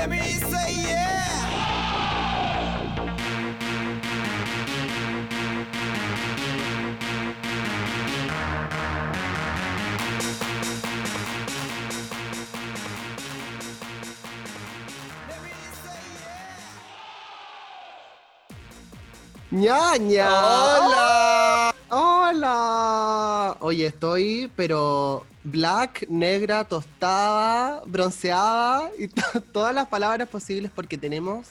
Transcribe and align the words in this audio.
Let 0.00 0.08
me 0.08 0.16
say 0.18 0.72
yeah. 0.88 1.60
Let 15.28 15.42
me 15.44 15.52
say 15.84 16.00
yeah. 16.16 16.40
ñaña. 19.52 20.30
¡Hola! 20.32 21.69
Oye, 23.70 23.86
estoy, 23.86 24.50
pero 24.56 25.24
black, 25.44 26.04
negra, 26.08 26.64
tostada, 26.64 27.80
bronceada 27.86 28.90
y 28.98 29.06
to- 29.08 29.40
todas 29.52 29.72
las 29.72 29.86
palabras 29.86 30.28
posibles 30.28 30.72
porque 30.74 30.98
tenemos 30.98 31.46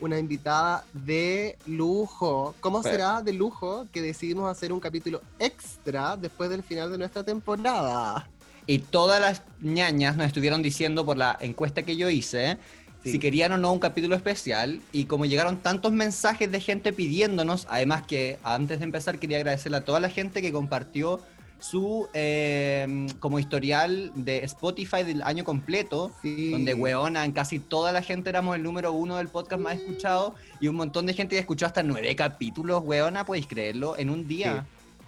una 0.00 0.18
invitada 0.18 0.84
de 0.92 1.56
lujo. 1.66 2.56
¿Cómo 2.58 2.82
Bueno. 2.82 2.90
será 2.92 3.22
de 3.22 3.32
lujo 3.34 3.86
que 3.92 4.02
decidimos 4.02 4.50
hacer 4.50 4.72
un 4.72 4.80
capítulo 4.80 5.22
extra 5.38 6.16
después 6.16 6.50
del 6.50 6.64
final 6.64 6.90
de 6.90 6.98
nuestra 6.98 7.22
temporada? 7.22 8.28
Y 8.66 8.80
todas 8.80 9.20
las 9.20 9.42
ñañas 9.60 10.16
nos 10.16 10.26
estuvieron 10.26 10.62
diciendo 10.62 11.06
por 11.06 11.18
la 11.18 11.38
encuesta 11.40 11.84
que 11.84 11.94
yo 11.96 12.10
hice 12.10 12.58
Sí. 13.04 13.12
si 13.12 13.18
querían 13.20 13.52
o 13.52 13.58
no 13.58 13.72
un 13.72 13.78
capítulo 13.78 14.16
especial. 14.16 14.80
Y 14.92 15.04
como 15.04 15.24
llegaron 15.24 15.56
tantos 15.58 15.92
mensajes 15.92 16.50
de 16.50 16.60
gente 16.60 16.92
pidiéndonos, 16.92 17.68
además 17.70 18.02
que 18.08 18.38
antes 18.42 18.80
de 18.80 18.84
empezar 18.86 19.20
quería 19.20 19.36
agradecerle 19.38 19.78
a 19.78 19.84
toda 19.84 20.00
la 20.00 20.10
gente 20.10 20.42
que 20.42 20.52
compartió 20.52 21.20
su 21.60 22.08
eh, 22.14 23.06
como 23.20 23.38
historial 23.38 24.10
de 24.14 24.38
Spotify 24.44 25.02
del 25.04 25.22
año 25.22 25.44
completo. 25.44 26.10
Sí. 26.22 26.50
Donde, 26.50 26.74
weona, 26.74 27.24
en 27.24 27.32
casi 27.32 27.58
toda 27.58 27.92
la 27.92 28.02
gente 28.02 28.30
éramos 28.30 28.56
el 28.56 28.62
número 28.62 28.92
uno 28.92 29.16
del 29.16 29.28
podcast 29.28 29.62
más 29.62 29.76
escuchado 29.76 30.34
y 30.60 30.68
un 30.68 30.76
montón 30.76 31.06
de 31.06 31.14
gente 31.14 31.38
escuchó 31.38 31.66
hasta 31.66 31.82
nueve 31.82 32.14
capítulos, 32.16 32.82
weona, 32.84 33.24
podéis 33.24 33.46
creerlo, 33.46 33.96
en 33.98 34.10
un 34.10 34.26
día. 34.26 34.66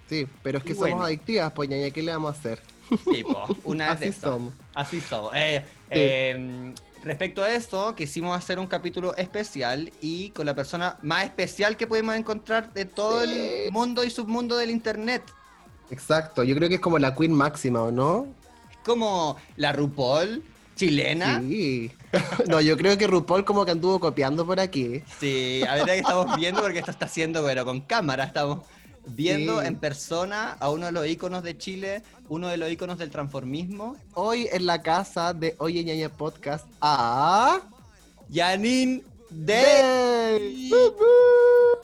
Sí, 0.09 0.27
pero 0.42 0.59
es 0.59 0.64
que 0.64 0.72
Y 0.72 0.75
somos 0.75 0.91
bueno. 0.91 1.05
adictivas, 1.05 1.53
pues 1.53 1.69
ñaña, 1.69 1.91
¿qué 1.91 2.03
le 2.03 2.12
vamos 2.12 2.34
a 2.34 2.39
hacer? 2.39 2.61
Sí, 3.11 3.22
po, 3.25 3.56
una 3.64 3.91
vez 3.91 4.00
de 4.00 4.06
Así 4.09 4.19
esas. 4.19 4.31
somos. 4.31 4.53
Así 4.75 5.00
somos. 5.00 5.33
Eh, 5.34 5.64
eh, 5.91 6.75
respecto 7.03 7.42
a 7.42 7.50
esto, 7.53 7.94
quisimos 7.94 8.37
hacer 8.37 8.59
un 8.59 8.66
capítulo 8.66 9.16
especial 9.16 9.91
y 10.03 10.31
con 10.31 10.44
la 10.47 10.55
persona 10.55 10.98
más 11.03 11.25
especial 11.25 11.77
que 11.77 11.87
pudimos 11.87 12.14
encontrar 12.14 12.72
de 12.75 12.84
todo 12.84 13.22
el 13.22 13.70
mundo 13.72 14.05
y 14.05 14.11
submundo 14.11 14.56
del 14.56 14.70
internet. 14.70 15.22
Exacto, 15.93 16.43
yo 16.43 16.57
creo 16.57 16.71
que 16.71 16.77
es 16.77 16.81
como 16.81 16.98
la 16.98 17.15
queen 17.15 17.33
máxima, 17.33 17.83
¿o 17.83 17.91
no? 17.93 18.27
Es 18.71 18.79
como 18.79 19.37
la 19.57 19.73
RuPaul 19.73 20.43
chilena. 20.75 21.41
Sí. 21.41 21.93
no, 22.49 22.62
yo 22.62 22.79
creo 22.79 22.97
que 22.97 23.07
RuPaul 23.07 23.45
como 23.45 23.67
que 23.67 23.73
anduvo 23.73 24.01
copiando 24.01 24.47
por 24.47 24.59
aquí. 24.59 25.03
Sí, 25.21 25.62
a 25.69 25.75
ver 25.75 25.84
que 25.84 25.99
estamos 25.99 26.34
viendo 26.37 26.62
porque 26.62 26.79
esto 26.79 26.91
está 26.91 27.05
haciendo, 27.05 27.45
pero 27.45 27.67
con 27.67 27.83
cámara 27.83 28.25
estamos 28.25 28.61
viendo 29.05 29.61
Sí. 29.61 29.67
en 29.67 29.77
persona 29.77 30.57
a 30.61 30.71
uno 30.71 30.87
de 30.87 30.93
los 30.93 31.07
íconos 31.07 31.43
de 31.43 31.59
Chile, 31.59 32.03
uno 32.31 32.49
de 32.49 32.56
los 32.56 32.71
íconos 32.71 32.97
del 32.97 33.11
transformismo, 33.11 33.97
Hoy 34.15 34.49
en 34.51 34.65
la 34.65 34.81
casa 34.81 35.34
de 35.34 35.56
Oye 35.59 35.84
Ñaña 35.84 36.09
Podcast 36.09 36.67
a... 36.81 37.61
Janine 38.33 39.03
de... 39.29 39.55
Day. 39.55 40.71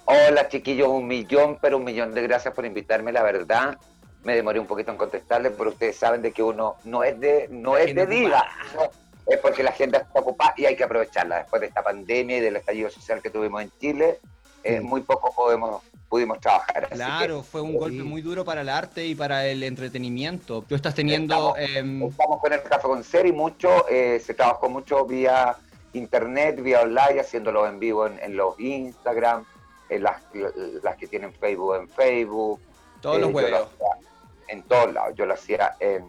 Hola 0.06 0.48
chiquillos, 0.48 0.88
un 0.88 1.06
millón, 1.06 1.58
pero 1.60 1.76
un 1.76 1.84
millón 1.84 2.14
de 2.14 2.22
gracias 2.22 2.54
por 2.54 2.64
invitarme, 2.64 3.12
la 3.12 3.22
verdad. 3.22 3.78
Me 4.24 4.34
demoré 4.34 4.58
un 4.60 4.66
poquito 4.66 4.90
en 4.90 4.96
contestarles, 4.96 5.52
pero 5.56 5.70
ustedes 5.70 5.96
saben 5.96 6.22
de 6.22 6.32
que 6.32 6.42
uno 6.42 6.76
no 6.84 7.04
es 7.04 7.18
de, 7.20 7.48
no 7.50 7.76
es 7.76 7.94
de 7.94 8.06
diva, 8.06 8.44
no, 8.74 8.82
es 9.26 9.38
porque 9.38 9.62
la 9.62 9.70
agenda 9.70 9.98
está 9.98 10.20
ocupada 10.20 10.54
y 10.56 10.66
hay 10.66 10.76
que 10.76 10.84
aprovecharla. 10.84 11.38
Después 11.38 11.60
de 11.60 11.68
esta 11.68 11.82
pandemia 11.82 12.38
y 12.38 12.40
del 12.40 12.56
estallido 12.56 12.90
social 12.90 13.22
que 13.22 13.30
tuvimos 13.30 13.62
en 13.62 13.70
Chile, 13.78 14.18
eh, 14.64 14.80
muy 14.80 15.02
poco 15.02 15.32
podemos, 15.34 15.82
pudimos 16.08 16.40
trabajar. 16.40 16.88
Claro, 16.90 17.42
fue 17.42 17.60
un 17.60 17.72
Sí. 17.72 17.78
golpe 17.78 18.02
muy 18.02 18.22
duro 18.22 18.44
para 18.44 18.62
el 18.62 18.68
arte 18.68 19.06
y 19.06 19.14
para 19.14 19.46
el 19.46 19.62
entretenimiento. 19.62 20.62
Tú 20.62 20.74
estás 20.74 20.94
teniendo... 20.94 21.54
em, 21.56 22.00
que 22.00 22.06
estamos 22.08 22.40
con 22.40 22.52
el 22.52 22.62
Café 22.62 22.82
con 22.88 23.04
Ser 23.04 23.26
y 23.26 23.32
mucho, 23.32 23.88
eh, 23.88 24.20
se 24.24 24.34
trabajó 24.34 24.68
mucho 24.68 25.06
vía 25.06 25.56
internet, 25.92 26.60
vía 26.60 26.80
online, 26.82 27.20
haciéndolo 27.20 27.66
en 27.66 27.78
vivo 27.78 28.06
en, 28.06 28.18
en 28.20 28.36
los 28.36 28.58
Instagram, 28.58 29.44
en 29.88 30.02
las, 30.02 30.20
las 30.82 30.96
que 30.96 31.06
tienen 31.06 31.32
Facebook 31.32 31.76
en 31.76 31.88
Facebook. 31.88 32.60
Todos 33.00 33.16
Eh, 33.16 33.20
los 33.20 33.32
huevos. 33.32 33.60
hacía 33.68 34.08
en 34.48 34.62
todos 34.62 34.92
lados. 34.94 35.14
Yo 35.16 35.26
lo 35.26 35.34
hacía 35.34 35.76
en, 35.80 36.04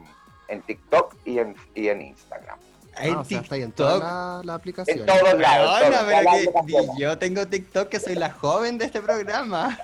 en 0.48 0.62
TikTok 0.62 1.16
y 1.26 1.40
en, 1.40 1.56
y 1.76 1.88
en 1.90 2.02
Instagram. 2.02 2.58
En 2.98 3.14
Ah, 3.16 3.20
o 3.22 3.24
sea, 3.26 3.40
está 3.42 3.56
ahí 3.56 3.62
en 3.62 3.72
TikTok. 3.72 3.88
toda 3.88 4.00
la, 4.00 4.42
la 4.44 4.54
En 4.54 4.60
aplicación. 4.60 5.06
todos 5.06 5.34
lados. 5.40 5.82
Weona, 5.82 5.98
todos, 6.00 6.06
pero 6.08 6.22
que- 6.32 6.38
aplicaciones. 6.60 6.92
yo 6.98 7.18
tengo 7.18 7.48
TikTok 7.48 7.90
que 7.90 8.00
soy 8.00 8.16
la 8.16 8.32
joven 8.32 8.78
de 8.78 8.86
este 8.86 9.02
programa. 9.02 9.78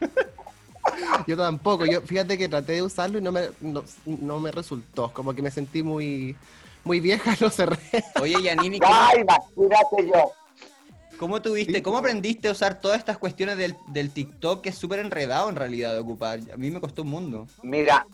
Yo 1.26 1.36
tampoco. 1.36 1.86
Yo 1.86 2.02
fíjate 2.02 2.36
que 2.36 2.48
traté 2.48 2.72
de 2.74 2.82
usarlo 2.82 3.18
y 3.18 3.22
no 3.22 3.32
me, 3.32 3.48
no, 3.60 3.82
no 4.04 4.38
me 4.38 4.50
resultó. 4.50 5.10
Como 5.12 5.32
que 5.34 5.40
me 5.42 5.50
sentí 5.50 5.82
muy, 5.82 6.36
muy 6.84 7.00
vieja, 7.00 7.34
lo 7.40 7.48
cerré. 7.50 7.78
Oye, 8.20 8.42
Yanini, 8.42 8.78
¿cómo, 8.80 8.92
Ay, 8.94 9.20
imagínate 9.22 10.06
yo. 10.08 10.32
Cómo 11.18 11.40
tuviste, 11.42 11.74
Sí, 11.74 11.82
cómo 11.82 11.98
aprendiste 11.98 12.48
a 12.48 12.52
usar 12.52 12.80
todas 12.80 12.98
estas 12.98 13.18
cuestiones 13.18 13.56
del, 13.56 13.76
del 13.88 14.10
TikTok 14.12 14.62
que 14.62 14.68
es 14.70 14.74
súper 14.74 15.00
enredado 15.00 15.48
en 15.48 15.56
realidad 15.56 15.92
de 15.92 16.00
ocupar? 16.00 16.40
A 16.52 16.56
mí 16.56 16.70
me 16.70 16.80
costó 16.80 17.02
un 17.02 17.08
mundo. 17.08 17.46
Mira, 17.62 18.06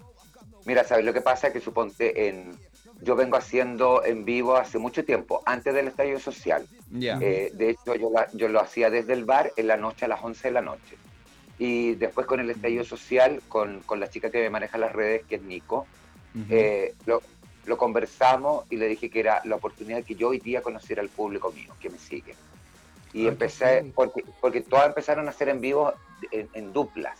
mira, 0.65 0.85
¿sabes? 0.85 1.05
Lo 1.05 1.13
que 1.13 1.21
pasa 1.21 1.49
es 1.49 1.53
que 1.53 1.61
suponte 1.61 2.29
en... 2.29 2.59
Yo 3.03 3.17
vengo 3.17 3.37
haciendo 3.39 4.05
en 4.05 4.25
vivo 4.27 4.57
hace 4.57 4.79
mucho 4.79 5.05
tiempo, 5.05 5.43
antes 5.47 5.73
del 5.73 5.89
estallido 5.89 6.19
social. 6.19 6.67
Ya. 6.93 7.19
Eh, 7.23 7.51
de 7.55 7.71
hecho, 7.71 7.95
yo, 7.95 8.11
la- 8.11 8.29
yo 8.35 8.49
lo 8.49 8.61
hacía 8.61 8.91
desde 8.91 9.15
el 9.15 9.25
bar 9.25 9.53
en 9.57 9.69
la 9.69 9.77
noche 9.79 10.05
a 10.05 10.09
las 10.09 10.23
11 10.23 10.49
de 10.49 10.53
la 10.53 10.61
noche. 10.61 10.97
Y 11.59 11.95
después 11.95 12.27
con 12.27 12.41
el 12.41 12.51
estallido 12.51 12.85
social, 12.85 13.41
con, 13.49 13.81
con 13.81 14.01
la 14.01 14.09
chica 14.11 14.31
que 14.31 14.39
me 14.43 14.51
maneja 14.51 14.77
las 14.79 14.93
redes, 14.93 15.23
que 15.27 15.37
es 15.37 15.43
Nico, 15.43 15.87
eh, 16.51 16.95
lo, 17.07 17.23
lo 17.65 17.77
conversamos 17.79 18.65
y 18.71 18.77
le 18.77 18.87
dije 18.89 19.09
que 19.11 19.21
era 19.21 19.41
la 19.45 19.57
oportunidad 19.57 20.05
que 20.05 20.15
yo 20.15 20.29
hoy 20.29 20.39
día 20.41 20.63
conociera 20.63 21.03
al 21.03 21.09
público 21.09 21.51
mío, 21.53 21.75
que 21.81 21.89
me 21.91 21.99
sigue. 21.99 22.35
Y 23.13 23.23
qué 23.23 23.29
empecé, 23.29 23.93
porque, 23.95 24.25
porque 24.41 24.61
todas 24.63 24.87
empezaron 24.87 25.27
a 25.27 25.31
hacer 25.31 25.49
en 25.49 25.61
vivo 25.61 25.93
en, 26.31 26.49
en 26.53 26.73
duplas. 26.73 27.19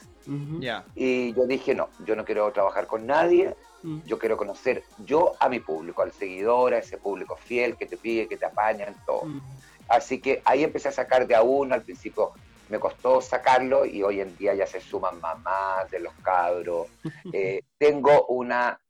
Y 0.95 1.33
yo 1.35 1.47
dije, 1.47 1.75
no, 1.75 1.89
yo 1.99 2.15
no 2.17 2.25
quiero 2.25 2.51
trabajar 2.53 2.87
con 2.87 3.07
nadie, 3.07 3.57
yo 4.05 4.19
quiero 4.19 4.37
conocer 4.37 4.85
yo 4.99 5.37
a 5.41 5.49
mi 5.49 5.61
público, 5.61 6.03
al 6.03 6.13
seguidor, 6.13 6.75
a 6.75 6.79
ese 6.79 6.99
público 6.99 7.37
fiel 7.37 7.77
que 7.77 7.87
te 7.87 7.97
pide, 7.97 8.29
que 8.29 8.37
te 8.37 8.47
apaña 8.47 8.85
en 8.87 8.97
todo. 9.07 9.23
Así 9.89 10.21
que 10.21 10.43
ahí 10.45 10.63
empecé 10.63 10.89
a 10.89 10.93
sacar 10.93 11.27
de 11.27 11.35
a 11.35 11.43
uno, 11.43 11.75
al 11.75 11.83
principio 11.83 12.31
me 12.69 12.79
costó 12.79 13.21
sacarlo 13.21 13.85
y 13.85 14.03
hoy 14.03 14.21
en 14.21 14.37
día 14.37 14.55
ya 14.55 14.67
se 14.67 14.81
suman 14.81 15.19
mamás 15.21 15.91
de 15.91 15.99
los 16.01 16.13
cabros. 16.23 16.87
Eh, 17.33 17.63
tengo 17.79 18.27
una, 18.27 18.81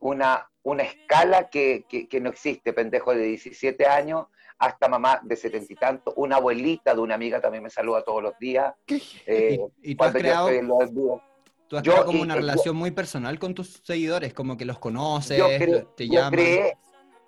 una, 0.00 0.48
una 0.62 0.82
escala 0.82 1.48
que, 1.48 1.84
que- 1.88 2.08
que 2.08 2.20
no 2.20 2.30
existe, 2.30 2.72
pendejo 2.72 3.12
de 3.14 3.24
17 3.24 3.86
años 3.86 4.26
hasta 4.58 4.88
mamá 4.88 5.20
de 5.22 5.36
setenta 5.36 5.72
y 5.72 5.76
tantos, 5.76 6.14
una 6.16 6.36
abuelita 6.36 6.94
de 6.94 7.00
una 7.00 7.14
amiga 7.14 7.40
también 7.40 7.62
me 7.62 7.70
saluda 7.70 8.02
todos 8.02 8.22
los 8.22 8.38
días. 8.38 8.74
¿Qué? 8.86 9.00
eh, 9.26 9.58
Y, 9.82 9.90
y 9.92 9.94
tú 9.94 10.04
has 10.04 10.12
yo 10.12 10.18
creado, 10.18 10.48
vivo. 10.48 11.22
tú 11.68 11.76
has 11.76 11.82
yo- 11.82 11.92
creado 11.92 12.06
como 12.06 12.18
y- 12.18 12.22
una 12.22 12.34
y- 12.34 12.38
relación 12.38 12.76
muy 12.76 12.90
personal 12.90 13.38
con 13.38 13.54
tus 13.54 13.80
seguidores, 13.84 14.32
como 14.32 14.56
que 14.56 14.64
los 14.64 14.78
conoces, 14.78 15.38
yo, 15.38 15.46
cre- 15.48 15.86
te 15.94 16.06
yo 16.08 16.14
llaman. 16.14 16.32
creé, 16.32 16.76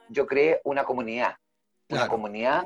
yo 0.09 0.27
creé 0.27 0.61
una 0.65 0.85
comunidad, 0.85 1.35
una 1.91 2.01
Claro. 2.01 2.11
comunidad, 2.11 2.63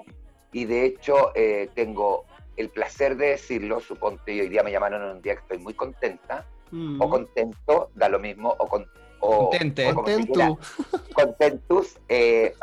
y 0.53 0.65
de 0.67 0.85
hecho 0.85 1.33
eh, 1.35 1.71
tengo 1.75 2.25
el 2.57 2.69
placer 2.69 3.17
de 3.17 3.29
decirlo, 3.31 3.81
suponte, 3.81 4.39
hoy 4.41 4.49
día 4.49 4.63
me 4.63 4.71
llamaron 4.71 5.03
en 5.03 5.09
un 5.17 5.23
día 5.23 5.35
que 5.35 5.41
estoy 5.41 5.59
muy 5.59 5.75
contenta, 5.75 6.47
Mm. 6.71 7.03
o 7.03 7.09
contento, 7.11 7.91
da 7.95 8.09
lo 8.09 8.19
mismo, 8.19 8.55
o, 8.59 8.67
con, 8.67 8.87
o, 9.21 9.49
Contente. 9.51 9.91
o 9.91 9.95
como 9.95 10.07
se 10.09 10.15
Contentu. 10.15 10.33
quiera, 10.33 10.57
contentus, 11.15 11.99
eh, 12.09 12.55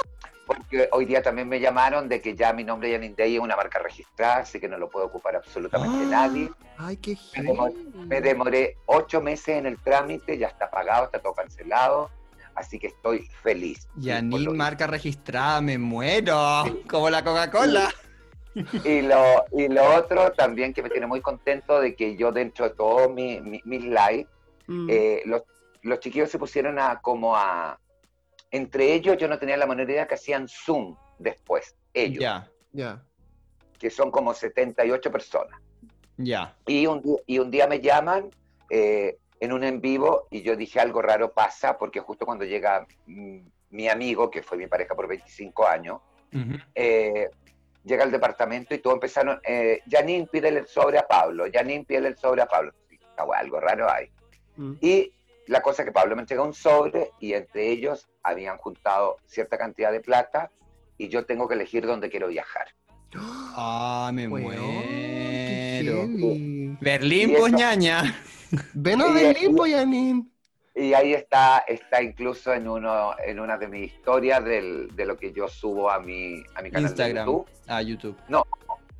porque 0.50 0.90
hoy 0.92 1.06
día 1.06 1.22
también 1.22 1.48
me 1.48 1.60
llamaron 1.60 2.10
de 2.10 2.20
que 2.22 2.36
ya 2.36 2.52
mi 2.54 2.64
nombre 2.64 2.92
Janine 2.92 3.14
Day 3.16 3.36
es 3.36 3.40
una 3.42 3.56
marca 3.56 3.78
registrada, 3.80 4.38
así 4.38 4.60
que 4.60 4.68
no 4.68 4.78
lo 4.80 4.90
puede 4.90 5.06
ocupar 5.06 5.36
absolutamente 5.36 6.06
Ah. 6.06 6.10
nadie. 6.28 6.50
Ay, 6.78 6.98
qué 6.98 7.16
Me 7.38 7.44
demoré, 7.44 7.74
me 8.08 8.22
demoré 8.22 8.78
ocho 8.88 9.22
meses 9.22 9.50
en 9.58 9.68
el 9.68 9.78
trámite, 9.78 10.38
ya 10.40 10.48
está 10.48 10.70
pagado, 10.72 11.06
está 11.06 11.20
todo 11.20 11.34
cancelado, 11.34 12.10
así 12.56 12.80
que 12.80 12.88
estoy 12.88 13.28
feliz. 13.44 13.88
Janine, 14.02 14.50
marca 14.54 14.88
registrada, 14.88 15.62
me 15.62 15.78
muero. 15.78 16.64
Como 16.90 17.10
la 17.12 17.24
Coca-Cola. 17.24 17.94
y 18.84 19.02
lo, 19.04 19.46
y 19.52 19.68
lo 19.68 19.96
otro 19.96 20.32
también 20.32 20.74
que 20.74 20.82
me 20.82 20.90
tiene 20.90 21.06
muy 21.06 21.22
contento 21.22 21.80
de 21.80 21.96
que 21.96 22.18
yo 22.18 22.32
dentro 22.32 22.68
de 22.68 22.76
todos 22.76 23.14
mis 23.14 23.42
mi, 23.44 23.62
mis 23.66 23.84
live, 23.84 24.28
Mm. 24.68 24.88
eh, 24.88 25.22
los, 25.26 25.42
los 25.82 26.00
chiquillos 26.00 26.30
se 26.30 26.38
pusieron 26.38 26.78
a 26.78 27.00
como 27.02 27.36
a... 27.36 27.80
Entre 28.52 28.94
ellos 28.94 29.18
yo 29.18 29.28
no 29.28 29.38
tenía 29.38 29.58
la 29.58 29.68
menor 29.68 29.90
idea 29.90 30.08
que 30.08 30.16
hacían 30.16 30.48
Zoom 30.48 30.96
después, 31.20 31.76
ellos, 31.94 32.22
Ya, 32.22 32.50
Ya. 32.72 33.04
que 33.78 33.90
son 33.90 34.12
como 34.12 34.34
78 34.34 35.12
personas. 35.12 35.60
ya. 36.18 36.56
Y 36.68 36.86
un, 36.88 37.02
y 37.26 37.40
un 37.40 37.50
día 37.52 37.68
me 37.68 37.80
llaman 37.80 38.30
eh, 38.70 39.18
en 39.40 39.54
un 39.54 39.64
en 39.64 39.80
vivo 39.82 40.28
y 40.32 40.42
yo 40.42 40.56
dije 40.56 40.80
algo 40.80 41.02
raro 41.02 41.32
pasa 41.32 41.78
porque 41.78 42.00
justo 42.02 42.26
cuando 42.26 42.44
llega 42.44 42.86
mm, 43.06 43.40
mi 43.72 43.88
amigo, 43.88 44.30
que 44.30 44.42
fue 44.44 44.58
mi 44.58 44.68
pareja 44.68 44.96
por 44.96 45.08
25 45.08 45.68
años, 45.68 46.02
eh, 46.76 47.30
llega 47.84 48.04
al 48.04 48.12
departamento 48.12 48.74
y 48.76 48.80
todos 48.80 48.96
empezaron, 48.96 49.40
eh, 49.46 49.80
Janine 49.90 50.28
pide 50.28 50.50
el 50.50 50.68
sobre 50.68 50.98
a 50.98 51.08
Pablo, 51.08 51.46
Janine 51.52 51.86
pide 51.86 52.08
el 52.08 52.18
sobre 52.18 52.42
a 52.42 52.46
Pablo. 52.48 52.74
Algo 53.36 53.60
raro 53.60 53.90
hay. 53.90 54.10
Mm. 54.58 54.74
Y 54.82 55.14
la 55.50 55.62
cosa 55.62 55.82
es 55.82 55.88
que 55.88 55.92
Pablo 55.92 56.16
me 56.16 56.22
entrega 56.22 56.44
un 56.44 56.54
sobre 56.54 57.12
y 57.20 57.34
entre 57.34 57.70
ellos 57.72 58.08
habían 58.24 58.58
juntado 58.58 59.18
cierta 59.26 59.58
cantidad 59.58 59.92
de 59.92 60.00
plata 60.00 60.52
y 60.98 61.08
yo 61.10 61.26
tengo 61.26 61.48
que 61.48 61.56
elegir 61.56 61.86
dónde 61.88 62.10
quiero 62.10 62.28
viajar. 62.28 62.68
Ah, 63.16 64.12
me 64.14 64.28
muero. 64.28 64.62
Berlín, 66.82 67.34
pues 67.38 67.54
ñaña. 67.54 68.16
Ven 68.74 69.02
a 69.02 69.08
Y- 69.08 69.14
Berlín, 69.14 69.56
pues. 69.56 69.74
Y 70.76 70.94
ahí 70.94 71.14
está, 71.14 71.60
está 71.68 72.02
incluso 72.02 72.54
en 72.54 72.68
uno, 72.68 73.12
en 73.26 73.40
una 73.40 73.58
de 73.58 73.68
mis 73.68 73.92
historias 73.92 74.44
del- 74.46 74.96
de 74.96 75.06
lo 75.06 75.18
que 75.18 75.34
yo 75.34 75.48
subo 75.48 75.90
a 75.90 76.00
mi, 76.00 76.44
a 76.56 76.62
mi 76.62 76.70
canal 76.72 76.84
Instagram. 76.90 77.26
de 77.26 77.32
YouTube. 77.32 77.48
Ah, 77.68 77.82
YouTube. 77.82 78.16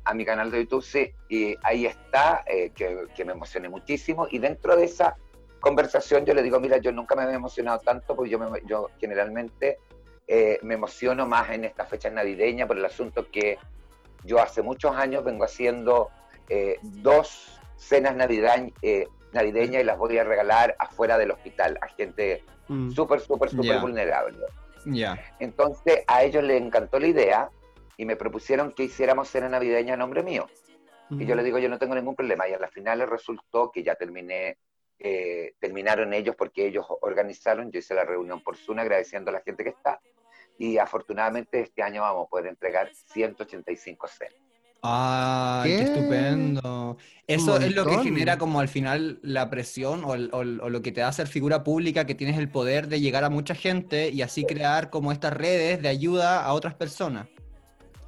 A 0.04 0.14
mi 0.14 0.24
canal 0.24 0.50
de 0.50 0.58
YouTube, 0.64 0.82
sí. 0.82 1.10
Y 1.28 1.54
ahí 1.62 1.86
está, 1.86 2.42
eh, 2.46 2.70
que, 2.74 3.04
que 3.14 3.24
me 3.24 3.32
emocioné 3.32 3.68
muchísimo. 3.68 4.26
Y 4.30 4.38
dentro 4.38 4.76
de 4.76 4.84
esa 4.84 5.16
conversación 5.60 6.24
yo 6.24 6.34
le 6.34 6.42
digo, 6.42 6.58
mira, 6.60 6.78
yo 6.78 6.92
nunca 6.92 7.14
me 7.14 7.22
había 7.22 7.36
emocionado 7.36 7.78
tanto 7.80 8.14
porque 8.16 8.30
yo, 8.30 8.38
me- 8.38 8.60
yo 8.66 8.88
generalmente 8.98 9.78
eh, 10.26 10.58
me 10.62 10.74
emociono 10.74 11.26
más 11.26 11.50
en 11.50 11.64
estas 11.64 11.88
fechas 11.88 12.12
navideñas 12.12 12.66
por 12.66 12.78
el 12.78 12.84
asunto 12.84 13.26
que 13.30 13.58
yo 14.24 14.40
hace 14.40 14.62
muchos 14.62 14.94
años 14.96 15.24
vengo 15.24 15.44
haciendo 15.44 16.10
eh, 16.48 16.78
dos 16.82 17.58
cenas 17.76 18.14
eh, 18.82 19.06
navideñas 19.32 19.82
y 19.82 19.84
las 19.84 19.98
voy 19.98 20.18
a 20.18 20.24
regalar 20.24 20.76
afuera 20.78 21.16
del 21.18 21.30
hospital 21.30 21.78
a 21.80 21.88
gente 21.88 22.44
Mm. 22.68 22.90
súper, 22.90 23.18
súper, 23.20 23.50
súper 23.50 23.74
Ya. 23.76 23.80
vulnerable. 23.80 24.46
Ya. 24.84 25.18
Entonces 25.40 26.04
a 26.06 26.22
ellos 26.22 26.44
les 26.44 26.62
encantó 26.62 27.00
la 27.00 27.08
idea 27.08 27.50
y 27.96 28.04
me 28.04 28.14
propusieron 28.14 28.70
que 28.70 28.84
hiciéramos 28.84 29.28
cena 29.28 29.48
navideña 29.48 29.94
a 29.94 29.96
nombre 29.96 30.22
mío. 30.22 30.46
Y 31.10 31.26
yo 31.26 31.34
le 31.34 31.42
digo, 31.42 31.58
yo 31.58 31.68
no 31.68 31.80
tengo 31.80 31.96
ningún 31.96 32.14
problema. 32.14 32.46
Y 32.48 32.52
a 32.52 32.60
las 32.60 32.70
finales 32.70 33.08
resultó 33.08 33.72
que 33.72 33.82
ya 33.82 33.96
terminé, 33.96 34.56
eh, 35.00 35.54
terminaron 35.60 36.12
ellos 36.14 36.34
porque 36.36 36.66
ellos 36.66 36.86
organizaron, 37.00 37.70
yo 37.72 37.78
hice 37.78 37.94
la 37.94 38.04
reunión 38.04 38.42
por 38.42 38.56
Zoom 38.56 38.78
agradeciendo 38.78 39.30
a 39.30 39.34
la 39.34 39.40
gente 39.40 39.64
que 39.64 39.70
está. 39.70 40.00
Y 40.58 40.78
afortunadamente 40.78 41.60
este 41.60 41.82
año 41.82 42.02
vamos 42.02 42.26
a 42.26 42.30
poder 42.30 42.46
entregar 42.46 42.90
185 42.94 44.06
cenas. 44.08 44.34
Ay, 44.82 45.70
qué, 45.72 45.76
¿Qué? 45.78 45.82
estupendo. 45.84 46.96
Eso 47.26 47.58
es 47.58 47.74
lo 47.74 47.84
que 47.86 47.98
genera 47.98 48.38
como 48.38 48.60
al 48.60 48.68
final 48.68 49.18
la 49.22 49.50
presión 49.50 50.04
o, 50.04 50.14
el- 50.14 50.30
o 50.32 50.40
el- 50.42 50.60
o 50.60 50.70
lo 50.70 50.80
que 50.82 50.90
te 50.92 51.00
da 51.02 51.12
ser 51.12 51.26
figura 51.26 51.62
pública, 51.64 52.06
que 52.06 52.14
tienes 52.14 52.38
el 52.38 52.50
poder 52.50 52.88
de 52.88 53.00
llegar 53.00 53.24
a 53.24 53.30
mucha 53.30 53.54
gente 53.54 54.08
y 54.08 54.22
así 54.22 54.44
crear 54.44 54.88
como 54.90 55.12
estas 55.12 55.34
redes 55.34 55.82
de 55.82 55.88
ayuda 55.88 56.42
a 56.44 56.52
otras 56.54 56.74
personas. 56.74 57.26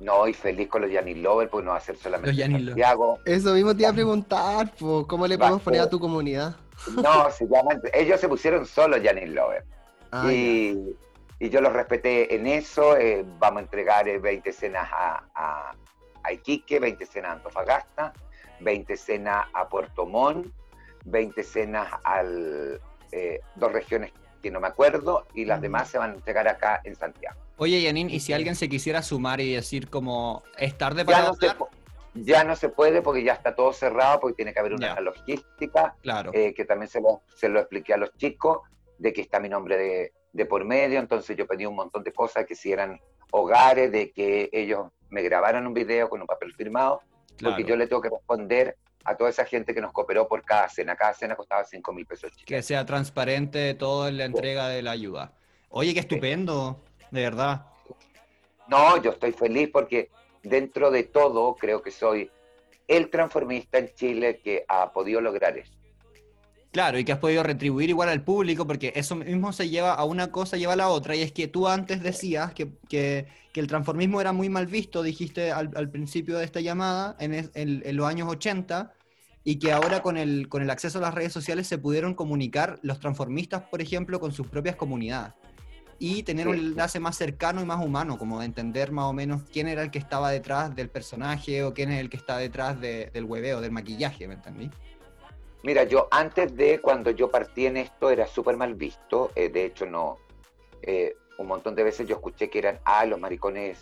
No, 0.00 0.26
y 0.26 0.32
feliz 0.32 0.68
con 0.68 0.82
los 0.82 0.90
Yanni 0.90 1.14
Lover, 1.14 1.48
porque 1.48 1.64
no 1.64 1.70
va 1.72 1.76
a 1.76 1.80
ser 1.80 1.96
solamente 1.96 2.34
Los. 2.34 2.66
Santiago. 2.66 3.18
Eso 3.24 3.54
mismo 3.54 3.74
te 3.76 3.82
iba 3.82 3.90
a 3.90 3.94
preguntar, 3.94 4.74
po, 4.74 5.06
¿cómo 5.06 5.26
le 5.28 5.38
podemos 5.38 5.62
poner 5.62 5.80
a 5.82 5.88
tu 5.90 6.00
comunidad? 6.00 6.56
No, 6.90 7.30
se 7.30 7.46
llaman, 7.46 7.80
ellos 7.92 8.20
se 8.20 8.28
pusieron 8.28 8.66
solo 8.66 8.96
Yanni 8.96 9.26
Lover. 9.26 9.64
Ah, 10.10 10.30
y, 10.32 10.76
y 11.38 11.48
yo 11.50 11.60
los 11.60 11.72
respeté 11.72 12.34
en 12.34 12.46
eso. 12.46 12.96
eh, 12.96 13.24
vamos 13.38 13.60
a 13.60 13.62
entregar 13.62 14.08
eh, 14.08 14.18
20 14.18 14.52
cenas 14.52 14.88
a, 14.92 15.24
a, 15.34 15.74
a 16.22 16.32
Iquique, 16.32 16.80
20 16.80 17.06
cenas 17.06 17.30
a 17.30 17.34
Antofagasta, 17.34 18.12
20 18.60 18.96
cenas 18.96 19.46
a 19.52 19.68
Puerto 19.68 20.06
Montt, 20.06 20.48
20 21.04 21.42
cenas 21.42 21.88
a 22.04 22.22
dos 23.56 23.72
regiones 23.72 24.12
que 24.42 24.50
no 24.50 24.60
me 24.60 24.66
acuerdo, 24.68 25.26
y 25.34 25.44
las 25.44 25.60
demás 25.60 25.88
se 25.88 25.98
van 25.98 26.10
a 26.10 26.14
entregar 26.14 26.48
acá 26.48 26.80
en 26.84 26.96
Santiago. 26.96 27.38
Oye, 27.58 27.80
Yanin, 27.80 28.10
¿y 28.10 28.18
si 28.18 28.32
alguien 28.32 28.56
se 28.56 28.68
quisiera 28.68 29.02
sumar 29.02 29.40
y 29.40 29.54
decir 29.54 29.88
como 29.88 30.42
es 30.58 30.76
tarde 30.76 31.04
para 31.04 31.32
Ya 31.40 31.54
no, 31.54 31.68
ya 32.14 32.44
no 32.44 32.56
se 32.56 32.68
puede 32.68 33.02
porque 33.02 33.24
ya 33.24 33.32
está 33.32 33.54
todo 33.54 33.72
cerrado, 33.72 34.20
porque 34.20 34.36
tiene 34.36 34.52
que 34.52 34.60
haber 34.60 34.74
una 34.74 34.98
logística. 35.00 35.96
Claro. 36.02 36.30
eh, 36.34 36.52
que 36.54 36.64
también 36.64 36.88
se 36.88 37.00
lo, 37.00 37.22
se 37.34 37.48
lo 37.48 37.60
expliqué 37.60 37.94
a 37.94 37.96
los 37.96 38.14
chicos, 38.16 38.60
de 38.98 39.12
que 39.12 39.22
está 39.22 39.40
mi 39.40 39.48
nombre 39.48 39.76
de, 39.76 40.12
de 40.32 40.46
por 40.46 40.64
medio, 40.64 41.00
entonces 41.00 41.36
yo 41.36 41.46
pedí 41.46 41.66
un 41.66 41.74
montón 41.74 42.02
de 42.04 42.12
cosas, 42.12 42.46
que 42.46 42.54
si 42.54 42.72
eran 42.72 43.00
hogares, 43.32 43.90
de 43.90 44.12
que 44.12 44.48
ellos 44.52 44.88
me 45.10 45.22
grabaran 45.22 45.66
un 45.66 45.74
video 45.74 46.08
con 46.08 46.20
un 46.20 46.26
papel 46.26 46.52
firmado, 46.54 47.00
claro. 47.36 47.56
porque 47.56 47.68
yo 47.68 47.76
le 47.76 47.86
tengo 47.86 48.00
que 48.02 48.10
responder 48.10 48.76
a 49.04 49.16
toda 49.16 49.30
esa 49.30 49.44
gente 49.44 49.74
que 49.74 49.80
nos 49.80 49.92
cooperó 49.92 50.28
por 50.28 50.44
cada 50.44 50.68
cena. 50.68 50.94
Cada 50.94 51.12
cena 51.14 51.34
costaba 51.34 51.64
5 51.64 51.92
mil 51.92 52.06
pesos 52.06 52.30
Que 52.30 52.36
chilenos. 52.44 52.66
sea 52.66 52.86
transparente 52.86 53.74
todo 53.74 54.06
en 54.06 54.18
la 54.18 54.24
entrega 54.26 54.68
de 54.68 54.82
la 54.82 54.92
ayuda. 54.92 55.32
Oye, 55.70 55.92
qué 55.94 56.00
estupendo, 56.00 56.80
de 57.10 57.22
verdad. 57.22 57.66
No, 58.68 59.02
yo 59.02 59.10
estoy 59.10 59.32
feliz 59.32 59.70
porque 59.72 60.10
dentro 60.42 60.90
de 60.90 61.04
todo 61.04 61.54
creo 61.56 61.82
que 61.82 61.90
soy 61.90 62.30
el 62.88 63.10
transformista 63.10 63.78
en 63.78 63.94
Chile 63.94 64.40
que 64.42 64.64
ha 64.68 64.92
podido 64.92 65.20
lograr 65.20 65.56
eso. 65.56 65.72
Claro, 66.72 66.98
y 66.98 67.04
que 67.04 67.12
has 67.12 67.18
podido 67.18 67.42
retribuir 67.42 67.90
igual 67.90 68.08
al 68.08 68.24
público, 68.24 68.66
porque 68.66 68.94
eso 68.96 69.14
mismo 69.14 69.52
se 69.52 69.68
lleva 69.68 69.92
a 69.92 70.04
una 70.04 70.32
cosa, 70.32 70.56
lleva 70.56 70.72
a 70.72 70.76
la 70.76 70.88
otra, 70.88 71.14
y 71.14 71.20
es 71.20 71.30
que 71.30 71.46
tú 71.46 71.68
antes 71.68 72.02
decías 72.02 72.54
que, 72.54 72.72
que- 72.88 73.26
el 73.54 73.66
transformismo 73.66 74.18
era 74.22 74.32
muy 74.32 74.48
mal 74.48 74.66
visto, 74.66 75.02
dijiste 75.02 75.52
al, 75.52 75.90
principio 75.90 76.38
de 76.38 76.44
esta 76.46 76.60
llamada, 76.60 77.14
en- 77.20 77.50
en 77.54 77.96
los 77.96 78.06
años 78.06 78.26
80, 78.30 78.94
y 79.44 79.58
que 79.58 79.72
ahora 79.72 80.02
con 80.02 80.16
el, 80.16 80.48
con 80.48 80.62
el 80.62 80.70
acceso 80.70 80.98
a 80.98 81.02
las 81.02 81.14
redes 81.14 81.32
sociales 81.32 81.66
se 81.66 81.78
pudieron 81.78 82.14
comunicar 82.14 82.78
los 82.82 83.00
transformistas, 83.00 83.62
por 83.64 83.82
ejemplo, 83.82 84.20
con 84.20 84.32
sus 84.32 84.46
propias 84.46 84.76
comunidades, 84.76 85.34
y 86.04 86.24
tener 86.24 86.48
un 86.48 86.56
enlace 86.56 86.98
más 86.98 87.16
cercano 87.16 87.62
y 87.62 87.64
más 87.64 87.78
humano, 87.84 88.18
como 88.18 88.40
de 88.40 88.46
entender 88.46 88.90
más 88.90 89.04
o 89.04 89.12
menos 89.12 89.42
quién 89.52 89.68
era 89.68 89.82
el 89.82 89.92
que 89.92 90.00
estaba 90.00 90.32
detrás 90.32 90.74
del 90.74 90.88
personaje, 90.90 91.62
o 91.62 91.72
quién 91.72 91.92
es 91.92 92.00
el 92.00 92.10
que 92.10 92.16
está 92.16 92.38
detrás 92.38 92.80
de- 92.80 93.10
del 93.14 93.24
hueveo, 93.24 93.60
del 93.60 93.70
maquillaje, 93.70 94.26
¿me 94.26 94.34
entendí? 94.34 94.68
Mira, 95.62 95.84
yo 95.84 96.08
antes 96.10 96.56
de 96.56 96.80
cuando 96.80 97.12
yo 97.12 97.30
partí 97.30 97.66
en 97.66 97.76
esto 97.76 98.10
era 98.10 98.26
súper 98.26 98.56
mal 98.56 98.74
visto. 98.74 99.30
eh, 99.36 99.48
de 99.48 99.64
hecho, 99.64 99.86
no. 99.86 100.18
eh, 100.82 101.16
un 101.38 101.46
montón 101.46 101.76
de 101.76 101.84
veces 101.84 102.08
yo 102.08 102.16
escuché 102.16 102.50
que 102.50 102.58
eran, 102.58 102.80
ah, 102.84 103.06
los 103.06 103.20
maricones 103.20 103.78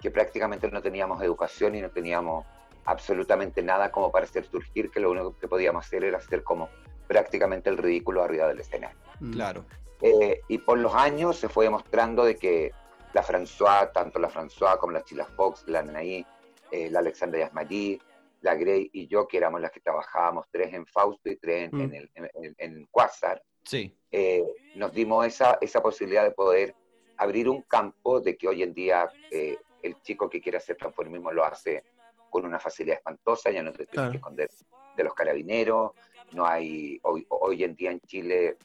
que 0.00 0.12
prácticamente 0.12 0.70
no 0.70 0.80
teníamos 0.80 1.20
educación 1.22 1.74
y 1.74 1.80
no 1.82 1.90
teníamos 1.90 2.46
absolutamente 2.84 3.62
nada 3.64 3.90
como 3.90 4.12
para 4.12 4.26
hacer 4.26 4.46
surgir, 4.48 4.92
que 4.92 5.00
lo 5.00 5.10
único 5.10 5.36
que 5.36 5.48
podíamos 5.48 5.84
hacer 5.84 6.04
era 6.04 6.18
hacer 6.18 6.44
como 6.44 6.68
prácticamente 7.08 7.68
el 7.68 7.78
ridículo 7.78 8.22
arriba 8.22 8.46
del 8.46 8.60
escenario. 8.60 8.96
Claro. 9.32 9.64
Eh, 10.00 10.40
y 10.48 10.58
por 10.58 10.78
los 10.78 10.94
años 10.94 11.36
se 11.36 11.48
fue 11.48 11.64
demostrando 11.64 12.24
de 12.24 12.36
que 12.36 12.72
la 13.14 13.22
François, 13.22 13.90
tanto 13.92 14.18
la 14.18 14.30
François 14.30 14.78
como 14.78 14.92
la 14.92 15.02
Chila 15.02 15.24
Fox, 15.24 15.64
la 15.66 15.80
Anaí, 15.80 16.24
eh, 16.70 16.90
la 16.90 17.00
Alexandra 17.00 17.40
Yasmarí, 17.40 18.00
la 18.42 18.54
Grey 18.54 18.88
y 18.92 19.08
yo, 19.08 19.26
que 19.26 19.38
éramos 19.38 19.60
las 19.60 19.72
que 19.72 19.80
trabajábamos, 19.80 20.46
tres 20.52 20.72
en 20.72 20.86
Fausto 20.86 21.28
y 21.28 21.36
tres 21.36 21.64
en, 21.72 21.76
Mm. 21.76 21.80
en 21.80 21.94
el, 21.94 22.10
en, 22.14 22.30
en- 22.34 22.54
en 22.58 22.86
Quasar, 22.92 23.42
Sí. 23.64 23.96
eh, 24.12 24.44
nos 24.76 24.92
dimos 24.92 25.26
esa, 25.26 25.58
esa 25.60 25.82
posibilidad 25.82 26.22
de 26.22 26.30
poder 26.30 26.74
abrir 27.16 27.48
un 27.48 27.62
campo 27.62 28.20
de 28.20 28.36
que 28.36 28.46
hoy 28.46 28.62
en 28.62 28.72
día 28.74 29.10
eh, 29.32 29.56
el 29.82 30.00
chico 30.02 30.30
que 30.30 30.40
quiere 30.40 30.58
hacer 30.58 30.76
transformismo 30.76 31.32
lo 31.32 31.44
hace 31.44 31.82
con 32.30 32.44
una 32.44 32.60
facilidad 32.60 32.98
espantosa, 32.98 33.50
ya 33.50 33.62
no 33.62 33.70
te 33.72 33.78
tienes 33.78 33.90
Claro. 33.92 34.10
que 34.12 34.16
esconder 34.18 34.50
de 34.96 35.04
los 35.04 35.14
carabineros, 35.14 35.92
no 36.32 36.46
hay, 36.46 37.00
hoy, 37.02 37.26
hoy 37.30 37.64
en 37.64 37.74
día 37.74 37.90
en 37.90 38.00
Chile, 38.02 38.56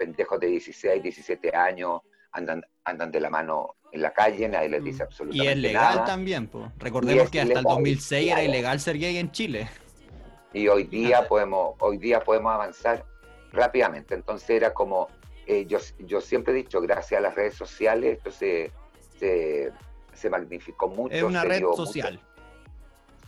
pendejos 0.00 0.40
de 0.40 0.46
16, 0.46 1.02
17 1.02 1.54
años 1.54 2.00
andan, 2.32 2.64
andan 2.84 3.10
de 3.10 3.20
la 3.20 3.28
mano 3.28 3.76
en 3.92 4.00
la 4.00 4.12
calle, 4.14 4.48
nadie 4.48 4.70
les 4.70 4.80
Mm. 4.80 4.84
dice 4.84 4.98
Y 4.98 5.02
absolutamente 5.02 5.52
es 5.52 5.58
legal 5.58 5.94
nada. 5.96 6.04
también, 6.06 6.46
po. 6.48 6.72
Recordemos 6.78 7.28
que 7.30 7.40
hasta 7.40 7.52
el 7.52 7.58
ilegal, 7.58 7.74
2006 7.76 8.32
era 8.32 8.42
ilegal 8.42 8.80
ser 8.80 8.98
gay 8.98 9.16
en 9.18 9.30
Chile. 9.30 9.68
y 10.52 10.66
hoy 10.66 10.84
día 10.84 11.28
podemos 11.28 11.76
hoy 11.78 11.96
día 11.98 12.18
podemos 12.20 12.52
avanzar 12.52 13.04
rápidamente 13.52 14.14
entonces 14.16 14.50
era 14.50 14.74
como 14.74 15.06
eh, 15.46 15.64
yo, 15.66 15.78
yo 16.00 16.20
siempre 16.20 16.52
he 16.52 16.56
dicho 16.56 16.80
gracias 16.80 17.18
a 17.18 17.22
las 17.22 17.34
redes 17.36 17.54
sociales 17.54 18.16
esto 18.16 18.32
se, 18.32 18.72
se, 19.20 19.70
se 20.12 20.28
magnificó 20.28 20.88
mucho 20.88 21.14
Es 21.14 21.22
una 21.22 21.44
red 21.44 21.60
mucho- 21.62 21.86
social. 21.86 22.18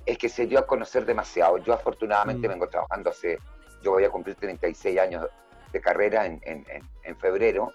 es 0.05 0.19
que 0.19 0.29
se 0.29 0.47
dio 0.49 0.59
a 0.59 0.67
conocer 0.67 1.05
demasiado 1.07 1.59
yo 1.59 1.73
afortunadamente 1.73 2.49
Mm. 2.49 2.51
vengo 2.51 2.69
trabajando 2.69 3.11
hace 3.11 3.39
yo 3.85 3.93
voy 3.93 4.03
a 4.05 4.11
cumplir 4.11 4.35
36 4.35 4.99
años 4.99 5.25
de 5.73 5.81
carrera 5.81 6.27
en, 6.27 6.41
en, 6.45 6.65
en, 7.05 7.17
febrero 7.17 7.73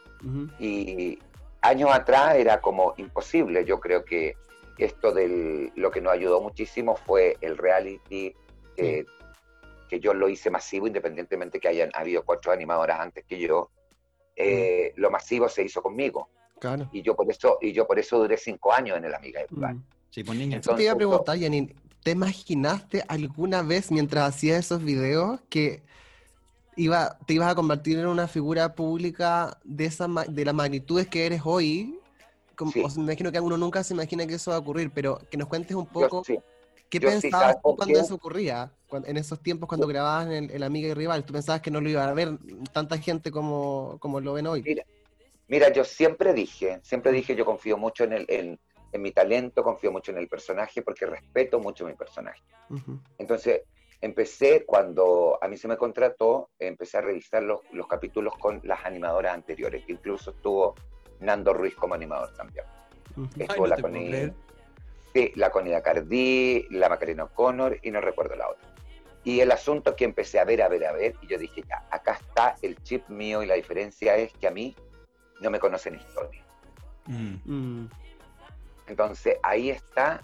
y 0.60 1.20
años 1.62 1.90
atrás 1.92 2.36
era 2.36 2.62
como 2.62 2.94
imposible. 2.98 3.66
Yo 3.66 3.80
creo 3.80 4.06
que 4.06 4.36
esto 4.78 5.12
del 5.12 5.72
lo 5.76 5.90
que 5.92 6.02
nos 6.02 6.14
ayudó 6.14 6.42
muchísimo 6.42 6.96
fue 6.96 7.38
el 7.42 7.58
reality, 7.58 8.34
eh, 8.78 9.06
que 9.90 10.00
yo 10.00 10.14
lo 10.14 10.30
hice 10.30 10.50
masivo, 10.50 10.88
independientemente 10.88 11.60
que 11.60 11.68
hayan 11.68 11.90
habido 11.94 12.24
cuatro 12.24 12.52
animadoras 12.52 13.00
antes 13.00 13.26
que 13.26 13.40
yo. 13.40 13.70
Eh, 14.36 14.94
Lo 14.98 15.10
masivo 15.10 15.50
se 15.50 15.64
hizo 15.64 15.82
conmigo 15.82 16.30
Claro. 16.60 16.88
y 16.92 17.02
yo 17.02 17.16
por 17.16 17.30
eso 17.30 17.58
y 17.60 17.72
yo 17.74 17.88
por 17.88 17.98
eso 17.98 18.20
duré 18.20 18.38
cinco 18.38 18.72
años 18.72 18.98
en 18.98 19.06
el 19.06 19.16
Amiga 19.16 19.42
de. 19.42 19.48
Mm. 19.50 19.84
Sí, 20.12 20.24
pues 20.24 20.38
niña. 20.38 20.58
Eso 20.58 20.76
te 20.76 20.84
iba 20.84 20.92
a 20.92 20.94
Entonces, 20.94 20.96
preguntar, 20.96 21.40
Janine, 21.40 21.76
¿te 22.04 22.12
imaginaste 22.12 23.04
alguna 23.08 23.62
vez 23.64 23.92
mientras 23.92 24.30
hacías 24.30 24.60
esos 24.60 24.84
videos 24.84 25.40
que 25.50 25.82
iba, 26.78 27.18
te 27.26 27.34
ibas 27.34 27.52
a 27.52 27.56
convertir 27.56 28.00
en 28.00 28.08
una 28.08 28.28
figura 28.28 28.74
pública 28.74 29.58
de, 29.64 29.86
esa, 29.86 30.08
de 30.08 30.46
las 30.46 30.54
magnitudes 30.54 31.08
que 31.08 31.26
eres 31.26 31.42
hoy? 31.44 32.00
como- 32.56 32.72
Sí. 32.72 32.82
o 32.84 32.90
sea, 32.90 32.98
me 33.04 33.12
imagino 33.12 33.32
que 33.32 33.40
uno 33.40 33.58
nunca 33.58 33.84
se 33.84 33.94
imagina 33.94 34.26
que 34.26 34.36
eso 34.36 34.52
va 34.52 34.58
a 34.58 34.60
ocurrir, 34.60 34.92
pero 34.92 35.20
que 35.30 35.38
nos 35.38 35.48
cuentes 35.48 35.76
un 35.76 35.86
Yo 35.86 35.92
poco 35.92 36.24
sí. 36.24 36.40
qué 36.90 37.00
yo 37.00 37.10
pensabas 37.10 37.40
¿sabes 37.40 37.56
tú 37.58 37.62
por 37.62 37.76
cuando 37.76 37.94
qué? 38.00 38.06
eso 38.06 38.16
ocurría, 38.16 38.72
en 38.92 39.18
esos 39.18 39.40
tiempos 39.42 39.68
cuando 39.68 39.86
grababas 39.86 40.28
en 40.28 40.46
el, 40.46 40.52
el 40.52 40.64
Amiga 40.64 40.88
y 40.88 40.94
Rival. 40.94 41.24
¿Tú 41.26 41.34
pensabas 41.34 41.62
que 41.62 41.70
no 41.70 41.82
lo 41.82 41.90
iba 41.90 42.08
a 42.08 42.14
ver 42.14 42.38
tanta 42.72 42.98
gente 42.98 43.30
como, 43.30 43.98
como 44.00 44.20
lo 44.22 44.34
ven 44.34 44.48
hoy? 44.48 44.64
Mira, 44.64 44.84
Mira, 45.50 45.72
yo 45.72 45.86
siempre 45.86 46.34
dije, 46.34 46.80
siempre 46.84 47.12
dije, 47.12 47.36
yo 47.36 47.46
confío 47.46 47.78
mucho 47.78 48.04
en, 48.04 48.14
el, 48.14 48.26
en, 48.28 48.60
en 48.92 49.02
mi 49.02 49.12
talento, 49.12 49.64
confío 49.64 49.92
mucho 49.92 50.12
en 50.12 50.18
el 50.18 50.28
personaje, 50.28 50.82
porque 50.82 51.06
respeto 51.06 51.60
mucho 51.60 51.86
mi 51.86 51.94
personaje. 51.94 52.42
Entonces, 53.18 53.62
empecé 54.02 54.66
cuando 54.66 55.38
a 55.42 55.48
mí 55.48 55.58
se 55.58 55.68
me 55.68 55.78
contrató, 55.78 56.50
empecé 56.60 56.98
a 56.98 57.02
revisar 57.02 57.44
los, 57.44 57.62
los 57.72 57.88
capítulos 57.88 58.34
con 58.40 58.62
las 58.64 58.86
animadoras 58.86 59.34
anteriores, 59.34 59.86
que 59.86 59.94
incluso 59.94 60.32
estuvo 60.32 60.76
Nando 61.20 61.54
Ruiz 61.54 61.76
como 61.76 61.96
animador 61.96 62.34
también. 62.36 62.66
Estuvo 63.38 63.68
no 63.68 63.76
la 63.76 63.82
Connie, 63.82 64.34
sí, 65.14 65.32
la 65.36 65.50
Connie 65.50 65.82
Cardí, 65.82 66.68
la 66.70 66.90
Macarena 66.90 67.24
O'Connor 67.24 67.80
y 67.82 67.92
no 67.92 68.02
recuerdo 68.02 68.36
la 68.36 68.50
otra. 68.50 68.68
Y 69.24 69.42
el 69.42 69.52
asunto 69.52 69.96
que 69.96 70.06
empecé 70.06 70.40
a 70.40 70.46
ver, 70.46 70.62
a 70.62 70.70
ver, 70.70 70.86
a 70.86 70.94
ver, 70.94 71.16
y 71.22 71.28
yo 71.28 71.38
dije, 71.38 71.64
ya, 71.68 71.86
acá 71.92 72.14
está 72.14 72.56
el 72.62 72.82
chip 72.84 73.10
mío 73.10 73.44
y 73.44 73.48
la 73.48 73.56
diferencia 73.56 74.16
es 74.16 74.32
que 74.34 74.48
a 74.48 74.52
mí 74.52 74.76
no 75.42 75.50
me 75.50 75.60
conocen 75.60 75.96
historia. 75.96 76.46
Mm. 77.08 77.36
Mm. 77.46 77.90
Entonces 78.88 79.38
ahí 79.44 79.70
está, 79.70 80.22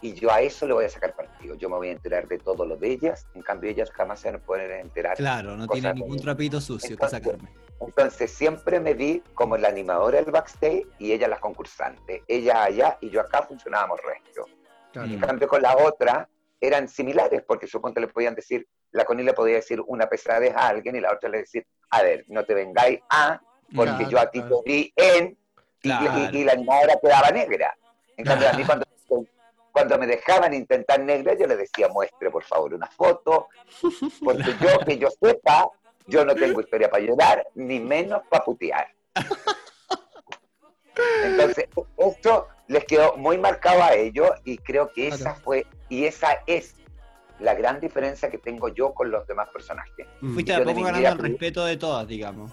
y 0.00 0.14
yo 0.14 0.30
a 0.30 0.40
eso 0.40 0.66
le 0.66 0.72
voy 0.74 0.84
a 0.84 0.88
sacar 0.88 1.14
partido. 1.14 1.54
Yo 1.56 1.68
me 1.68 1.76
voy 1.76 1.88
a 1.88 1.92
enterar 1.92 2.28
de 2.28 2.38
todo 2.38 2.64
lo 2.64 2.76
de 2.76 2.88
ellas, 2.90 3.26
en 3.34 3.42
cambio 3.42 3.70
ellas 3.70 3.90
jamás 3.90 4.20
se 4.20 4.30
van 4.30 4.40
a 4.40 4.44
poder 4.44 4.70
enterar. 4.72 5.16
Claro, 5.16 5.56
no 5.56 5.66
Cosas 5.66 5.80
tiene 5.82 5.88
de- 5.94 6.00
ningún 6.00 6.20
trapito 6.20 6.60
sucio 6.60 6.88
que 6.96 7.04
Entonces, 7.04 7.22
sacarme. 7.22 7.48
Entonces 7.80 8.30
siempre 8.32 8.80
me 8.80 8.94
vi 8.94 9.22
como 9.34 9.56
la 9.56 9.68
animadora 9.68 10.20
del 10.20 10.30
backstage 10.32 10.86
y 10.98 11.12
ella 11.12 11.28
las 11.28 11.38
concursantes. 11.40 12.22
Ella 12.26 12.64
allá 12.64 12.98
y 13.00 13.10
yo 13.10 13.20
acá 13.20 13.42
funcionábamos 13.42 14.00
regio. 14.02 14.46
Claro. 14.92 15.08
En 15.08 15.20
cambio 15.20 15.46
con 15.48 15.62
la 15.62 15.76
otra 15.76 16.28
eran 16.60 16.88
similares, 16.88 17.42
porque 17.46 17.66
suponte 17.68 18.00
le 18.00 18.08
podían 18.08 18.34
decir, 18.34 18.66
la 18.90 19.04
Connie 19.04 19.22
le 19.24 19.32
podía 19.32 19.56
decir 19.56 19.80
una 19.86 20.08
pesadez 20.08 20.54
a 20.56 20.68
alguien 20.68 20.96
y 20.96 21.00
la 21.00 21.12
otra 21.12 21.28
le 21.28 21.38
decir, 21.38 21.64
a 21.90 22.02
ver, 22.02 22.24
no 22.28 22.44
te 22.44 22.54
vengáis 22.54 22.98
a, 23.10 23.40
porque 23.76 23.92
Claro, 23.92 24.10
yo 24.10 24.18
a 24.18 24.30
ti 24.30 24.40
claro. 24.40 24.62
te 24.64 24.70
vi 24.72 24.92
en, 24.96 25.26
y- 25.28 25.36
Claro. 25.82 26.30
y, 26.32 26.38
y 26.38 26.44
la 26.44 26.52
animadora 26.54 26.94
quedaba 27.00 27.30
negra. 27.30 27.76
En 28.16 28.24
cambio, 28.24 28.48
a 28.48 28.52
mí 28.54 28.64
cuando, 28.66 28.84
cuando 29.72 29.98
me 29.98 30.06
dejaban 30.06 30.54
intentar 30.54 31.00
negra, 31.00 31.34
yo 31.38 31.46
le 31.46 31.56
decía, 31.56 31.88
muestre 31.88 32.30
por 32.30 32.44
favor 32.44 32.74
una 32.74 32.86
foto, 32.88 33.48
porque 34.24 34.54
yo, 34.60 34.78
que 34.86 34.98
yo 34.98 35.08
sepa, 35.22 35.68
yo 36.06 36.24
no 36.24 36.34
tengo 36.34 36.60
historia 36.60 36.90
para 36.90 37.04
llorar, 37.04 37.46
ni 37.54 37.78
menos 37.80 38.22
para 38.28 38.44
putear. 38.44 38.88
Entonces, 41.24 41.68
esto 41.96 42.48
les 42.66 42.84
quedó 42.84 43.16
muy 43.16 43.38
marcado 43.38 43.82
a 43.82 43.94
ellos 43.94 44.30
y 44.44 44.58
creo 44.58 44.92
que 44.92 45.08
esa 45.08 45.16
Claro. 45.32 45.40
fue, 45.42 45.66
y 45.88 46.04
esa 46.04 46.42
es 46.46 46.74
la 47.38 47.54
gran 47.54 47.80
diferencia 47.80 48.30
que 48.30 48.38
tengo 48.38 48.68
yo 48.68 48.92
con 48.94 49.10
los 49.10 49.26
demás 49.26 49.48
personajes. 49.50 50.06
Fuiste 50.34 50.52
a 50.52 50.58
de 50.58 50.64
poco 50.64 50.82
ganando 50.82 51.08
el 51.08 51.18
respeto 51.18 51.64
de 51.64 51.76
todas, 51.76 52.06
digamos. 52.08 52.50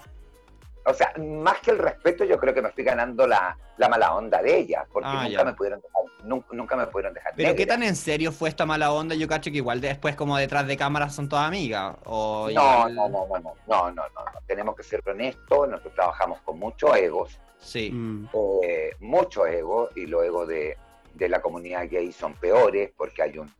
O 0.87 0.93
sea, 0.93 1.13
más 1.17 1.59
que 1.61 1.71
el 1.71 1.79
respeto, 1.79 2.23
yo 2.25 2.37
creo 2.37 2.53
que 2.53 2.61
me 2.61 2.69
estoy 2.69 2.83
ganando 2.83 3.25
la, 3.25 3.57
la 3.77 3.89
mala 3.89 4.13
onda 4.15 4.41
de 4.41 4.55
ellas, 4.55 4.85
porque 4.93 5.09
Ah, 5.11 5.23
nunca, 5.23 5.29
ya. 5.29 5.43
me 5.43 5.53
pudieron 5.53 5.81
dejar, 5.81 6.03
nunca, 6.23 6.47
nunca 6.51 6.75
me 6.75 6.87
pudieron 6.87 7.13
dejar 7.13 7.33
Pero 7.35 7.55
qué 7.55 7.65
tan 7.65 7.81
en 7.81 7.95
serio 7.95 8.31
fue 8.31 8.49
esta 8.49 8.67
mala 8.67 8.91
onda, 8.91 9.15
yo 9.15 9.27
cacho 9.27 9.49
que 9.49 9.57
igual 9.57 9.81
después 9.81 10.15
como 10.15 10.37
detrás 10.37 10.67
de 10.67 10.77
cámaras 10.77 11.15
son 11.15 11.27
todas 11.27 11.47
amigas. 11.47 11.95
O 12.05 12.45
No, 12.53 12.87
igual- 12.87 12.95
no, 12.95 13.09
no, 13.09 13.27
no, 13.27 13.39
no, 13.39 13.39
no, 13.39 13.55
no, 13.67 13.91
no, 13.91 14.03
no. 14.03 14.39
Tenemos 14.45 14.75
que 14.75 14.83
ser 14.83 15.01
honestos, 15.07 15.67
nosotros 15.67 15.93
trabajamos 15.95 16.39
con 16.41 16.59
muchos 16.59 16.95
egos, 16.95 17.39
Sí. 17.57 17.89
Mm. 17.91 18.29
eh, 18.63 18.91
muchos 18.99 19.47
egos, 19.47 19.89
y 19.97 20.05
los 20.05 20.23
egos 20.23 20.47
de, 20.47 20.77
de 21.15 21.29
la 21.29 21.41
comunidad 21.41 21.87
gay 21.89 22.11
son 22.11 22.33
peores, 22.35 22.91
porque 22.95 23.23
hay 23.23 23.37
un 23.39 23.51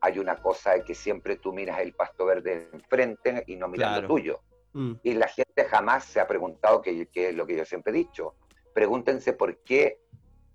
hay 0.00 0.18
una 0.18 0.36
cosa 0.36 0.72
de 0.72 0.82
que 0.84 0.94
siempre 0.94 1.36
tú 1.36 1.50
miras 1.54 1.78
el 1.80 1.94
pasto 1.94 2.26
verde 2.26 2.68
enfrente 2.74 3.42
y 3.46 3.56
no 3.56 3.68
miras 3.68 3.88
Claro. 3.92 4.02
lo 4.02 4.08
tuyo. 4.08 4.40
Mm. 4.74 4.92
Y 5.02 5.14
la 5.14 5.28
gente 5.28 5.64
jamás 5.64 6.04
se 6.04 6.20
ha 6.20 6.26
preguntado, 6.26 6.82
que, 6.82 7.06
que 7.06 7.30
es 7.30 7.34
lo 7.34 7.46
que 7.46 7.56
yo 7.56 7.64
siempre 7.64 7.92
he 7.92 7.96
dicho, 7.96 8.34
pregúntense 8.74 9.32
por 9.32 9.56
qué, 9.58 10.00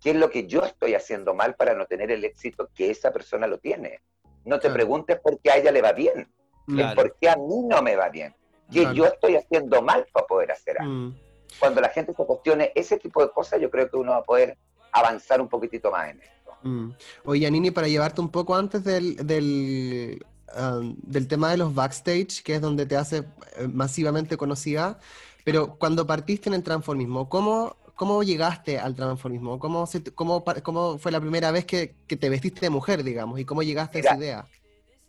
qué 0.02 0.12
es 0.12 0.16
lo 0.16 0.30
que 0.30 0.46
yo 0.46 0.64
estoy 0.64 0.94
haciendo 0.94 1.34
mal 1.34 1.56
para 1.56 1.74
no 1.74 1.86
tener 1.88 2.12
el 2.12 2.24
éxito 2.24 2.70
que 2.76 2.92
esa 2.92 3.12
persona 3.12 3.48
lo 3.48 3.58
tiene. 3.58 4.02
No 4.46 4.58
te 4.58 4.64
Claro. 4.68 4.74
preguntes 4.76 5.20
por 5.20 5.40
qué 5.42 5.52
a 5.52 5.58
ella 5.58 5.72
le 5.72 5.82
va 5.82 5.94
bien, 5.94 6.20
es 6.68 6.76
Claro. 6.76 6.96
por 6.96 7.18
qué 7.20 7.30
a 7.30 7.36
mí 7.36 7.64
no 7.68 7.82
me 7.82 7.96
va 7.96 8.10
bien, 8.10 8.36
qué 8.72 8.82
Claro. 8.82 8.96
yo 8.96 9.06
estoy 9.06 9.36
haciendo 9.36 9.82
mal 9.82 10.06
para 10.14 10.28
poder 10.28 10.52
hacer 10.52 10.80
algo. 10.80 10.94
Mm. 10.94 11.16
Cuando 11.60 11.82
la 11.82 11.90
gente 11.90 12.14
se 12.14 12.26
cuestione 12.26 12.72
ese 12.76 12.98
tipo 12.98 13.22
de 13.26 13.32
cosas, 13.32 13.60
yo 13.60 13.72
creo 13.72 13.90
que 13.90 13.98
uno 13.98 14.12
va 14.12 14.18
a 14.18 14.24
poder 14.24 14.58
avanzar 14.92 15.42
un 15.42 15.50
poquitito 15.50 15.92
más 15.92 16.10
en 16.12 16.22
esto. 16.22 16.52
Mm. 16.64 16.92
Oye, 17.26 17.50
Nini, 17.52 17.72
para 17.72 17.88
llevarte 17.88 18.22
un 18.22 18.30
poco 18.30 18.56
antes 18.56 18.84
del, 18.84 19.16
del, 19.26 20.24
um, 20.58 20.96
del 21.02 21.28
tema 21.28 21.52
de 21.52 21.58
los 21.58 21.74
backstage, 21.74 22.44
que 22.44 22.56
es 22.56 22.62
donde 22.62 22.86
te 22.86 22.96
hace 22.96 23.18
eh, 23.58 23.68
masivamente 23.68 24.38
conocida, 24.38 25.00
pero 25.44 25.76
cuando 25.78 26.06
partiste 26.06 26.50
en 26.50 26.56
el 26.56 26.64
transformismo, 26.64 27.30
¿cómo, 27.30 27.76
cómo 27.96 28.24
llegaste 28.24 28.78
al 28.78 28.96
transformismo? 28.96 29.60
¿Cómo, 29.60 29.88
se 29.88 30.04
cómo, 30.04 30.44
cómo 30.64 30.98
fue 30.98 31.12
la 31.12 31.20
primera 31.20 31.52
vez 31.52 31.66
que, 31.66 31.96
que 32.08 32.18
te 32.18 32.30
vestiste 32.30 32.62
de 32.62 32.70
mujer, 32.70 33.04
digamos? 33.04 33.40
¿Y 33.40 33.46
cómo 33.46 33.64
llegaste 33.64 34.00
a 34.00 34.02
esa 34.02 34.18
idea? 34.18 34.46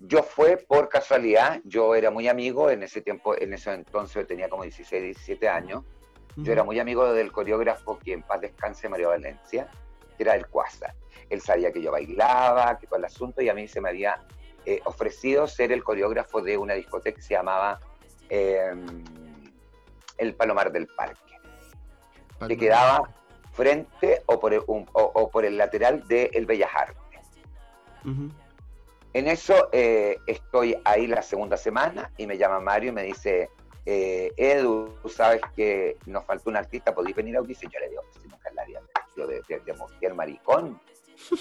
Yo 0.00 0.22
fue 0.22 0.56
por 0.56 0.88
casualidad, 0.88 1.60
yo 1.64 1.94
era 1.94 2.10
muy 2.10 2.26
amigo, 2.26 2.70
en 2.70 2.82
ese 2.82 3.02
tiempo, 3.02 3.38
en 3.38 3.52
ese 3.52 3.74
entonces 3.74 4.26
tenía 4.26 4.48
como 4.48 4.62
16, 4.62 5.02
17 5.02 5.48
años, 5.48 5.84
Yo 6.36 6.52
era 6.52 6.64
muy 6.64 6.78
amigo 6.78 7.12
del 7.12 7.32
coreógrafo 7.32 7.98
que 7.98 8.14
en 8.14 8.22
paz 8.22 8.40
descanse 8.40 8.88
Mario 8.88 9.08
Valencia, 9.08 9.68
que 10.16 10.22
era 10.22 10.36
el 10.36 10.46
Cuasa. 10.46 10.94
Él 11.28 11.42
sabía 11.42 11.70
que 11.70 11.82
yo 11.82 11.92
bailaba, 11.92 12.78
que 12.78 12.86
todo 12.86 12.98
el 12.98 13.04
asunto, 13.04 13.42
y 13.42 13.50
a 13.50 13.54
mí 13.54 13.68
se 13.68 13.80
me 13.80 13.90
había 13.90 14.18
eh, 14.66 14.80
ofrecido 14.84 15.46
ser 15.46 15.72
el 15.72 15.82
coreógrafo 15.84 16.40
de 16.42 16.56
una 16.58 16.74
discoteca 16.74 17.16
que 17.16 17.22
se 17.22 17.34
llamaba 17.34 17.80
eh, 18.28 18.72
El 20.18 20.34
Palomar 20.34 20.70
del 20.72 20.86
Parque, 20.86 21.20
que 22.48 22.56
quedaba 22.56 23.10
frente 23.52 24.22
o 24.26 24.38
por 24.38 24.52
el, 24.54 24.62
un- 24.66 24.88
o- 24.92 25.10
o 25.14 25.30
por 25.30 25.44
el 25.44 25.56
lateral 25.58 26.06
de 26.08 26.30
El 26.34 26.46
Bellas 26.46 26.70
Artes. 26.74 26.96
En 29.12 29.26
eso 29.26 29.68
eh, 29.72 30.18
estoy 30.26 30.76
ahí 30.84 31.06
la 31.08 31.22
segunda 31.22 31.56
semana 31.56 32.12
y 32.16 32.26
me 32.26 32.38
llama 32.38 32.60
Mario 32.60 32.90
y 32.90 32.92
me 32.92 33.02
dice, 33.02 33.50
eh, 33.84 34.30
Edu, 34.36 34.94
tú 35.02 35.08
sabes 35.08 35.40
que 35.56 35.96
nos 36.06 36.24
faltó 36.24 36.48
un 36.50 36.56
artista, 36.56 36.94
¿podéis 36.94 37.16
venir 37.16 37.34
a 37.36 37.40
audición? 37.40 37.72
Yo 37.72 37.80
le 37.80 37.88
digo, 37.88 38.02
si 38.22 38.28
nunca 38.28 38.50
la 38.52 38.62
había 38.62 38.80
de, 39.16 39.42
de, 39.48 39.60
de 39.60 39.72
mujer 39.74 40.14
maricón, 40.14 40.80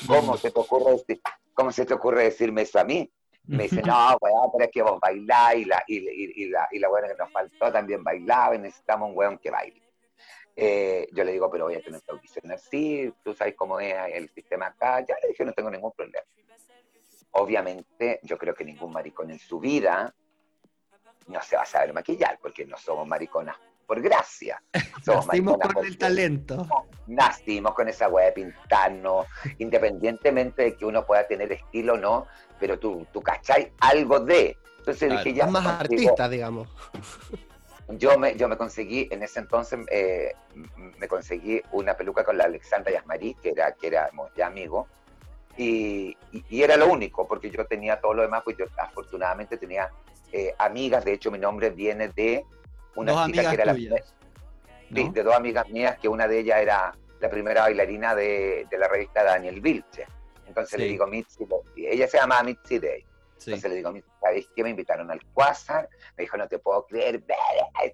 ¿cómo 0.07 0.35
se 0.35 0.49
te 0.51 0.59
ocurre 0.59 0.91
decir, 0.93 1.21
cómo 1.59 1.73
se 1.73 1.85
te 1.85 1.93
ocurre 1.93 2.23
decirme 2.23 2.61
eso 2.61 2.79
a 2.79 2.85
mí? 2.85 3.11
Me 3.43 3.63
dice, 3.63 3.81
no, 3.81 4.15
weón, 4.21 4.49
pero 4.53 4.63
es 4.65 4.71
que 4.71 4.81
vos 4.81 4.97
bailás 4.99 5.55
y 5.55 5.65
la, 5.65 5.83
y, 5.87 5.97
y- 5.97 6.43
y 6.43 6.49
la, 6.49 6.69
y 6.71 6.79
la 6.79 6.89
weona 6.89 7.09
que 7.09 7.15
nos 7.15 7.29
faltó 7.33 7.69
también 7.69 8.01
bailaba 8.01 8.55
y 8.55 8.59
necesitamos 8.59 9.09
un 9.09 9.17
weón 9.17 9.37
que 9.39 9.51
baile. 9.51 9.81
Eh, 10.55 11.07
yo 11.11 11.23
le 11.25 11.33
digo, 11.33 11.49
pero 11.51 11.65
voy 11.65 11.75
a 11.75 11.81
tener 11.81 12.01
que 12.01 12.11
audicionar, 12.11 12.59
sí, 12.59 13.13
tú 13.23 13.33
sabes 13.33 13.55
cómo 13.55 13.77
es 13.81 13.93
el 14.13 14.29
sistema 14.29 14.67
acá, 14.67 15.01
ya 15.05 15.15
le 15.21 15.29
dije, 15.29 15.43
no 15.43 15.51
tengo 15.51 15.69
ningún 15.69 15.91
problema. 15.91 16.23
Obviamente, 17.31 18.19
yo 18.23 18.37
creo 18.37 18.53
que 18.55 18.63
ningún 18.63 18.93
maricón 18.93 19.29
en 19.31 19.39
su 19.39 19.59
vida 19.59 20.13
no 21.27 21.41
se 21.41 21.57
va 21.57 21.63
a 21.63 21.65
saber 21.65 21.91
maquillar, 21.93 22.39
porque 22.41 22.65
no 22.65 22.77
somos 22.77 23.05
mariconas 23.05 23.57
por 23.89 23.99
gracia. 24.01 24.61
Somos 25.03 25.25
Nacimos 25.25 25.57
con 25.57 25.83
el 25.83 25.97
talento. 25.97 26.67
nacimos 27.07 27.73
con 27.73 27.87
esa 27.89 28.07
weá 28.07 28.27
de 28.27 28.33
pintarnos, 28.33 29.25
independientemente 29.57 30.61
de 30.61 30.75
que 30.77 30.85
uno 30.85 31.03
pueda 31.07 31.25
tener 31.25 31.51
estilo 31.51 31.93
o 31.95 31.97
no, 31.97 32.27
pero 32.59 32.77
tú, 32.77 33.07
tú 33.11 33.19
cachai 33.21 33.73
algo 33.79 34.19
de. 34.19 34.55
Entonces 34.77 35.09
Claro. 35.09 35.23
dije, 35.23 35.35
ya 35.35 35.47
más 35.47 35.65
artista, 35.65 36.29
digamos. 36.29 36.67
yo 37.87 38.19
me, 38.19 38.35
yo 38.35 38.47
me 38.47 38.57
conseguí, 38.57 39.07
en 39.09 39.23
ese 39.23 39.39
entonces, 39.39 39.79
eh, 39.89 40.33
me 40.99 41.07
conseguí 41.07 41.59
una 41.71 41.95
peluca 41.97 42.23
con 42.23 42.37
la 42.37 42.43
Alexandra 42.43 42.91
Yasmarí, 42.91 43.33
que, 43.41 43.49
era, 43.49 43.71
que 43.71 43.87
éramos 43.87 44.29
ya 44.35 44.45
amigos, 44.45 44.85
y, 45.57 46.15
y- 46.31 46.45
y 46.47 46.61
era 46.61 46.77
lo 46.77 46.87
único, 46.87 47.27
porque 47.27 47.49
yo 47.49 47.65
tenía 47.65 47.99
todo 47.99 48.13
lo 48.13 48.21
demás, 48.21 48.43
pues 48.43 48.55
yo 48.55 48.65
afortunadamente 48.77 49.57
tenía 49.57 49.89
eh, 50.31 50.53
amigas, 50.59 51.03
de 51.03 51.13
hecho 51.13 51.31
mi 51.31 51.39
nombre 51.39 51.71
viene 51.71 52.09
de 52.09 52.45
una 52.99 53.11
Dos 53.13 53.27
chica 53.27 53.49
que 53.49 53.55
era 53.55 53.65
la 53.65 53.73
tuyas. 53.73 54.15
¿no? 54.89 55.11
de 55.11 55.23
dos 55.23 55.35
amigas 55.35 55.69
mías, 55.69 55.97
que 55.99 56.07
una 56.07 56.27
de 56.27 56.39
ellas 56.39 56.59
era 56.61 56.91
la 57.19 57.29
primera 57.29 57.61
bailarina 57.61 58.15
de, 58.15 58.65
de 58.69 58.77
la 58.77 58.87
revista 58.87 59.23
Daniel 59.23 59.61
Vilche. 59.61 60.05
Entonces 60.47 60.79
le 60.79 60.85
digo, 60.85 61.05
Mitzi, 61.05 61.45
ella 61.75 62.07
se 62.07 62.17
llamaba 62.17 62.41
Mitzi 62.43 62.79
Day. 62.79 63.05
Sí. 63.37 63.51
Entonces 63.51 63.69
le 63.69 63.75
digo, 63.77 63.91
Mitzi, 63.91 64.09
¿sabes 64.19 64.49
qué? 64.55 64.63
Me 64.63 64.71
invitaron 64.71 65.11
al 65.11 65.23
Quasar. 65.33 65.87
Me 66.17 66.23
dijo, 66.23 66.37
no 66.37 66.47
te 66.47 66.57
puedo 66.57 66.85
creer, 66.87 67.19
ve, 67.19 67.35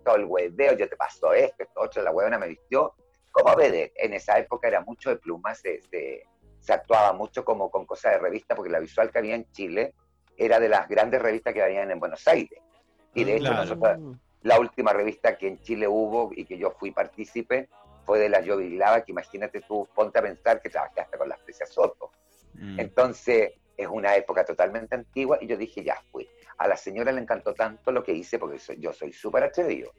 todo 0.06 0.16
el 0.16 0.26
hueveo, 0.26 0.74
yo 0.78 0.88
te 0.88 0.96
paso 0.96 1.34
esto, 1.34 1.64
esto, 1.64 1.82
otro. 1.82 2.02
La 2.02 2.12
huevona 2.12 2.38
me 2.40 2.48
vistió 2.48 2.94
como 3.32 3.54
vedette. 3.58 3.92
En 3.98 4.14
esa 4.14 4.40
época 4.40 4.70
era 4.70 4.80
mucho 4.82 5.10
de 5.10 5.18
plumas, 5.18 5.60
se, 5.60 5.82
se, 5.82 6.24
se 6.60 6.74
actuaba 6.74 7.12
mucho 7.12 7.44
como 7.44 7.70
con 7.70 7.86
cosas 7.86 8.14
de 8.14 8.20
revista, 8.20 8.56
porque 8.56 8.72
la 8.72 8.80
visual 8.80 9.12
que 9.12 9.18
había 9.20 9.36
en 9.36 9.52
Chile 9.52 9.94
era 10.38 10.60
de 10.62 10.70
las 10.70 10.88
grandes 10.88 11.22
revistas 11.22 11.54
que 11.54 11.62
habían 11.62 11.92
en 11.92 12.00
Buenos 12.00 12.26
Aires. 12.28 12.60
Y 13.14 13.26
de 13.26 13.36
hecho, 13.36 13.50
Claro. 13.52 13.66
nosotros, 13.66 14.18
la 14.46 14.60
última 14.60 14.94
revista 14.94 15.38
que 15.38 15.48
en 15.48 15.60
Chile 15.62 15.88
hubo 15.88 16.30
y 16.36 16.46
que 16.46 16.58
yo 16.58 16.70
fui 16.72 16.92
partícipe 16.92 17.68
fue 18.06 18.20
de 18.20 18.30
la 18.30 18.42
Yoviglava, 18.42 19.02
que 19.04 19.12
imagínate 19.12 19.62
tú, 19.62 19.88
ponte 19.96 20.20
a 20.20 20.22
pensar 20.22 20.62
que 20.62 20.70
trabajé 20.70 21.02
hasta 21.02 21.18
con 21.18 21.28
las 21.28 21.40
Precias 21.40 21.70
Soto. 21.70 22.12
Mm. 22.54 22.80
Entonces, 22.80 23.54
es 23.76 23.88
una 23.88 24.16
época 24.16 24.46
totalmente 24.46 24.94
antigua 24.94 25.40
y 25.42 25.48
yo 25.48 25.58
dije, 25.58 25.84
ya 25.84 26.00
fui. 26.12 26.30
A 26.60 26.68
la 26.68 26.78
señora 26.78 27.12
le 27.12 27.22
encantó 27.22 27.56
tanto 27.56 27.92
lo 27.92 28.04
que 28.04 28.12
hice 28.14 28.38
porque 28.38 28.60
soy- 28.60 28.80
yo 28.80 28.94
soy 28.94 29.12
súper 29.12 29.44
atrevido. 29.46 29.92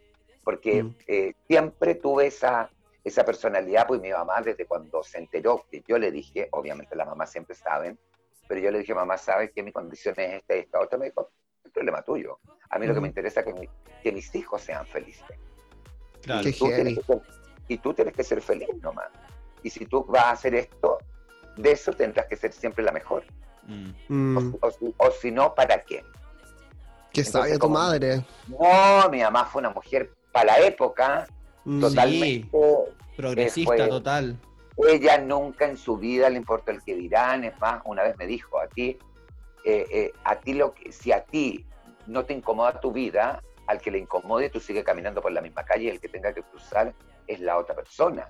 Porque 0.45 0.85
Mm. 0.85 0.97
eh, 1.09 1.33
siempre 1.49 1.97
tuve 1.97 2.29
esa, 2.29 2.71
esa 3.03 3.25
personalidad, 3.25 3.85
pues 3.89 4.01
mi 4.01 4.11
mamá 4.13 4.41
desde 4.43 4.65
cuando 4.65 5.03
se 5.03 5.19
enteró 5.19 5.67
que 5.69 5.83
yo 5.89 5.99
le 5.99 6.13
dije, 6.13 6.49
obviamente 6.53 6.95
las 6.95 7.09
mamás 7.09 7.33
siempre 7.33 7.57
saben, 7.57 7.99
pero 8.47 8.61
yo 8.61 8.71
le 8.71 8.79
dije, 8.79 8.95
mamá, 8.95 9.19
¿sabes 9.19 9.51
que 9.51 9.65
mi 9.65 9.73
condición 9.73 10.15
es 10.19 10.35
esta 10.35 10.55
y 10.55 10.61
esta 10.61 10.79
otra? 10.81 10.97
Me 10.99 11.07
dijo, 11.07 11.33
es 11.65 11.73
problema 11.73 12.01
tuyo. 12.03 12.39
A 12.71 12.79
mí 12.79 12.87
lo 12.87 12.95
que 12.95 13.01
me 13.01 13.09
interesa 13.09 13.41
es 13.41 13.47
que, 13.47 13.53
mi- 13.55 13.69
que 14.03 14.13
mis 14.13 14.35
hijos 14.35 14.63
sean 14.63 14.87
felices. 14.87 15.25
Claro. 16.23 16.49
Y 16.49 16.53
tú, 16.53 16.67
tienes 16.67 16.95
que 16.99 17.03
ser, 17.05 17.21
y 17.69 17.79
tú 17.79 17.95
tienes 17.95 18.15
que 18.15 18.25
ser 18.25 18.41
feliz 18.43 18.69
nomás. 18.83 19.07
Y 19.63 19.71
si 19.71 19.87
tú 19.87 20.05
vas 20.05 20.25
a 20.25 20.31
hacer 20.33 20.55
esto, 20.55 20.99
de 21.57 21.73
eso 21.73 21.93
tendrás 21.93 22.27
que 22.27 22.37
ser 22.37 22.53
siempre 22.53 22.85
la 22.85 22.93
mejor. 22.93 23.25
Mm. 23.67 23.91
Mm, 24.09 24.55
O, 24.61 24.71
si- 24.71 24.95
o 24.97 25.11
si 25.11 25.31
no, 25.31 25.55
¿para 25.55 25.81
qué? 25.83 26.03
entonces, 27.09 27.33
sabia 27.33 27.55
tu 27.55 27.61
como- 27.61 27.75
madre. 27.79 28.25
No, 28.47 29.09
mi 29.11 29.23
mamá 29.23 29.47
fue 29.47 29.61
una 29.61 29.71
mujer 29.71 30.13
para 30.33 30.59
la 30.59 30.67
época 30.67 31.27
Mm, 31.65 31.81
totalmente. 31.81 32.49
Progresista 33.17 33.75
fue- 33.75 33.89
total. 33.89 34.37
Ella 34.87 35.19
nunca 35.19 35.65
en 35.65 35.79
su 35.79 35.97
vida 35.97 36.29
le 36.29 36.37
importó 36.37 36.71
el 36.71 36.83
que 36.85 36.95
dirán. 36.95 37.45
Es 37.45 37.59
más, 37.59 37.81
una 37.87 38.03
vez 38.03 38.17
me 38.19 38.27
dijo 38.27 38.61
a 38.61 38.69
ti, 38.69 38.99
eh, 39.65 39.87
eh, 39.91 40.13
a 40.25 40.37
ti 40.37 40.53
lo 40.53 40.75
que, 40.75 40.93
si 40.93 41.11
a 41.13 41.25
ti 41.25 41.67
no 42.07 42.25
te 42.25 42.33
incomoda 42.35 42.81
tu 42.81 42.93
vida, 42.93 43.43
al 43.67 43.81
que 43.81 43.91
le 43.91 43.99
incomode, 43.99 44.49
tú 44.51 44.61
sigue 44.61 44.85
caminando 44.85 45.21
por 45.21 45.33
la 45.33 45.41
misma 45.41 45.65
calle 45.65 45.85
y 45.85 45.89
el 45.89 46.01
que 46.01 46.09
tenga 46.09 46.33
que 46.33 46.43
cruzar 46.43 46.95
es 47.27 47.41
la 47.41 47.59
otra 47.59 47.75
persona. 47.75 48.29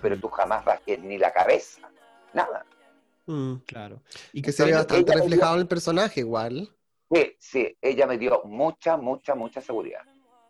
Pero 0.00 0.18
tú 0.18 0.28
jamás 0.28 0.64
bajes 0.64 0.98
ni 1.00 1.18
la 1.18 1.32
cabeza, 1.32 1.90
nada. 2.32 2.64
mm. 3.26 3.56
Claro. 3.66 4.00
Y 4.32 4.40
Que 4.42 4.52
se 4.52 4.64
ve 4.64 4.72
bastante 4.72 5.12
dio- 5.12 5.20
reflejado 5.22 5.54
en 5.56 5.60
el 5.60 5.68
personaje 5.68 6.20
igual. 6.20 6.68
Sí, 7.12 7.36
sí, 7.38 7.76
ella 7.82 8.06
me 8.06 8.16
dio 8.16 8.40
mucha, 8.44 8.96
mucha, 8.96 9.34
mucha 9.34 9.60
seguridad. 9.60 10.02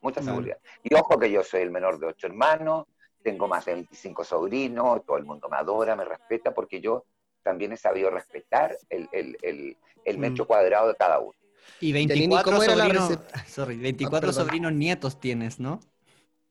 Mucha 0.03 0.21
Claro. 0.21 0.37
seguridad. 0.37 0.59
Y 0.83 0.95
ojo 0.95 1.19
que 1.19 1.31
yo 1.31 1.43
soy 1.43 1.63
el 1.63 1.71
menor 1.71 1.99
de 1.99 2.07
ocho 2.07 2.27
hermanos, 2.27 2.87
tengo 3.23 3.49
más 3.49 3.65
de 3.67 3.75
25 3.75 4.25
sobrinos, 4.25 5.05
todo 5.05 5.17
el 5.19 5.25
mundo 5.25 5.49
me 5.49 5.57
adora, 5.57 5.97
me 5.97 6.05
respeta, 6.05 6.55
porque 6.55 6.81
yo 6.81 7.05
también 7.43 7.73
he 7.73 7.77
sabido 7.77 8.11
respetar 8.11 8.77
el, 8.89 9.09
el, 9.13 9.37
el, 9.43 9.77
el 10.05 10.17
Mm. 10.17 10.21
metro 10.21 10.47
cuadrado 10.47 10.89
de 10.89 10.95
cada 10.97 11.19
uno. 11.19 11.35
Y 11.79 11.93
Janine, 12.07 12.41
24 12.41 12.43
¿cómo 12.43 12.63
era 12.63 12.77
la 12.77 12.89
sobrinos, 12.89 12.89
recep- 12.89 13.29
sorry, 13.47 13.77
24 13.77 14.33
perdón. 14.33 14.33
sobrinos 14.33 14.73
nietos 14.73 15.21
tienes, 15.21 15.61
¿no? 15.61 15.81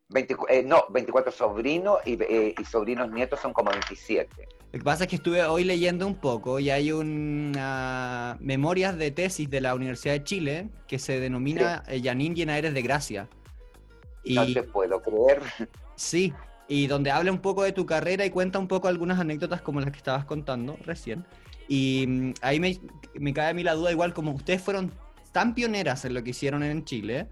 24, 0.09 0.55
eh, 0.55 0.63
no, 0.63 0.85
24 0.89 1.31
sobrinos 1.31 1.99
y, 2.05 2.13
eh, 2.21 2.53
y 2.57 2.65
sobrinos 2.65 3.09
nietos 3.11 3.39
son 3.39 3.53
como 3.53 3.71
27. 3.71 4.47
Lo 4.71 4.79
que 4.79 4.83
pasa 4.83 5.03
es 5.05 5.09
que 5.09 5.15
estuve 5.15 5.43
hoy 5.45 5.63
leyendo 5.63 6.05
un 6.05 6.19
poco 6.19 6.59
y 6.59 6.69
hay 6.69 6.91
una 6.91 8.37
memorias 8.39 8.97
de 8.97 9.09
tesis 9.11 9.49
de 9.49 9.61
la 9.61 9.73
Universidad 9.73 10.13
de 10.13 10.23
Chile 10.23 10.69
que 10.87 10.99
se 10.99 11.19
denomina 11.19 11.83
eh, 11.87 12.01
Janine 12.03 12.35
Llenaeres 12.35 12.73
de 12.75 12.81
Gracia. 12.83 13.29
Y 14.23 14.35
No 14.35 14.45
te 14.45 14.63
puedo 14.63 15.01
creer. 15.01 15.41
sí, 15.95 16.33
y 16.67 16.87
donde 16.87 17.11
habla 17.11 17.31
un 17.31 17.41
poco 17.41 17.63
de 17.63 17.71
tu 17.73 17.85
carrera 17.85 18.25
y 18.25 18.29
cuenta 18.31 18.59
un 18.59 18.67
poco 18.67 18.87
algunas 18.87 19.19
anécdotas 19.19 19.61
como 19.61 19.81
las 19.81 19.91
que 19.91 19.97
estabas 19.97 20.25
contando 20.25 20.77
recién. 20.83 21.27
Y 21.67 22.05
mm, 22.07 22.33
ahí 22.41 22.59
me, 22.59 22.79
me 23.13 23.33
cae 23.33 23.49
a 23.51 23.53
mí 23.53 23.63
la 23.63 23.73
duda, 23.75 23.91
igual 23.91 24.13
como 24.13 24.31
ustedes 24.33 24.61
fueron 24.61 24.93
tan 25.31 25.53
pioneras 25.55 26.05
en 26.05 26.13
lo 26.13 26.23
que 26.23 26.31
hicieron 26.31 26.63
en 26.63 26.83
Chile, 26.85 27.27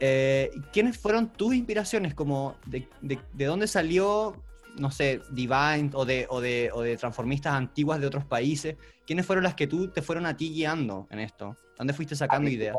eh, 0.00 0.50
¿quiénes 0.72 0.98
fueron 0.98 1.32
tus 1.32 1.54
inspiraciones? 1.54 2.14
Como 2.14 2.56
de, 2.66 2.88
de- 3.00 3.20
de 3.32 3.44
dónde 3.44 3.66
salió, 3.66 4.42
no 4.78 4.90
sé, 4.90 5.20
Divine 5.30 5.90
o 5.94 6.04
de, 6.04 6.26
o, 6.28 6.40
de, 6.40 6.70
o 6.72 6.82
de 6.82 6.96
transformistas 6.96 7.54
antiguas 7.54 8.00
de 8.00 8.06
otros 8.06 8.24
países? 8.24 8.76
¿Quiénes 9.06 9.26
fueron 9.26 9.44
las 9.44 9.54
que 9.54 9.66
tú 9.66 9.88
te 9.88 10.02
fueron 10.02 10.26
a 10.26 10.36
ti 10.36 10.50
guiando 10.52 11.06
en 11.10 11.20
esto? 11.20 11.56
¿Dónde 11.76 11.92
fuiste 11.92 12.16
sacando 12.16 12.46
A 12.48 12.50
mí, 12.50 12.56
ideas? 12.56 12.76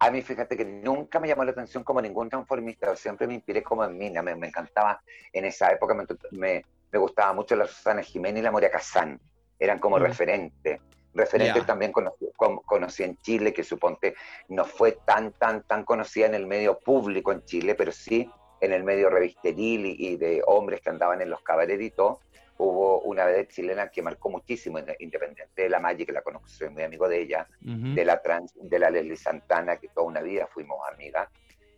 A 0.00 0.10
mí, 0.10 0.22
fíjate 0.22 0.56
que 0.56 0.64
nunca 0.64 1.20
me 1.20 1.28
llamó 1.28 1.44
la 1.44 1.50
atención 1.50 1.84
como 1.84 2.00
ningún 2.00 2.28
transformista, 2.30 2.96
siempre 2.96 3.26
me 3.26 3.34
inspiré 3.34 3.62
como 3.62 3.84
en 3.84 3.96
Mina, 3.98 4.22
me, 4.22 4.34
me 4.34 4.46
encantaba, 4.48 5.00
en 5.32 5.44
esa 5.44 5.70
época 5.72 5.94
me, 5.94 6.04
me, 6.32 6.64
me 6.90 6.98
gustaba 6.98 7.32
mucho 7.34 7.54
la 7.54 7.66
Susana 7.66 8.02
Jiménez 8.02 8.40
y 8.40 8.44
la 8.44 8.50
Moria 8.50 8.70
Kazán, 8.70 9.20
eran 9.58 9.78
como 9.78 9.98
Mm. 9.98 10.02
referentes. 10.02 10.80
Referentes 11.12 11.62
Ya. 11.62 11.66
también 11.66 11.92
conocí, 11.92 12.26
con- 12.36 12.58
conocí 12.58 13.02
en 13.02 13.16
Chile, 13.18 13.52
que 13.52 13.64
suponte 13.64 14.14
no 14.48 14.64
fue 14.64 14.98
tan, 15.04 15.32
tan, 15.32 15.62
tan 15.64 15.84
conocida 15.84 16.26
en 16.26 16.34
el 16.34 16.46
medio 16.46 16.78
público 16.78 17.32
en 17.32 17.44
Chile, 17.44 17.74
pero 17.74 17.90
sí 17.92 18.30
en 18.60 18.72
el 18.72 18.84
medio 18.84 19.10
revisteril 19.10 19.86
y, 19.86 19.96
y 19.98 20.16
de 20.16 20.42
hombres 20.46 20.80
que 20.80 20.90
andaban 20.90 21.20
en 21.20 21.30
los 21.30 21.42
cabarets 21.42 21.82
y 21.82 21.90
todo. 21.90 22.20
Hubo 22.58 23.00
una 23.00 23.24
vez 23.24 23.48
chilena 23.48 23.88
que 23.88 24.02
marcó 24.02 24.28
muchísimo, 24.28 24.78
independiente 24.98 25.62
de 25.62 25.68
la 25.70 25.80
Maggi, 25.80 26.04
que 26.04 26.12
la 26.12 26.20
conozco, 26.20 26.46
soy 26.46 26.68
muy 26.68 26.82
amigo 26.82 27.08
de 27.08 27.22
ella, 27.22 27.48
de 27.94 28.04
la 28.04 28.20
trans, 28.20 28.52
de 28.54 28.78
la 28.78 28.90
Leslie 28.90 29.16
Santana, 29.16 29.78
que 29.78 29.88
toda 29.88 30.06
una 30.06 30.20
vida 30.20 30.46
fuimos 30.46 30.78
amigas. 30.92 31.28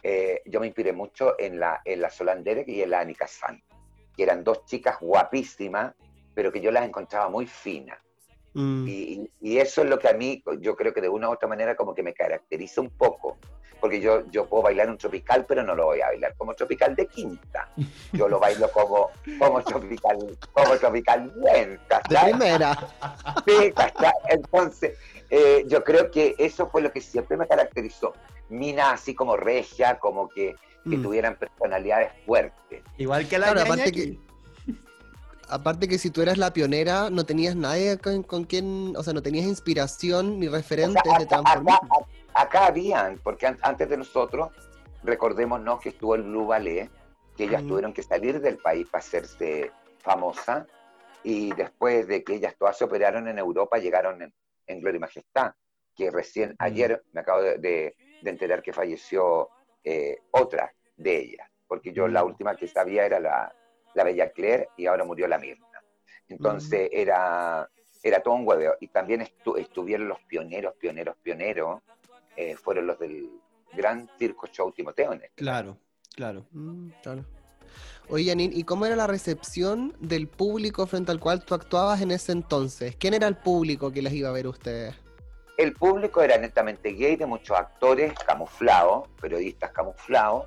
Eh, 0.02 0.42
yo 0.44 0.58
me 0.58 0.66
inspiré 0.66 0.92
mucho 0.92 1.36
en 1.38 1.60
la, 1.60 1.80
en 1.84 2.00
la 2.02 2.10
Derek 2.42 2.66
y 2.66 2.82
en 2.82 2.90
la 2.90 2.98
Annika 3.00 3.28
San, 3.28 3.62
que 4.16 4.24
eran 4.24 4.42
dos 4.42 4.64
chicas 4.64 4.98
guapísimas, 5.00 5.94
pero 6.34 6.50
que 6.50 6.60
yo 6.60 6.72
las 6.72 6.84
encontraba 6.84 7.28
muy 7.28 7.46
finas. 7.46 7.98
Mm. 8.54 8.86
Y, 8.88 9.30
eso 9.58 9.82
es 9.82 9.88
lo 9.88 9.98
que 9.98 10.08
a 10.08 10.12
mí, 10.14 10.42
yo 10.60 10.76
creo 10.76 10.92
que 10.92 11.00
de 11.00 11.08
una 11.08 11.28
u 11.28 11.32
otra 11.32 11.48
manera 11.48 11.74
como 11.76 11.94
que 11.94 12.02
me 12.02 12.12
caracteriza 12.14 12.80
un 12.80 12.90
poco, 12.90 13.38
porque 13.80 14.00
yo, 14.00 14.24
yo 14.30 14.46
puedo 14.48 14.62
bailar 14.64 14.88
un 14.90 14.98
tropical, 14.98 15.44
pero 15.46 15.62
no 15.62 15.74
lo 15.74 15.86
voy 15.86 16.00
a 16.00 16.06
bailar 16.06 16.34
como 16.36 16.54
tropical 16.54 16.94
de 16.94 17.06
quinta. 17.06 17.68
Yo 18.12 18.28
lo 18.28 18.38
bailo 18.38 18.70
como, 18.70 19.08
como 19.38 19.62
tropical, 19.62 20.16
como 20.52 20.76
tropical 20.76 21.32
bien, 21.36 21.70
De 21.72 21.80
¿cachai? 21.88 22.30
primera. 22.30 22.76
Sí, 23.46 23.72
¿cachai? 23.72 24.12
Entonces, 24.28 24.98
eh, 25.30 25.64
yo 25.66 25.82
creo 25.82 26.10
que 26.10 26.34
eso 26.38 26.68
fue 26.68 26.82
lo 26.82 26.92
que 26.92 27.00
siempre 27.00 27.36
me 27.36 27.46
caracterizó. 27.48 28.12
Mina 28.48 28.92
así 28.92 29.14
como 29.14 29.36
regia, 29.36 29.98
como 29.98 30.28
que, 30.28 30.54
que 30.88 30.96
Mm. 30.98 31.02
tuvieran 31.02 31.36
personalidades 31.36 32.12
fuertes. 32.26 32.82
Igual 32.98 33.28
que 33.28 33.38
la 33.38 33.46
Claro, 33.52 33.60
ñaña 33.60 33.72
aparte 33.84 33.88
aquí. 33.90 34.20
Aparte 35.52 35.86
que 35.86 35.98
si 35.98 36.08
tú 36.10 36.22
eras 36.22 36.38
la 36.38 36.54
pionera, 36.54 37.10
no 37.10 37.26
tenías 37.26 37.54
nadie 37.54 37.98
con, 37.98 38.22
con 38.22 38.44
quien, 38.44 38.94
o 38.96 39.02
sea, 39.02 39.12
no 39.12 39.22
tenías 39.22 39.44
inspiración 39.44 40.40
ni 40.40 40.46
O 40.46 40.50
sea, 40.50 40.58
referentes 40.60 41.02
de 41.18 41.24
acá, 41.24 41.42
acá, 41.44 41.80
acá 42.32 42.66
habían, 42.68 43.18
porque 43.22 43.46
an- 43.48 43.58
antes 43.60 43.86
de 43.86 43.98
nosotros, 43.98 44.48
recordémonos 45.02 45.78
que 45.82 45.90
estuvo 45.90 46.14
el 46.14 46.22
Blue 46.22 46.46
Ballet, 46.46 46.88
que 47.36 47.44
ellas 47.44 47.62
Mm. 47.64 47.68
tuvieron 47.68 47.92
que 47.92 48.02
salir 48.02 48.40
del 48.40 48.56
país 48.58 48.86
para 48.90 49.00
hacerse 49.04 49.70
famosas, 49.98 50.66
y 51.22 51.52
después 51.54 52.08
de 52.08 52.24
que 52.24 52.36
ellas 52.36 52.54
todas 52.58 52.78
se 52.78 52.84
operaron 52.84 53.28
en 53.28 53.38
Europa, 53.38 53.76
llegaron 53.76 54.22
en, 54.22 54.32
en 54.68 54.80
Gloria 54.80 54.96
y 54.96 55.00
Majestad, 55.00 55.52
que 55.94 56.10
recién 56.10 56.56
ayer 56.60 57.02
me 57.12 57.20
acabo 57.20 57.42
de, 57.42 57.58
de- 57.58 57.94
de 58.22 58.30
enterar 58.30 58.62
que 58.62 58.72
falleció 58.72 59.50
eh, 59.84 60.16
otra 60.30 60.72
de 60.96 61.18
ellas, 61.18 61.46
porque 61.68 61.92
yo 61.92 62.08
la 62.08 62.24
última 62.24 62.56
que 62.56 62.68
sabía 62.68 63.04
era 63.04 63.20
la, 63.20 63.52
la 63.94 64.04
Bella 64.04 64.30
Claire 64.30 64.68
y 64.76 64.86
ahora 64.86 65.04
murió 65.04 65.26
la 65.28 65.38
Mirna. 65.38 65.66
Entonces 66.28 66.88
era, 66.92 67.68
era 68.02 68.20
todo 68.20 68.34
un 68.34 68.46
hueveo. 68.46 68.76
Y 68.80 68.88
también 68.88 69.20
estu- 69.20 69.58
estuvieron 69.58 70.08
los 70.08 70.18
pioneros, 70.20 70.74
pioneros, 70.76 71.16
pioneros, 71.22 71.80
eh, 72.36 72.56
fueron 72.56 72.86
los 72.86 72.98
del 72.98 73.28
gran 73.74 74.08
circo 74.18 74.46
show 74.46 74.72
Timoteo. 74.72 75.12
en 75.12 75.22
este 75.22 75.34
Claro, 75.36 75.76
claro. 76.14 76.46
Mm, 76.52 76.88
claro. 77.02 77.24
Oye, 78.08 78.26
Janine, 78.30 78.54
¿y 78.54 78.64
cómo 78.64 78.84
era 78.86 78.96
la 78.96 79.06
recepción 79.06 79.94
del 80.00 80.26
público 80.28 80.86
frente 80.86 81.12
al 81.12 81.20
cual 81.20 81.44
tú 81.44 81.54
actuabas 81.54 82.00
en 82.02 82.10
ese 82.10 82.32
entonces? 82.32 82.96
¿Quién 82.96 83.14
era 83.14 83.26
el 83.28 83.36
público 83.36 83.90
que 83.92 84.02
las 84.02 84.12
iba 84.12 84.28
a 84.28 84.32
ver 84.32 84.46
ustedes? 84.46 84.94
El 85.58 85.74
público 85.74 86.22
era 86.22 86.36
netamente 86.38 86.90
gay, 86.92 87.16
de 87.16 87.26
muchos 87.26 87.56
actores 87.56 88.12
camuflados, 88.26 89.08
periodistas 89.20 89.70
camuflados. 89.70 90.46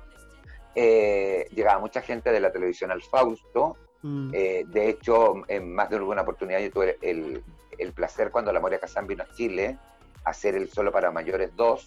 Eh, 0.78 1.48
llegaba 1.52 1.78
mucha 1.80 2.02
gente 2.02 2.30
de 2.30 2.38
la 2.38 2.52
televisión 2.52 2.90
al 2.90 3.02
Fausto. 3.02 3.76
Mm, 4.02 4.30
Eh, 4.34 4.64
de 4.68 4.88
hecho, 4.90 5.34
en 5.48 5.74
más 5.74 5.88
de 5.88 5.96
alguna 5.96 6.20
oportunidad 6.22 6.60
yo 6.60 6.70
tuve 6.70 6.98
el, 7.00 7.42
el 7.78 7.92
placer 7.94 8.30
cuando 8.30 8.52
la 8.52 8.60
Moria 8.60 8.78
Kazan 8.78 9.06
vino 9.06 9.24
a 9.24 9.34
Chile 9.34 9.78
a 10.24 10.30
hacer 10.30 10.54
el 10.54 10.68
Solo 10.68 10.92
para 10.92 11.10
Mayores 11.10 11.50
2 11.56 11.86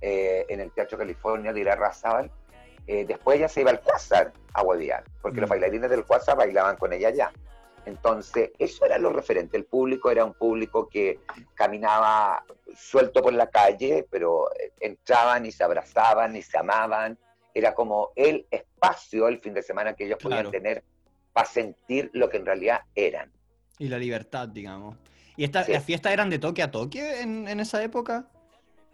eh, 0.00 0.46
en 0.48 0.60
el 0.60 0.70
Teatro 0.72 0.96
California 0.96 1.52
de 1.52 1.60
Ira 1.60 1.76
Razábal. 1.76 2.30
Eh, 2.86 3.04
después 3.04 3.36
ella 3.38 3.48
se 3.48 3.60
iba 3.60 3.70
al 3.70 3.80
Quasar 3.80 4.32
a 4.54 4.62
huevear, 4.62 5.04
porque 5.20 5.40
los 5.40 5.48
Mm. 5.48 5.52
bailarines 5.52 5.90
del 5.90 6.04
Quasar 6.04 6.36
bailaban 6.36 6.76
con 6.76 6.92
ella 6.94 7.08
allá. 7.08 7.30
Entonces, 7.86 8.50
eso 8.58 8.86
era 8.86 8.96
lo 8.96 9.10
referente. 9.10 9.58
El 9.58 9.64
público 9.66 10.10
era 10.10 10.24
un 10.24 10.32
público 10.32 10.88
que 10.88 11.20
caminaba 11.54 12.42
suelto 12.74 13.20
por 13.22 13.34
la 13.34 13.48
calle, 13.50 14.06
pero 14.10 14.50
eh, 14.58 14.72
entraban 14.80 15.44
y 15.44 15.52
se 15.52 15.62
abrazaban 15.64 16.34
y 16.36 16.40
se 16.42 16.56
amaban. 16.58 17.18
Era 17.54 17.74
como 17.74 18.10
el 18.16 18.46
espacio 18.50 19.28
el 19.28 19.38
fin 19.40 19.54
de 19.54 19.62
semana 19.62 19.94
que 19.94 20.04
ellos 20.06 20.18
Claro. 20.18 20.50
podían 20.50 20.62
tener 20.62 20.84
para 21.32 21.46
sentir 21.46 22.10
lo 22.12 22.28
que 22.28 22.36
en 22.38 22.46
realidad 22.46 22.80
eran. 22.94 23.32
Y 23.78 23.88
la 23.88 23.98
libertad, 23.98 24.48
digamos. 24.48 24.96
¿Y 25.36 25.44
esta, 25.44 25.64
Sí. 25.64 25.72
las 25.72 25.84
fiestas 25.84 26.12
eran 26.12 26.30
de 26.30 26.38
toque 26.38 26.62
a 26.62 26.70
toque 26.70 27.20
en, 27.20 27.48
en 27.48 27.60
esa 27.60 27.82
época? 27.82 28.28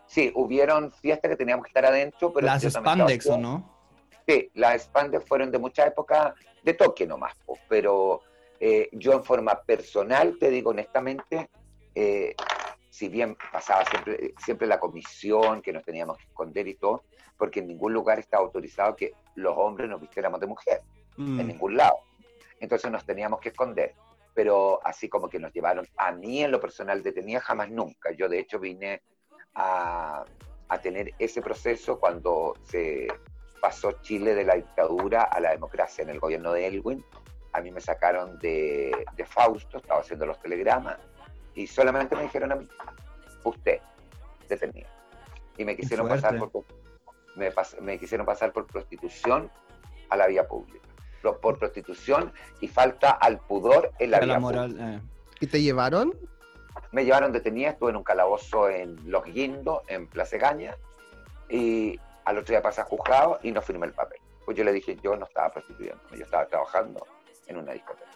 Sí, 0.07 0.31
hubieron 0.35 0.91
fiestas 0.93 1.31
que 1.31 1.37
teníamos 1.37 1.65
que 1.65 1.69
estar 1.69 1.87
adentro, 1.87 2.33
pero 2.33 2.47
Las 2.47 2.63
spandex, 2.65 3.27
¿o 3.27 3.39
no? 3.39 3.79
Sí, 4.27 4.51
las 4.55 4.83
spandex 4.83 5.25
fueron 5.25 5.51
de 5.51 5.59
mucha 5.59 5.87
época 5.87 6.35
de 6.63 6.75
toque 6.75 7.07
nomás, 7.07 7.35
po, 7.47 7.59
pero 7.69 8.21
eh, 8.59 8.89
yo 8.93 9.13
en 9.13 9.25
forma 9.25 9.63
personal, 9.63 10.37
te 10.39 10.51
digo 10.51 10.71
honestamente, 10.71 11.49
eh, 11.95 12.35
si 12.91 13.09
bien 13.09 13.37
pasaba 13.53 13.85
siempre, 13.85 14.35
siempre 14.45 14.67
la 14.67 14.81
comisión, 14.81 15.63
que 15.63 15.73
nos 15.73 15.85
teníamos 15.85 16.19
que 16.19 16.25
esconder 16.25 16.67
y 16.69 16.75
todo, 16.75 17.05
porque 17.41 17.59
en 17.61 17.67
ningún 17.69 17.93
lugar 17.95 18.19
estaba 18.21 18.45
autorizado 18.45 18.95
que 18.95 19.15
los 19.35 19.57
hombres 19.57 19.89
nos 19.89 20.01
vistiéramos 20.01 20.39
de 20.41 20.47
mujer, 20.47 20.81
Mm. 21.17 21.41
en 21.41 21.49
ningún 21.49 21.77
lado. 21.77 21.97
Entonces 22.61 22.91
nos 22.91 23.05
teníamos 23.05 23.41
que 23.41 23.49
esconder. 23.49 23.95
Pero 24.35 24.79
así 24.85 25.09
como 25.09 25.29
que 25.29 25.41
nos 25.41 25.53
llevaron, 25.53 25.87
a 25.97 26.13
mí 26.13 26.43
en 26.43 26.53
lo 26.53 26.61
personal 26.61 27.03
detenía, 27.03 27.41
jamás 27.41 27.69
nunca. 27.71 28.13
Yo 28.13 28.29
de 28.29 28.39
hecho 28.39 28.61
vine 28.61 29.03
a, 29.55 30.25
a 30.69 30.79
tener 30.81 31.13
ese 31.19 31.43
proceso 31.43 31.99
cuando 31.99 32.55
se 32.63 33.09
pasó 33.61 33.93
Chile 34.03 34.35
de 34.35 34.45
la 34.45 34.55
dictadura 34.55 35.23
a 35.23 35.41
la 35.41 35.51
democracia 35.51 36.03
en 36.03 36.11
el 36.11 36.21
gobierno 36.21 36.53
de 36.53 36.67
Elwin. 36.67 37.05
A 37.53 37.61
mí 37.61 37.71
me 37.73 37.81
sacaron 37.81 38.39
de, 38.39 38.93
de 39.17 39.25
Fausto, 39.25 39.79
estaba 39.79 40.01
haciendo 40.01 40.27
los 40.27 40.39
telegramas, 40.41 40.99
y 41.55 41.67
solamente 41.67 42.15
me 42.15 42.23
dijeron 42.23 42.53
a 42.53 42.55
mí, 42.55 42.69
usted, 43.45 43.81
detenido. 44.49 44.89
Y 45.59 45.65
me 45.65 45.75
quisieron 45.77 46.09
pasar 46.09 46.39
por, 46.39 46.65
me, 47.37 47.53
pas- 47.53 47.79
me 47.81 47.99
quisieron 47.99 48.27
pasar 48.27 48.53
por 48.53 48.67
prostitución 48.67 49.51
a 50.09 50.17
la 50.17 50.27
vía 50.27 50.47
pública. 50.47 50.87
Por 51.23 51.59
prostitución 51.59 52.33
y 52.61 52.69
falta 52.69 53.11
al 53.11 53.39
pudor 53.41 53.93
en 53.99 54.11
la 54.11 54.17
A 54.19 54.21
vía 54.21 54.35
la 54.35 54.41
pública. 54.41 54.67
moral. 54.67 54.95
eh. 54.97 55.01
¿Y 55.41 55.47
te 55.47 55.61
llevaron? 55.63 56.15
Me 56.93 57.05
llevaron 57.05 57.33
detenida, 57.33 57.71
estuve 57.71 57.91
en 57.91 57.97
un 57.97 58.05
calabozo 58.05 58.69
en 58.69 58.97
Los 59.11 59.25
Guindos, 59.25 59.83
en 59.87 60.07
Plaza 60.07 60.39
Gaña, 60.39 60.75
y 61.49 61.99
al 62.25 62.39
otro 62.39 62.53
día 62.53 62.63
pasé 62.63 62.81
a 62.81 62.85
juzgado 62.85 63.39
y 63.43 63.53
no 63.53 63.61
firmé 63.63 63.87
el 63.87 63.93
papel. 63.93 64.19
Pues 64.45 64.57
yo 64.57 64.65
le 64.65 64.73
dije, 64.73 64.97
yo 65.03 65.17
no 65.17 65.27
estaba 65.27 65.51
prostituyendo, 65.51 66.01
yo 66.13 66.25
estaba 66.25 66.47
trabajando 66.47 67.07
en 67.47 67.59
una 67.59 67.73
discoteca. 67.73 68.11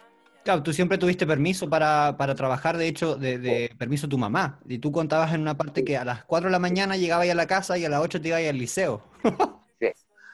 Claro, 0.45 0.61
tú 0.61 0.71
siempre 0.71 0.99
tuviste 0.99 1.25
permiso 1.25 1.67
para, 1.67 2.15
para 2.17 2.35
trabajar, 2.35 2.77
de 2.77 2.87
hecho, 2.87 3.15
de, 3.15 3.39
de 3.39 3.71
permiso 3.79 4.07
tu 4.07 4.17
mamá. 4.19 4.59
Y 4.67 4.77
tú 4.77 4.91
contabas 4.91 5.33
en 5.33 5.41
una 5.41 5.57
parte 5.57 5.83
que 5.83 5.97
a 5.97 6.05
las 6.05 6.23
4 6.23 6.49
de 6.49 6.51
la 6.51 6.59
mañana 6.59 6.95
llegabas 6.95 7.27
a 7.27 7.33
la 7.33 7.47
casa 7.47 7.79
y 7.79 7.83
a 7.85 7.89
las 7.89 7.99
8 7.99 8.21
te 8.21 8.27
ibas 8.27 8.43
al 8.47 8.57
liceo. 8.57 9.01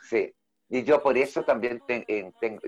Sí, 0.04 0.34
y 0.68 0.84
yo 0.84 1.02
por 1.02 1.18
eso 1.18 1.44
también 1.44 1.82
ten- 1.88 2.06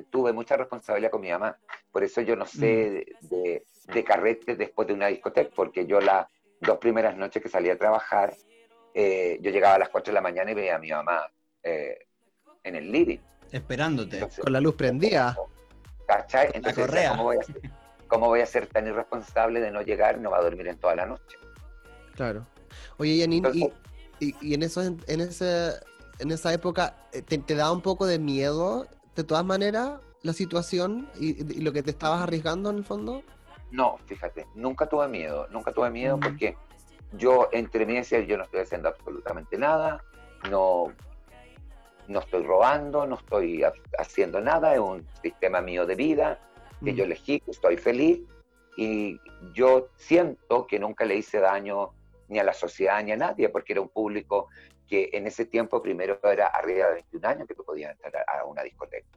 tuve 0.09 0.31
mucha 0.31 0.55
responsabilidad 0.55 1.11
con 1.11 1.19
mi 1.19 1.29
mamá. 1.29 1.57
Por 1.91 2.01
eso 2.05 2.21
yo 2.21 2.37
no 2.37 2.45
sé 2.45 3.05
de, 3.19 3.65
de 3.93 4.03
carretes 4.05 4.57
después 4.57 4.87
de 4.87 4.93
una 4.93 5.07
discoteca, 5.07 5.49
porque 5.53 5.85
yo 5.85 5.99
las 5.99 6.25
dos 6.61 6.77
primeras 6.77 7.17
noches 7.17 7.43
que 7.43 7.49
salía 7.49 7.73
a 7.73 7.77
trabajar, 7.77 8.33
eh, 8.93 9.39
yo 9.41 9.51
llegaba 9.51 9.75
a 9.75 9.79
las 9.79 9.89
4 9.89 10.11
de 10.11 10.15
la 10.15 10.21
mañana 10.21 10.51
y 10.51 10.53
veía 10.53 10.75
a 10.77 10.79
mi 10.79 10.89
mamá 10.91 11.29
eh, 11.63 11.97
en 12.63 12.75
el 12.77 12.89
living. 12.89 13.19
Esperándote. 13.51 14.15
Entonces, 14.19 14.39
Con 14.41 14.53
la 14.53 14.61
luz 14.61 14.75
prendida. 14.75 15.35
¿Cachai? 16.17 16.49
Entonces. 16.53 16.87
¿cómo, 17.09 17.23
voy 17.23 17.37
a 17.37 17.43
ser, 17.43 17.61
cómo 18.07 18.27
voy 18.27 18.41
a 18.41 18.45
ser 18.45 18.67
tan 18.67 18.87
irresponsable 18.87 19.59
de 19.59 19.71
no 19.71 19.81
llegar? 19.81 20.19
No 20.19 20.31
va 20.31 20.37
a 20.37 20.41
dormir 20.41 20.67
en 20.67 20.77
toda 20.77 20.95
la 20.95 21.05
noche. 21.05 21.37
Claro. 22.15 22.45
Oye, 22.97 23.19
Janine, 23.19 23.49
y, 23.53 23.61
Entonces- 23.63 23.79
y, 24.19 24.35
y 24.41 24.53
en, 24.53 24.63
eso, 24.63 24.81
en, 24.81 25.21
ese, 25.21 25.73
en 26.19 26.31
esa 26.31 26.53
época, 26.53 26.95
eh, 27.11 27.21
¿te, 27.21 27.37
te 27.39 27.55
daba 27.55 27.71
un 27.71 27.81
poco 27.81 28.05
de 28.05 28.19
miedo, 28.19 28.87
de 29.15 29.23
todas 29.23 29.43
maneras, 29.43 29.99
la 30.21 30.33
situación 30.33 31.09
y, 31.19 31.41
y 31.57 31.61
lo 31.61 31.73
que 31.73 31.83
te 31.83 31.91
estabas 31.91 32.21
arriesgando 32.21 32.69
en 32.69 32.77
el 32.77 32.85
fondo? 32.85 33.23
No, 33.71 33.97
fíjate, 34.05 34.45
nunca 34.55 34.85
tuve 34.87 35.07
miedo, 35.07 35.47
nunca 35.49 35.71
tuve 35.73 35.89
miedo 35.89 36.17
Mm. 36.17 36.19
porque 36.21 36.55
yo 37.13 37.49
entre 37.51 37.85
mí 37.85 37.95
decía, 37.95 38.19
yo 38.21 38.37
no 38.37 38.43
estoy 38.43 38.61
haciendo 38.61 38.89
absolutamente 38.89 39.57
nada, 39.57 40.03
no, 40.49 40.93
no 42.07 42.19
estoy 42.19 42.43
robando, 42.43 43.05
no 43.05 43.15
estoy 43.15 43.63
ha- 43.63 43.73
haciendo 43.97 44.41
nada, 44.41 44.73
es 44.73 44.79
un 44.79 45.05
sistema 45.21 45.61
mío 45.61 45.85
de 45.85 45.95
vida 45.95 46.39
que 46.83 46.91
Mm. 46.91 46.95
yo 46.95 47.03
elegí, 47.05 47.39
que 47.39 47.51
estoy 47.51 47.77
feliz 47.77 48.21
y 48.75 49.19
yo 49.53 49.89
siento 49.95 50.67
que 50.67 50.79
nunca 50.79 51.05
le 51.05 51.15
hice 51.15 51.39
daño 51.39 51.91
ni 52.27 52.39
a 52.39 52.43
la 52.43 52.53
sociedad 52.53 53.01
ni 53.03 53.11
a 53.11 53.17
nadie 53.17 53.49
porque 53.49 53.73
era 53.73 53.81
un 53.81 53.89
público 53.89 54.49
que 54.87 55.09
en 55.13 55.27
ese 55.27 55.45
tiempo 55.45 55.81
primero 55.81 56.19
era 56.23 56.47
arriba 56.47 56.87
de 56.87 56.93
21 56.95 57.27
años 57.27 57.47
que 57.47 57.55
tú 57.55 57.63
podías 57.63 57.91
entrar 57.91 58.25
a, 58.27 58.43
una 58.45 58.63
discoteca. 58.63 59.07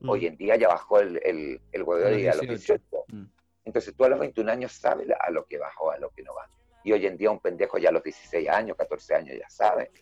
Mm. 0.00 0.08
Hoy 0.08 0.26
en 0.26 0.36
día 0.36 0.56
ya 0.56 0.68
bajó 0.68 0.98
el, 1.00 1.20
el, 1.22 1.60
el 1.70 1.82
huevo 1.82 2.06
A 2.06 2.10
los 2.10 2.18
y 2.20 2.26
a 2.26 2.34
los 2.34 2.40
18. 2.46 2.82
18. 2.90 3.04
Mm. 3.08 3.24
Entonces 3.64 3.94
tú 3.94 4.04
a 4.04 4.08
los 4.08 4.18
21 4.18 4.50
años 4.50 4.72
sabes 4.72 5.06
a 5.18 5.30
lo 5.30 5.44
que 5.46 5.60
o 5.80 5.90
a 5.90 5.98
lo 5.98 6.10
que 6.10 6.22
no 6.22 6.34
vas. 6.34 6.48
Y 6.82 6.92
hoy 6.92 7.06
en 7.06 7.16
día 7.16 7.30
un 7.30 7.38
pendejo 7.38 7.78
ya 7.78 7.90
a 7.90 7.92
los 7.92 8.02
16 8.02 8.48
años, 8.48 8.76
14 8.76 9.14
años 9.14 9.36
ya 9.38 9.48
sabe. 9.48 9.92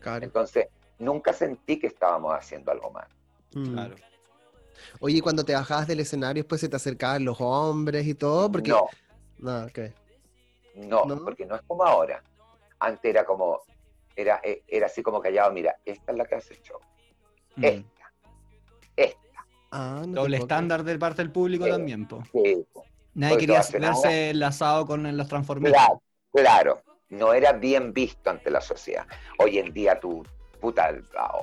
Claro. 0.00 0.24
Entonces 0.24 0.66
nunca 0.98 1.32
sentí 1.32 1.78
que 1.78 1.86
estábamos 1.86 2.34
haciendo 2.34 2.70
algo 2.72 2.90
mal. 2.90 3.06
Mm. 3.54 3.72
Claro. 3.72 3.94
Oye, 5.00 5.18
y 5.18 5.20
cuando 5.20 5.44
te 5.44 5.54
bajabas 5.54 5.86
del 5.86 6.00
escenario, 6.00 6.42
después 6.42 6.60
se 6.60 6.68
te 6.68 6.76
acercaban 6.76 7.24
los 7.24 7.38
hombres 7.40 8.06
y 8.06 8.14
todo, 8.14 8.50
porque... 8.50 8.70
No, 8.70 8.86
No, 9.38 9.64
ok. 9.66 9.78
no, 10.76 11.04
¿No? 11.06 11.24
porque 11.24 11.46
no 11.46 11.56
es 11.56 11.62
como 11.62 11.84
ahora. 11.84 12.22
Antes 12.78 13.10
era 13.10 13.24
como, 13.24 13.60
era, 14.14 14.40
eh, 14.44 14.62
era 14.68 14.86
así 14.86 15.02
como 15.02 15.20
callado, 15.20 15.50
mira, 15.52 15.76
esta 15.84 16.12
es 16.12 16.18
la 16.18 16.24
que 16.26 16.34
hace 16.34 16.54
el 16.54 16.62
show. 16.62 16.78
Mm. 17.56 17.64
Esta, 17.64 18.12
esta. 18.96 19.46
Ah, 19.70 20.02
no 20.06 20.22
Doble 20.22 20.36
estándar 20.36 20.84
de 20.84 20.98
parte 20.98 21.22
del 21.22 21.32
público 21.32 21.64
Sí. 21.64 21.70
también, 21.70 22.06
po. 22.06 22.22
Sí, 22.32 22.64
po. 22.72 22.84
Nadie 23.14 23.34
Porque 23.34 23.46
quería 23.46 23.62
verse 23.80 24.30
enlazado 24.30 24.86
con 24.86 25.16
los 25.16 25.26
transformistas. 25.28 25.86
Claro, 25.86 26.02
claro. 26.32 26.82
No 27.08 27.32
era 27.32 27.52
bien 27.52 27.94
visto 27.94 28.28
ante 28.28 28.50
la 28.50 28.60
sociedad. 28.60 29.06
Hoy 29.38 29.58
en 29.58 29.72
día 29.72 29.98
tú, 29.98 30.22
puta, 30.60 30.94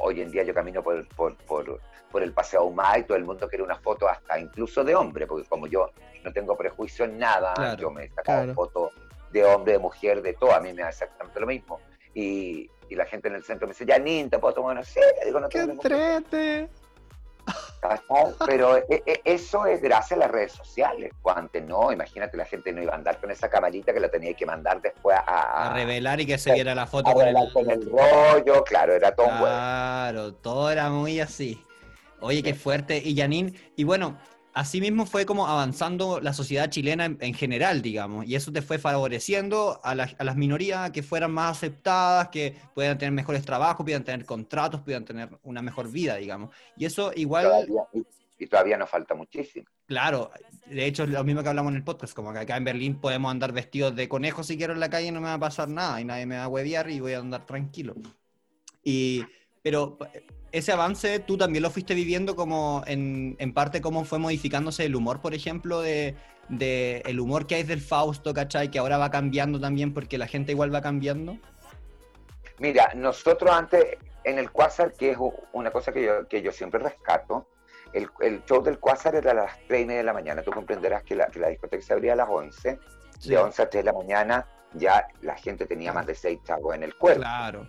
hoy 0.01 0.21
en 0.21 0.31
día 0.31 0.43
yo 0.43 0.53
camino 0.53 0.81
por, 0.83 1.07
por, 1.09 1.35
por, 1.37 1.79
por 2.11 2.23
el 2.23 2.33
Paseo 2.33 2.65
Humá 2.65 2.97
y 2.97 3.03
todo 3.03 3.17
el 3.17 3.25
mundo 3.25 3.47
quiere 3.47 3.63
una 3.63 3.75
foto 3.77 4.07
hasta 4.07 4.39
incluso 4.39 4.83
de 4.83 4.95
hombre, 4.95 5.25
porque 5.27 5.47
como 5.47 5.67
yo 5.67 5.89
no 6.23 6.31
tengo 6.31 6.55
prejuicio 6.57 7.05
en 7.05 7.17
nada, 7.17 7.53
Claro, 7.53 7.77
yo 7.81 7.91
me 7.91 8.05
he 8.05 8.09
sacado 8.09 8.43
claro. 8.43 8.53
fotos 8.53 8.91
de 9.31 9.43
hombre, 9.45 9.73
de 9.73 9.79
mujer, 9.79 10.21
de 10.21 10.33
todo, 10.33 10.53
a 10.53 10.59
mí 10.59 10.73
me 10.73 10.83
da 10.83 10.89
exactamente 10.89 11.39
lo 11.39 11.47
mismo. 11.47 11.79
Y, 12.13 12.69
y 12.89 12.95
la 12.95 13.05
gente 13.05 13.27
en 13.27 13.35
el 13.35 13.43
centro 13.43 13.67
me 13.67 13.73
dice, 13.73 13.85
Janine, 13.85 14.29
¿te 14.29 14.37
puedo 14.37 14.53
tomar 14.53 14.73
una 14.73 14.83
serie? 14.83 15.25
Digo, 15.25 15.39
no 15.39 15.49
¡Qué 15.49 15.59
entrete! 15.59 16.69
Pero 18.45 18.77
e- 18.77 19.03
e- 19.05 19.21
eso 19.25 19.65
es 19.65 19.81
gracias 19.81 20.13
a 20.13 20.17
las 20.17 20.31
redes 20.31 20.53
sociales. 20.53 21.11
Antes 21.25 21.63
no, 21.65 21.91
imagínate, 21.91 22.37
la 22.37 22.45
gente 22.45 22.71
no 22.71 22.81
iba 22.81 22.93
a 22.93 22.95
andar 22.95 23.19
con 23.19 23.31
esa 23.31 23.49
camarita 23.49 23.93
que 23.93 23.99
la 23.99 24.09
tenía 24.09 24.33
que 24.33 24.45
mandar 24.45 24.81
después 24.81 25.17
a, 25.17 25.67
A 25.67 25.73
revelar 25.73 26.21
y 26.21 26.25
que 26.25 26.37
se 26.37 26.53
viera 26.53 26.73
la 26.75 26.87
foto 26.87 27.09
a 27.09 27.13
con 27.13 27.27
el, 27.27 27.35
con 27.51 27.69
el 27.69 27.89
rollo, 27.89 28.63
claro, 28.63 28.93
era 28.93 29.13
todo. 29.13 29.27
Claro, 29.27 30.33
todo 30.35 30.71
era 30.71 30.89
muy 30.89 31.19
así. 31.19 31.61
Oye, 32.19 32.41
qué 32.41 32.53
fuerte. 32.53 33.01
Y 33.03 33.17
Janine, 33.17 33.53
y 33.75 33.83
bueno, 33.83 34.17
así 34.53 34.79
mismo 34.81 35.05
fue 35.05 35.25
como 35.25 35.47
avanzando 35.47 36.19
la 36.19 36.33
sociedad 36.33 36.69
chilena 36.69 37.05
en, 37.05 37.17
en 37.21 37.33
general, 37.33 37.81
digamos, 37.81 38.25
y 38.25 38.35
eso 38.35 38.51
te 38.51 38.61
fue 38.61 38.77
favoreciendo 38.79 39.79
a, 39.83 39.95
las- 39.95 40.15
a 40.19 40.23
las 40.23 40.35
minorías 40.35 40.91
que 40.91 41.03
fueran 41.03 41.31
más 41.31 41.57
aceptadas, 41.57 42.29
que 42.29 42.55
puedan 42.73 42.97
tener 42.97 43.11
mejores 43.11 43.43
trabajos, 43.45 43.83
puedan 43.85 44.03
tener 44.03 44.25
contratos, 44.25 44.81
puedan 44.81 45.05
tener 45.05 45.29
una 45.43 45.61
mejor 45.61 45.91
vida, 45.91 46.15
digamos. 46.17 46.49
Y 46.77 46.85
eso 46.85 47.11
igual, 47.15 47.45
Todavía- 47.45 47.87
y, 48.39 48.47
todavía 48.47 48.77
nos 48.77 48.89
falta 48.89 49.15
muchísimo. 49.15 49.65
claro, 49.85 50.29
de 50.65 50.85
hecho 50.85 51.03
es 51.03 51.09
lo 51.09 51.23
mismo 51.23 51.43
que 51.43 51.49
hablamos 51.49 51.71
en 51.71 51.77
el 51.77 51.83
podcast, 51.83 52.13
como 52.13 52.33
que 52.33 52.39
acá 52.39 52.57
en 52.57 52.63
Berlín 52.65 52.99
podemos 52.99 53.31
andar 53.31 53.51
vestidos 53.53 53.95
de 53.95 54.09
conejo 54.09 54.43
si 54.43 54.57
quiero 54.57 54.73
en 54.73 54.79
la 54.81 54.89
calle 54.89 55.07
y 55.07 55.11
no 55.11 55.21
me 55.21 55.27
va 55.27 55.35
a 55.35 55.39
pasar 55.39 55.69
nada, 55.69 56.01
y 56.01 56.05
nadie 56.05 56.25
me 56.25 56.37
va 56.37 56.43
a 56.43 56.47
huevear 56.49 56.89
y 56.89 56.99
voy 56.99 57.13
a 57.13 57.19
andar 57.19 57.45
tranquilo. 57.45 57.95
Y, 58.83 59.23
pero 59.63 59.97
ese 60.51 60.71
avance 60.73 61.19
tú 61.19 61.37
también 61.37 61.63
lo 61.63 61.71
fuiste 61.71 61.95
viviendo 61.95 62.35
como 62.35 62.83
en, 62.85 63.35
en 63.39 63.53
parte 63.53 63.81
cómo 63.81 64.03
fue 64.03 64.19
modificándose 64.19 64.85
el 64.85 64.95
humor, 64.95 65.21
por 65.21 65.33
ejemplo, 65.33 65.81
de, 65.81 66.15
de 66.49 67.01
el 67.05 67.19
humor 67.19 67.47
que 67.47 67.55
hay 67.55 67.63
del 67.63 67.81
Fausto, 67.81 68.33
¿cachai? 68.33 68.69
Que 68.69 68.77
ahora 68.77 68.97
va 68.97 69.09
cambiando 69.09 69.59
también 69.59 69.93
porque 69.93 70.17
la 70.17 70.27
gente 70.27 70.51
igual 70.51 70.73
va 70.73 70.81
cambiando. 70.81 71.37
Mira, 72.59 72.91
nosotros 72.93 73.51
antes 73.51 73.97
en 74.25 74.37
el 74.37 74.51
Quasar, 74.51 74.93
que 74.93 75.11
es 75.11 75.17
una 75.53 75.71
cosa 75.71 75.91
que 75.91 76.03
yo, 76.03 76.27
que 76.27 76.41
yo 76.41 76.51
siempre 76.51 76.79
rescato, 76.79 77.47
el, 77.93 78.09
el 78.19 78.43
show 78.45 78.61
del 78.61 78.79
Quasar 78.79 79.15
era 79.15 79.31
a 79.31 79.35
las 79.35 79.59
3 79.67 79.81
y 79.81 79.85
media 79.85 79.99
de 79.99 80.05
la 80.05 80.13
mañana. 80.13 80.41
Tú 80.41 80.51
comprenderás 80.51 81.03
que 81.03 81.15
la, 81.15 81.27
que 81.27 81.39
la 81.39 81.47
discoteca 81.47 81.83
se 81.83 81.93
abría 81.93 82.13
a 82.13 82.17
las 82.17 82.29
11. 82.29 82.79
Sí, 83.17 83.29
De 83.29 83.37
11 83.37 83.61
a 83.61 83.69
3 83.69 83.85
de 83.85 83.91
la 83.91 83.97
mañana 83.97 84.45
ya 84.73 85.07
la 85.21 85.35
gente 85.35 85.65
tenía 85.65 85.93
más 85.93 86.05
de 86.05 86.15
6 86.15 86.39
chavos 86.43 86.75
en 86.75 86.83
el 86.83 86.95
cuerpo. 86.95 87.21
claro. 87.21 87.67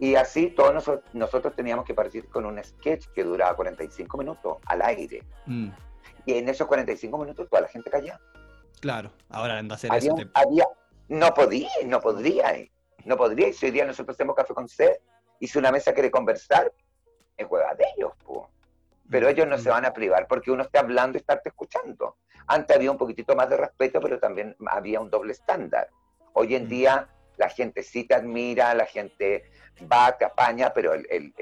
Y 0.00 0.14
así 0.14 0.48
todos 0.48 0.72
nosotros, 0.72 1.04
nosotros 1.14 1.54
teníamos 1.54 1.84
que 1.84 1.92
partir 1.94 2.26
con 2.28 2.46
un 2.46 2.62
sketch 2.64 3.06
que 3.14 3.22
duraba 3.22 3.54
45 3.54 4.16
minutos 4.18 4.56
al 4.66 4.80
aire. 4.82 5.22
Mm, 5.46 5.68
Y 6.26 6.34
en 6.34 6.48
esos 6.48 6.66
45 6.66 7.16
minutos 7.18 7.48
toda 7.48 7.62
la 7.62 7.68
gente 7.68 7.90
callaba. 7.90 8.20
claro, 8.80 9.10
ahora 9.28 9.58
anda 9.58 9.74
a 9.74 9.76
hacer 9.76 9.92
Había, 9.92 10.08
eso. 10.08 10.14
un- 10.14 10.20
te- 10.24 10.30
había- 10.34 10.66
no 11.08 11.34
podía, 11.34 11.68
no 11.86 12.00
podría, 12.00 12.54
eh, 12.54 12.70
no 13.04 13.16
podría. 13.16 13.48
Y 13.48 13.52
si 13.52 13.66
hoy 13.66 13.72
día 13.72 13.84
nosotros 13.84 14.16
hacemos 14.16 14.34
café 14.34 14.54
con 14.54 14.68
sed 14.68 14.92
y 15.38 15.46
si 15.48 15.58
una 15.58 15.70
mesa 15.70 15.92
quiere 15.92 16.10
conversar, 16.10 16.72
es 17.36 17.46
hueva 17.50 17.74
de 17.74 17.84
ellos, 17.96 18.12
po. 18.24 18.48
pero 19.10 19.28
ellos 19.28 19.46
no 19.48 19.56
Mm. 19.56 19.60
se 19.60 19.68
van 19.70 19.84
a 19.84 19.92
privar 19.92 20.26
porque 20.28 20.50
uno 20.52 20.62
está 20.62 20.80
hablando 20.80 21.18
y 21.18 21.20
estarte 21.20 21.48
escuchando. 21.48 22.16
Antes 22.46 22.76
había 22.76 22.90
un 22.92 22.96
poquitito 22.96 23.34
más 23.34 23.50
de 23.50 23.56
respeto, 23.56 24.00
pero 24.00 24.18
también 24.20 24.54
había 24.68 25.00
un 25.00 25.10
doble 25.10 25.32
estándar. 25.32 25.88
Hoy 26.32 26.54
en 26.54 26.66
Mm. 26.66 26.68
día 26.68 27.08
la 27.40 27.48
gente 27.48 27.82
sí 27.82 28.04
te 28.04 28.14
admira, 28.14 28.74
la 28.74 28.84
gente 28.84 29.44
va, 29.90 30.14
te 30.16 30.26
apaña, 30.26 30.72
pero 30.74 30.92
el, 30.92 31.06
el- 31.10 31.32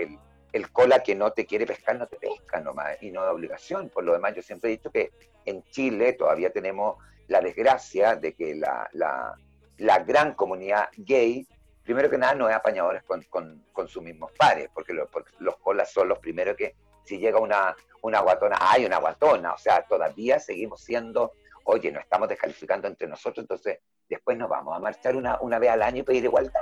el- 0.53 0.71
cola 0.73 1.01
que 1.03 1.15
no 1.17 1.33
te 1.33 1.45
quiere 1.45 1.67
pescar 1.67 1.97
no 1.97 2.07
te 2.07 2.17
pesca 2.17 2.61
nomás 2.61 2.97
y 3.03 3.11
no 3.11 3.25
de 3.25 3.31
obligación. 3.31 3.89
Por 3.91 4.05
lo 4.05 4.13
demás, 4.13 4.33
yo 4.37 4.43
siempre 4.43 4.71
he 4.71 4.77
dicho 4.77 4.91
que 4.93 5.11
en 5.45 5.63
Chile 5.71 6.13
todavía 6.13 6.51
tenemos 6.51 6.97
la 7.27 7.41
desgracia 7.41 8.15
de 8.15 8.33
que 8.35 8.55
la, 8.55 8.89
la, 8.93 9.35
la 9.79 9.99
gran 9.99 10.35
comunidad 10.35 10.89
gay, 10.97 11.45
primero 11.83 12.09
que 12.09 12.17
nada, 12.19 12.35
no 12.35 12.49
es 12.49 12.55
apañadores 12.55 13.03
con, 13.03 13.23
con, 13.25 13.65
con 13.73 13.89
sus 13.89 14.03
mismos 14.03 14.31
pares, 14.39 14.69
porque, 14.73 14.93
lo- 14.93 15.07
porque 15.09 15.33
los 15.41 15.57
colas 15.59 15.91
son 15.93 16.09
los 16.09 16.19
primeros 16.21 16.57
que, 16.57 16.75
si 17.05 17.19
llega 17.19 17.39
una, 17.41 17.75
una 18.03 18.21
guatona, 18.21 18.57
hay 18.61 18.85
una 18.85 18.99
guatona, 18.99 19.53
o 19.55 19.59
sea, 19.59 19.83
todavía 19.83 20.39
seguimos 20.39 20.81
siendo, 20.83 21.33
oye, 21.65 21.91
nos 21.91 22.03
estamos 22.05 22.29
descalificando 22.29 22.87
entre 22.87 23.09
nosotros, 23.09 23.43
entonces 23.45 23.79
después 24.09 24.37
nos 24.39 24.49
vamos 24.49 24.77
a 24.77 24.81
marchar 24.81 25.17
una, 25.17 25.39
una 25.41 25.59
vez 25.59 25.71
al 25.71 25.83
año 25.83 25.99
y 25.99 26.03
pedir 26.03 26.25
igualdad. 26.25 26.61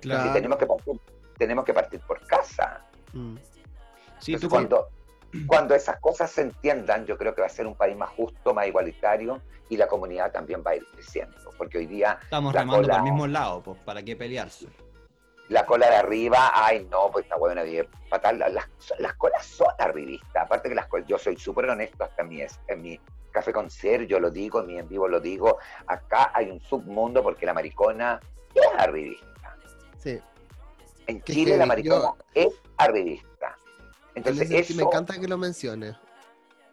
Claro. 0.00 0.32
Tenemos 0.32 0.58
que 0.58 0.66
partir, 0.66 0.94
tenemos 1.36 1.64
que 1.64 1.74
partir 1.74 2.00
por 2.00 2.26
casa. 2.26 2.84
Mm. 3.12 3.36
Sí, 4.18 4.32
Entonces, 4.34 4.40
tú 4.40 4.48
cuando, 4.48 4.88
cuando 5.46 5.74
esas 5.74 5.98
cosas 6.00 6.30
se 6.30 6.42
entiendan, 6.42 7.06
yo 7.06 7.16
creo 7.16 7.34
que 7.34 7.40
va 7.40 7.46
a 7.46 7.50
ser 7.50 7.66
un 7.66 7.74
país 7.74 7.96
más 7.96 8.10
justo, 8.10 8.52
más 8.54 8.66
igualitario 8.66 9.40
y 9.68 9.76
la 9.76 9.86
comunidad 9.88 10.32
también 10.32 10.62
va 10.66 10.72
a 10.72 10.76
ir 10.76 10.86
creciendo. 10.92 11.36
Porque 11.56 11.78
hoy 11.78 11.86
día 11.86 12.18
estamos 12.22 12.52
remando 12.54 12.82
cola- 12.82 12.96
el 12.96 13.02
mismo 13.02 13.26
lado, 13.26 13.62
pues, 13.62 13.78
¿para 13.80 14.02
qué 14.02 14.16
pelearse? 14.16 14.66
la 15.48 15.66
cola 15.66 15.90
de 15.90 15.96
arriba, 15.96 16.52
ay 16.54 16.86
no, 16.92 17.10
pues 17.10 17.24
esta 17.24 17.36
buena 17.36 17.64
vida 17.64 17.82
fatal. 18.08 18.38
Las, 18.38 18.68
las 19.00 19.14
colas 19.14 19.44
son 19.44 19.66
arribistas. 19.80 20.44
Aparte 20.44 20.68
que 20.68 20.76
las 20.76 20.86
colas, 20.86 21.08
yo 21.08 21.18
soy 21.18 21.36
súper 21.36 21.68
honesto 21.68 22.04
hasta 22.04 22.22
en 22.22 22.28
mi, 22.28 22.40
en 22.68 22.82
mi 22.82 23.00
café 23.30 23.52
con 23.52 23.70
ser, 23.70 24.06
yo 24.06 24.20
lo 24.20 24.30
digo, 24.30 24.60
en 24.60 24.66
mi 24.66 24.78
en 24.78 24.88
vivo 24.88 25.08
lo 25.08 25.20
digo. 25.20 25.58
Acá 25.86 26.30
hay 26.34 26.50
un 26.50 26.60
submundo 26.60 27.22
porque 27.22 27.46
la 27.46 27.54
maricona 27.54 28.20
es 28.54 28.62
arribista. 28.78 29.56
Sí. 29.98 30.18
En 31.06 31.20
Que 31.20 31.32
Chile 31.32 31.56
la 31.56 31.66
maricona 31.66 32.00
yo- 32.02 32.16
es 32.34 32.48
arribista. 32.76 33.56
En 34.14 34.18
Entonces 34.26 34.50
eso, 34.50 34.74
me 34.76 34.82
encanta 34.82 35.18
que 35.20 35.28
lo 35.28 35.38
menciones. 35.38 35.96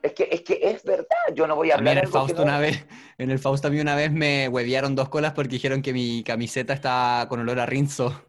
es 0.03 0.13
que 0.13 0.27
es 0.31 0.41
que 0.41 0.59
es 0.61 0.83
verdad. 0.83 1.05
Yo 1.33 1.47
no 1.47 1.55
voy 1.55 1.71
a 1.71 1.75
A 1.75 1.77
mí 1.77 1.83
en 1.83 1.87
hablar 1.89 2.03
el 2.05 2.09
Fausto 2.11 2.37
no- 2.37 2.43
una 2.43 2.59
vez, 2.59 2.85
en 3.17 3.29
el 3.31 3.39
Fausto 3.39 3.67
a 3.67 3.71
mí 3.71 3.79
una 3.79 3.95
vez 3.95 4.11
me 4.11 4.47
huevearon 4.47 4.95
dos 4.95 5.09
colas 5.09 5.33
porque 5.33 5.49
dijeron 5.51 5.81
que 5.81 5.91
mi 5.93 6.23
camiseta 6.23 6.73
estaba 6.73 7.27
con 7.27 7.39
olor 7.39 7.59
a 7.59 7.65
rinzo. 7.65 8.23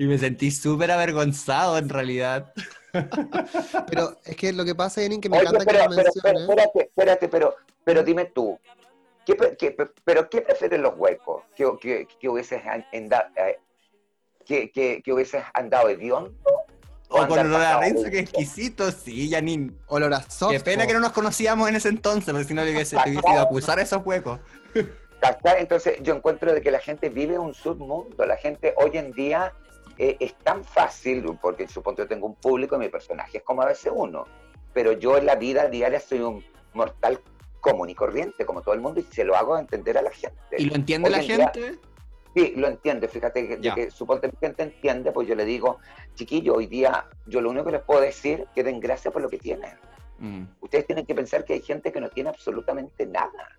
Y 0.00 0.06
me 0.06 0.16
sentí 0.16 0.50
súper 0.50 0.90
avergonzado 0.90 1.76
en 1.76 1.90
realidad. 1.90 2.54
Pero 3.86 4.16
es 4.24 4.34
que 4.34 4.50
lo 4.50 4.64
que 4.64 4.74
pasa, 4.74 5.02
Erin, 5.02 5.20
que 5.20 5.28
me 5.28 5.36
Oye, 5.36 5.46
encanta 5.46 5.66
pero, 5.66 5.78
que 5.78 5.84
lo 5.84 5.90
pero, 5.94 6.10
pero, 6.22 6.38
menciones. 6.38 6.42
espérate, 6.48 6.80
espérate, 6.80 7.28
pero, 7.28 7.56
pero 7.84 8.02
dime 8.02 8.24
tú, 8.24 8.58
¿qué, 9.26 9.36
qué 9.58 9.76
¿pero 10.02 10.30
qué 10.30 10.40
prefieren 10.40 10.80
los 10.80 10.94
huecos? 10.96 11.42
¿Que, 11.54 11.70
que, 11.78 12.08
que 12.18 12.28
hubieses 12.30 12.62
an- 12.64 12.86
anda- 12.94 13.30
eh, 13.36 13.58
que, 14.46 14.70
que, 14.70 15.02
que 15.04 15.12
hubieses 15.12 15.42
andado 15.52 15.90
hediondo? 15.90 16.32
O 17.10 17.26
con 17.26 17.38
andar 17.38 17.44
olor 17.46 17.60
a 17.60 17.80
de- 17.80 18.10
qué 18.10 18.20
exquisito, 18.20 18.90
sí, 18.92 19.30
Janine. 19.30 19.70
Olor 19.88 20.14
a 20.14 20.22
soft. 20.22 20.52
Qué 20.52 20.60
pena 20.60 20.86
que 20.86 20.94
no 20.94 21.00
nos 21.00 21.12
conocíamos 21.12 21.68
en 21.68 21.76
ese 21.76 21.90
entonces, 21.90 22.32
porque 22.32 22.48
si 22.48 22.54
no 22.54 22.64
le 22.64 22.72
hubiese, 22.72 22.96
te 22.96 23.10
hubiese 23.10 23.28
ido 23.30 23.40
a 23.40 23.42
acusar 23.42 23.78
a 23.78 23.82
esos 23.82 24.00
huecos. 24.06 24.40
Entonces 25.58 25.98
yo 26.00 26.14
encuentro 26.14 26.54
de 26.54 26.62
que 26.62 26.70
la 26.70 26.78
gente 26.80 27.10
vive 27.10 27.38
un 27.38 27.52
submundo, 27.52 28.24
la 28.24 28.38
gente 28.38 28.72
hoy 28.78 28.96
en 28.96 29.12
día 29.12 29.52
eh, 30.02 30.16
es 30.18 30.34
tan 30.38 30.64
fácil, 30.64 31.22
porque 31.42 31.68
supongo 31.68 31.98
yo 31.98 32.08
tengo 32.08 32.26
un 32.26 32.34
público 32.36 32.76
y 32.76 32.78
mi 32.78 32.88
personaje 32.88 33.38
es 33.38 33.44
como 33.44 33.60
a 33.62 33.66
veces 33.66 33.92
uno, 33.94 34.24
pero 34.72 34.92
yo 34.92 35.18
en 35.18 35.26
la 35.26 35.34
vida 35.34 35.68
diaria 35.68 36.00
soy 36.00 36.20
un 36.20 36.42
mortal 36.72 37.20
común 37.60 37.90
y 37.90 37.94
corriente, 37.94 38.46
como 38.46 38.62
todo 38.62 38.74
el 38.74 38.80
mundo, 38.80 39.00
y 39.00 39.02
se 39.02 39.24
lo 39.24 39.36
hago 39.36 39.58
entender 39.58 39.98
a 39.98 40.02
la 40.02 40.10
gente. 40.10 40.38
¿Y 40.56 40.64
lo 40.64 40.74
entiende 40.74 41.08
Hoy 41.10 41.16
la 41.16 41.20
día- 41.20 41.36
gente? 41.52 41.78
Sí, 42.34 42.54
lo 42.56 42.68
entiende, 42.68 43.08
fíjate 43.08 43.46
que, 43.46 43.58
Ya. 43.60 43.74
que 43.74 43.90
suponte 43.90 44.30
que 44.30 44.36
gente 44.38 44.62
entiende, 44.62 45.12
pues 45.12 45.28
yo 45.28 45.34
le 45.34 45.44
digo, 45.44 45.78
chiquillo, 46.14 46.54
hoy 46.54 46.66
día 46.66 47.06
yo 47.26 47.40
lo 47.42 47.50
único 47.50 47.66
que 47.66 47.72
les 47.72 47.82
puedo 47.82 48.00
decir 48.00 48.46
que 48.54 48.62
den 48.62 48.80
gracias 48.80 49.12
por 49.12 49.20
lo 49.20 49.28
que 49.28 49.36
tienen. 49.38 49.76
Mm, 50.18 50.44
Ustedes 50.60 50.86
tienen 50.86 51.04
que 51.04 51.14
pensar 51.14 51.44
que 51.44 51.54
hay 51.54 51.60
gente 51.60 51.92
que 51.92 52.00
no 52.00 52.08
tiene 52.08 52.30
absolutamente 52.30 53.04
nada. 53.04 53.58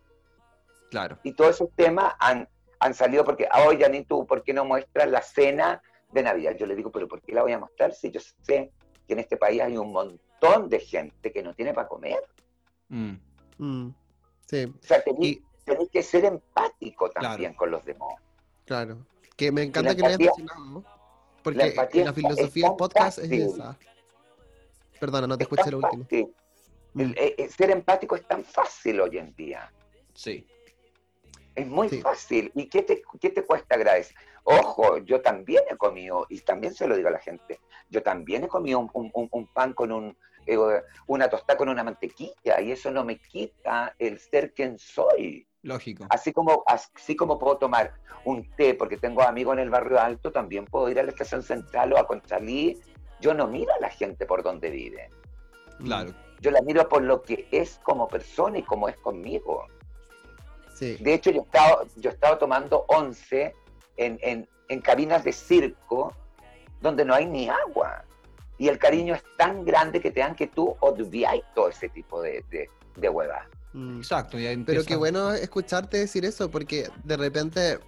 claro. 0.90 1.18
Y 1.24 1.34
todos 1.34 1.52
esos 1.56 1.70
temas 1.76 2.14
han, 2.20 2.48
han 2.80 2.94
salido 2.94 3.24
porque, 3.24 3.48
oye, 3.68 3.88
ni 3.90 4.04
tú, 4.06 4.26
¿por 4.26 4.42
qué 4.44 4.54
no 4.54 4.66
muestras 4.66 5.08
la 5.10 5.22
cena 5.22 5.82
de 6.12 6.24
Navidad? 6.24 6.56
Yo 6.58 6.66
le 6.66 6.76
digo, 6.76 6.92
pero 6.92 7.08
¿por 7.08 7.22
qué 7.22 7.34
la 7.34 7.42
voy 7.44 7.52
a 7.54 7.60
mostrar 7.60 7.94
si 7.94 8.12
yo 8.12 8.20
sé 8.20 8.72
que 9.08 9.14
en 9.14 9.20
este 9.20 9.38
país 9.38 9.62
hay 9.62 9.78
un 9.78 9.92
montón 9.92 10.70
de 10.70 10.80
gente 10.80 11.32
que 11.32 11.42
no 11.44 11.54
tiene 11.54 11.74
para 11.74 11.88
comer? 11.88 12.20
Mm, 12.90 13.14
Mm, 13.58 13.94
Sí, 14.48 14.66
O 14.66 14.74
sea, 14.86 15.02
y 15.20 15.42
tenéis 15.64 15.90
que 15.92 16.04
ser 16.04 16.26
empático 16.26 17.10
Claro. 17.10 17.30
también 17.30 17.54
con 17.54 17.72
los 17.72 17.86
demás. 17.86 18.16
claro. 18.66 19.06
Que 19.38 19.52
me 19.52 19.64
encanta 19.64 19.90
la 19.92 19.96
que 19.96 20.02
lo 20.02 20.08
hayas 20.08 20.20
mencionado. 20.20 20.84
Porque 21.44 21.58
la 21.58 21.66
empatía 21.68 22.04
la 22.04 22.10
es- 22.12 22.16
filosofía 22.16 22.68
del 22.68 22.76
podcast 22.78 23.18
es 23.20 23.32
esa. 23.32 23.78
Perdona, 25.00 25.26
no 25.28 25.38
te 25.38 25.44
Es 25.46 25.50
escuché 25.52 25.72
lo 25.72 25.78
último. 25.80 26.06
Mm. 26.94 27.14
El- 27.16 27.50
ser 27.50 27.72
empático 27.72 28.16
es 28.16 28.28
tan 28.28 28.44
fácil 28.44 29.00
hoy 29.02 29.18
en 29.18 29.34
día. 29.36 29.72
sí. 30.14 30.46
Es 31.56 31.68
muy 31.68 31.90
Sí. 31.90 32.02
fácil. 32.02 32.52
¿Y 32.56 32.68
qué 32.70 32.82
te, 32.84 33.02
qué 33.20 33.30
te 33.30 33.44
cuesta 33.44 33.76
agradecer? 33.76 34.16
Ojo, 34.44 34.98
yo 35.00 35.22
también 35.22 35.64
he 35.70 35.76
comido, 35.78 36.26
y 36.30 36.40
también 36.40 36.74
se 36.74 36.88
lo 36.88 36.96
digo 36.96 37.10
a 37.10 37.12
la 37.12 37.20
gente, 37.20 37.60
yo 37.90 38.02
también 38.02 38.44
he 38.44 38.48
comido 38.48 38.80
un, 38.80 38.90
un- 38.94 39.12
un- 39.14 39.30
un 39.32 39.48
pan 39.48 39.74
con 39.74 39.92
un, 39.92 40.18
eh, 40.48 40.58
una 41.08 41.30
tostada 41.30 41.58
con 41.58 41.70
una 41.70 41.84
mantequilla, 41.84 42.60
y 42.62 42.72
eso 42.72 42.90
no 42.90 43.04
me 43.04 43.18
quita 43.20 43.94
el 44.00 44.18
ser 44.20 44.54
quien 44.54 44.80
soy. 44.80 45.46
Lógico. 45.64 46.08
Así 46.10 46.34
como, 46.34 46.64
así 46.66 47.16
como 47.16 47.38
puedo 47.38 47.58
tomar 47.58 47.94
un 48.26 48.50
té 48.56 48.74
porque 48.74 48.98
tengo 48.98 49.22
amigos 49.22 49.54
en 49.54 49.60
el 49.60 49.70
barrio 49.70 50.00
alto, 50.00 50.32
también 50.32 50.66
puedo 50.66 50.90
ir 50.90 51.00
a 51.00 51.04
la 51.04 51.12
estación 51.12 51.44
central 51.44 51.94
o 51.94 51.98
a 52.00 52.08
Conchalí. 52.08 52.82
Yo 53.20 53.36
no 53.36 53.46
miro 53.46 53.72
a 53.74 53.80
la 53.80 53.90
gente 53.90 54.26
por 54.26 54.42
donde 54.42 54.72
vive. 54.72 55.12
Claro. 55.84 56.14
Yo 56.40 56.50
la 56.50 56.62
miro 56.64 56.90
por 56.90 57.04
lo 57.04 57.22
que 57.22 57.48
es 57.52 57.80
como 57.84 58.08
persona 58.08 58.58
y 58.58 58.64
como 58.64 58.90
es 58.90 58.98
conmigo. 58.98 59.68
Sí. 60.82 60.98
De 61.00 61.14
hecho, 61.14 61.30
yo 61.30 61.42
he 61.42 61.44
estado, 61.44 61.88
yo 61.96 62.10
he 62.10 62.14
estado 62.14 62.38
tomando 62.40 62.86
once 62.88 63.54
en, 63.98 64.18
en, 64.24 64.50
en 64.68 64.82
cabinas 64.82 65.24
de 65.24 65.32
circo 65.32 66.12
donde 66.82 67.06
no 67.06 67.14
hay 67.14 67.28
ni 67.28 67.48
agua. 67.48 68.04
Y 68.58 68.68
el 68.68 68.80
cariño 68.80 69.14
es 69.14 69.24
tan 69.38 69.64
grande 69.64 70.02
que 70.02 70.10
te 70.10 70.22
dan 70.22 70.36
que 70.36 70.48
tú 70.48 70.76
obviáis 70.80 71.44
todo 71.54 71.70
ese 71.70 71.88
tipo 71.90 72.22
de, 72.22 72.44
de, 72.50 72.68
de 72.96 73.10
huevas. 73.10 73.46
Mm. 73.74 73.98
Exacto. 73.98 74.40
ya 74.40 74.52
Pero 74.66 74.84
qué 74.84 74.96
bueno 74.96 75.32
escucharte 75.34 75.98
decir 75.98 76.26
eso, 76.26 76.50
porque 76.50 76.90
de 77.04 77.18
repente 77.18 77.80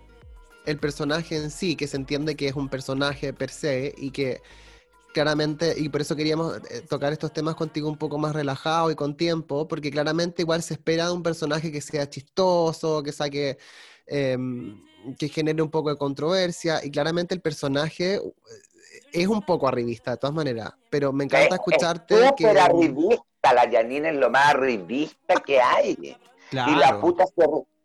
el 0.65 0.77
personaje 0.77 1.35
en 1.35 1.49
sí, 1.49 1.75
que 1.75 1.87
se 1.87 1.97
entiende 1.97 2.35
que 2.35 2.47
es 2.47 2.55
un 2.55 2.69
personaje 2.69 3.33
per 3.33 3.49
se 3.49 3.93
y 3.97 4.11
que 4.11 4.41
claramente, 5.13 5.73
y 5.77 5.87
por 5.89 6.01
eso 6.01 6.15
queríamos 6.15 6.57
eh, 6.69 6.81
tocar 6.89 7.13
estos 7.13 7.31
temas 7.31 7.55
contigo 7.55 7.87
un 7.87 7.97
poco 7.97 8.17
más 8.17 8.33
relajado 8.33 8.91
y 8.91 8.95
con 8.95 9.15
tiempo, 9.15 9.67
porque 9.67 9.89
claramente 9.91 10.41
igual 10.41 10.61
se 10.61 10.73
espera 10.73 11.05
de 11.07 11.13
un 11.13 11.23
personaje 11.23 11.71
que 11.71 11.79
sea 11.79 12.09
chistoso, 12.09 13.01
que 13.03 13.11
saque, 13.13 13.57
em, 14.07 14.83
que 15.17 15.29
genere 15.29 15.61
un 15.61 15.69
poco 15.69 15.89
de 15.89 15.95
controversia, 15.97 16.83
y 16.83 16.91
claramente 16.91 17.33
el 17.33 17.41
personaje 17.41 18.15
eh, 18.15 18.21
es 19.13 19.27
un 19.27 19.41
poco 19.41 19.67
arribista 19.67 20.11
de 20.11 20.17
todas 20.17 20.35
maneras, 20.35 20.73
pero 20.89 21.13
me 21.13 21.23
encanta 21.25 21.47
Es- 21.55 21.61
escucharte 21.61 22.25
es 22.25 22.31
que... 22.35 22.47
arribista, 22.47 23.53
la 23.53 23.69
Janine 23.71 24.09
es 24.09 24.15
lo 24.15 24.29
más 24.29 24.47
arribista 24.47 25.35
que 25.45 25.61
hay. 25.61 26.17
Claro. 26.49 26.71
Y 26.71 26.75
la 26.75 26.99
puta 26.99 27.25
se 27.25 27.43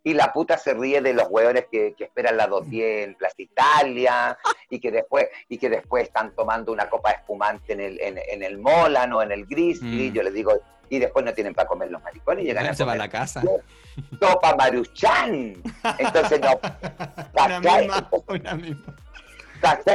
y 0.08 0.14
la 0.14 0.32
puta 0.32 0.56
se 0.56 0.72
ríe 0.74 1.00
de 1.02 1.12
los 1.12 1.26
hueones 1.28 1.66
que, 1.70 1.94
que 1.96 2.04
esperan 2.04 2.36
la 2.36 2.46
210 2.46 3.08
en 3.08 3.14
Plaza 3.14 3.34
Italia 3.38 4.38
y 4.70 4.80
que 4.80 4.90
después 4.90 5.26
y 5.48 5.58
que 5.58 5.68
después 5.68 6.04
están 6.04 6.34
tomando 6.34 6.72
una 6.72 6.88
copa 6.88 7.10
de 7.10 7.16
espumante 7.16 7.72
en 7.74 7.80
el, 7.80 8.00
en, 8.00 8.18
en 8.18 8.42
el 8.42 8.56
Molan 8.58 9.12
o 9.12 9.22
en 9.22 9.32
el 9.32 9.44
Grizzly, 9.46 10.10
Mm. 10.10 10.14
yo 10.14 10.22
les 10.22 10.32
digo, 10.32 10.52
y 10.88 10.98
después 10.98 11.24
no 11.24 11.34
tienen 11.34 11.52
para 11.54 11.68
comer 11.68 11.90
los 11.90 12.02
maricones 12.02 12.44
y 12.44 12.48
llegan 12.48 12.66
a 12.66 12.74
se 12.74 12.84
va 12.84 12.92
a 12.92 12.94
comer 12.96 13.06
la 13.12 13.18
casa. 13.18 13.42
sopa 14.20 14.56
maruchan. 14.56 15.62
Entonces 15.98 16.40
no, 16.40 16.58
Una 17.44 17.60
misma, 17.60 18.08
una 18.28 18.54
misma. 18.54 18.94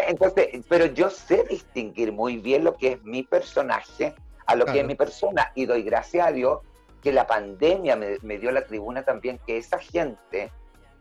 Entonces, 0.07 0.47
pero 0.67 0.85
yo 0.87 1.09
sé 1.09 1.45
distinguir 1.49 2.11
muy 2.11 2.37
bien 2.37 2.63
lo 2.63 2.75
que 2.75 2.93
es 2.93 3.03
mi 3.03 3.23
personaje 3.23 4.13
a 4.45 4.55
lo 4.55 4.65
que 4.65 4.71
es 4.71 4.75
Claro. 4.75 4.87
mi 4.89 4.95
persona 4.95 5.51
y 5.55 5.65
doy 5.65 5.83
gracias 5.83 6.27
a 6.27 6.31
Dios 6.31 6.59
que 7.03 7.11
la 7.11 7.27
pandemia 7.27 7.95
me, 7.97 8.17
me 8.21 8.37
dio 8.39 8.49
la 8.51 8.65
tribuna 8.65 9.03
también 9.03 9.37
que 9.45 9.57
esa 9.57 9.77
gente 9.77 10.51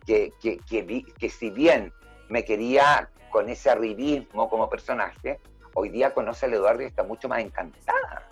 que, 0.04 0.32
que, 0.42 0.58
que, 0.58 0.82
vi- 0.82 1.04
que 1.04 1.30
si 1.30 1.48
bien 1.50 1.92
me 2.28 2.44
quería 2.44 3.08
con 3.30 3.48
ese 3.48 3.70
arribismo 3.70 4.50
como 4.50 4.68
personaje, 4.68 5.38
hoy 5.74 5.90
día 5.90 6.12
conoce 6.12 6.46
al 6.46 6.54
Eduardo 6.54 6.82
y 6.82 6.86
está 6.86 7.04
mucho 7.04 7.28
más 7.28 7.38
encantada, 7.40 8.28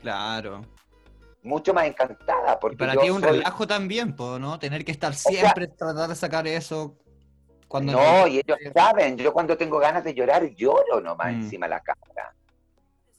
Claro. 0.00 0.62
mucho 1.44 1.72
más 1.72 1.86
encantada. 1.86 2.54
Y 2.54 2.58
Porque 2.60 2.76
para 2.76 2.94
yo 2.94 3.00
ti 3.00 3.06
es 3.06 3.12
un 3.12 3.22
soy- 3.22 3.30
relajo 3.38 3.66
también, 3.68 4.16
po, 4.16 4.38
¿no? 4.40 4.58
Tener 4.58 4.84
que 4.84 4.90
estar 4.92 5.14
sea- 5.14 5.30
siempre, 5.32 5.68
tratar 5.68 6.08
de 6.08 6.14
sacar 6.16 6.46
eso. 6.48 6.96
Cuando 7.68 7.92
No, 7.92 8.26
y 8.26 8.38
ellos 8.38 8.58
saben, 8.74 9.16
yo 9.16 9.32
cuando 9.32 9.56
tengo 9.56 9.78
ganas 9.78 10.02
de 10.04 10.12
llorar 10.12 10.44
lloro 10.54 11.00
nomás 11.00 11.32
Mm. 11.32 11.40
encima 11.42 11.66
de 11.66 11.70
la 11.70 11.80
cámara. 11.80 12.34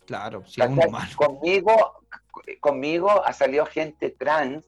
Claro, 0.06 0.44
si 0.46 0.62
es 0.62 0.68
un. 0.68 0.80
Conmigo, 1.16 2.02
conmigo 2.60 3.10
ha 3.10 3.34
salido 3.34 3.66
gente 3.66 4.10
trans 4.12 4.66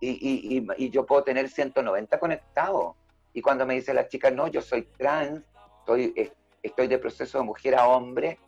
y, 0.00 0.10
y- 0.10 0.58
y- 0.58 0.66
y 0.86 0.90
yo 0.90 1.06
puedo 1.06 1.22
tener 1.22 1.48
190 1.48 2.18
conectados. 2.18 2.96
Y 3.32 3.40
cuando 3.40 3.64
me 3.66 3.74
dice 3.74 3.94
la 3.94 4.08
chica, 4.08 4.30
no, 4.30 4.48
yo 4.48 4.60
soy 4.60 4.82
trans, 4.98 5.42
estoy, 5.80 6.12
es- 6.16 6.32
estoy 6.62 6.86
de 6.88 6.98
proceso 6.98 7.38
de 7.38 7.44
mujer 7.44 7.74
a 7.76 7.86
hombre, 7.88 8.38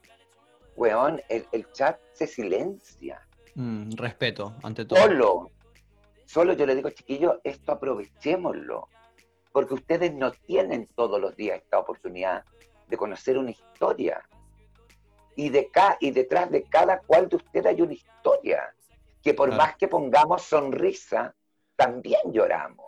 weón, 0.77 1.21
el, 1.29 1.47
el 1.53 1.71
chat 1.73 1.99
se 2.13 2.27
silencia. 2.27 3.21
Mm, 3.55 3.93
respeto, 3.93 4.53
ante 4.63 4.85
todo. 4.85 4.99
Solo, 5.01 5.51
solo 6.27 6.53
yo 6.55 6.67
le 6.67 6.75
digo, 6.75 6.91
chiquillos, 6.91 7.37
esto 7.45 7.73
aprovechémoslo, 7.73 8.89
porque 9.53 9.75
ustedes 9.75 10.13
no 10.13 10.33
tienen 10.33 10.89
todos 10.97 11.21
los 11.21 11.37
días 11.37 11.59
esta 11.63 11.79
oportunidad 11.79 12.45
de 12.89 12.97
conocer 12.97 13.39
una 13.39 13.53
historia. 13.53 14.21
Y, 15.37 15.49
de 15.49 15.69
ca 15.69 15.97
y 16.01 16.11
detrás 16.11 16.51
de 16.51 16.63
cada 16.63 17.01
cual 17.01 17.29
de 17.29 17.37
ustedes 17.37 17.67
hay 17.67 17.81
una 17.81 17.95
historia, 17.95 18.75
que 19.23 19.35
por 19.35 19.55
más 19.55 19.77
que 19.77 19.89
pongamos 19.89 20.43
sonrisa, 20.43 21.35
también 21.77 22.21
lloramos. 22.33 22.87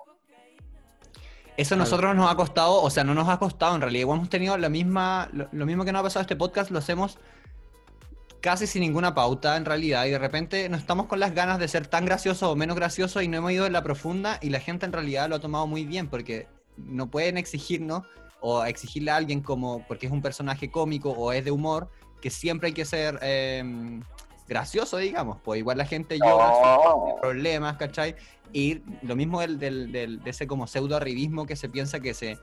Eso 1.57 1.75
a 1.75 1.79
nosotros 1.79 2.15
nos 2.15 2.31
ha 2.31 2.37
costado, 2.37 2.83
o 2.83 2.91
sea, 2.91 3.03
no 3.03 3.15
nos 3.15 3.29
ha 3.29 3.39
costado 3.39 3.75
en 3.75 3.81
realidad. 3.81 4.03
Igual 4.03 4.19
hemos 4.19 4.31
tenido 4.31 4.57
la 4.59 4.69
misma, 4.69 5.29
lo, 5.33 5.49
lo 5.53 5.67
mismo 5.67 5.85
que 5.85 5.93
nos 5.93 6.01
ha 6.01 6.03
pasado 6.03 6.21
este 6.21 6.37
podcast, 6.37 6.71
lo 6.71 6.79
hacemos 6.79 7.19
casi 8.47 8.69
sin 8.69 8.83
ninguna 8.83 9.13
pauta 9.13 9.57
en 9.57 9.65
realidad. 9.65 10.07
Y 10.07 10.11
de 10.11 10.21
repente 10.21 10.69
no 10.69 10.77
estamos 10.77 11.07
con 11.07 11.19
las 11.19 11.35
ganas 11.35 11.59
de 11.59 11.67
ser 11.67 11.89
tan 11.89 12.05
graciosos 12.05 12.49
o 12.49 12.55
menos 12.55 12.77
graciosos 12.77 13.23
y 13.25 13.29
no 13.29 13.39
hemos 13.39 13.51
ido 13.51 13.67
en 13.67 13.73
la 13.73 13.83
profunda 13.83 14.39
y 14.41 14.51
la 14.51 14.61
gente 14.61 14.87
en 14.87 14.93
realidad 14.93 15.29
lo 15.29 15.35
ha 15.35 15.41
tomado 15.41 15.67
muy 15.67 15.85
bien 15.85 16.09
porque 16.09 16.47
no 16.77 17.11
pueden 17.11 17.39
exigirnos 17.39 18.05
o 18.41 18.65
exigirle 18.65 19.11
a 19.11 19.17
alguien 19.17 19.41
como 19.41 19.85
porque 19.89 20.07
es 20.07 20.13
un 20.13 20.23
personaje 20.23 20.71
cómico 20.71 21.11
o 21.11 21.33
es 21.33 21.45
de 21.45 21.51
humor 21.51 21.91
que 22.27 22.31
siempre 22.31 22.67
hay 22.67 22.73
que 22.73 22.85
ser 22.85 23.21
eh, 23.23 23.63
gracioso, 24.49 24.97
digamos. 24.97 25.39
Pues 25.45 25.61
igual 25.61 25.79
la 25.79 25.87
gente 25.87 26.19
llora 26.19 26.51
No, 26.61 27.19
problemas, 27.23 27.77
¿cachai? 27.77 28.17
Y 28.53 28.83
lo 29.03 29.15
mismo 29.15 29.41
del, 29.41 29.61
del- 29.61 29.93
del- 29.93 30.21
de 30.25 30.31
ese 30.31 30.49
como 30.49 30.67
pseudo 30.67 30.97
arribismo 30.97 31.47
que 31.47 31.55
se 31.55 31.69
piensa 31.69 32.01
que 32.01 32.15
se, 32.15 32.37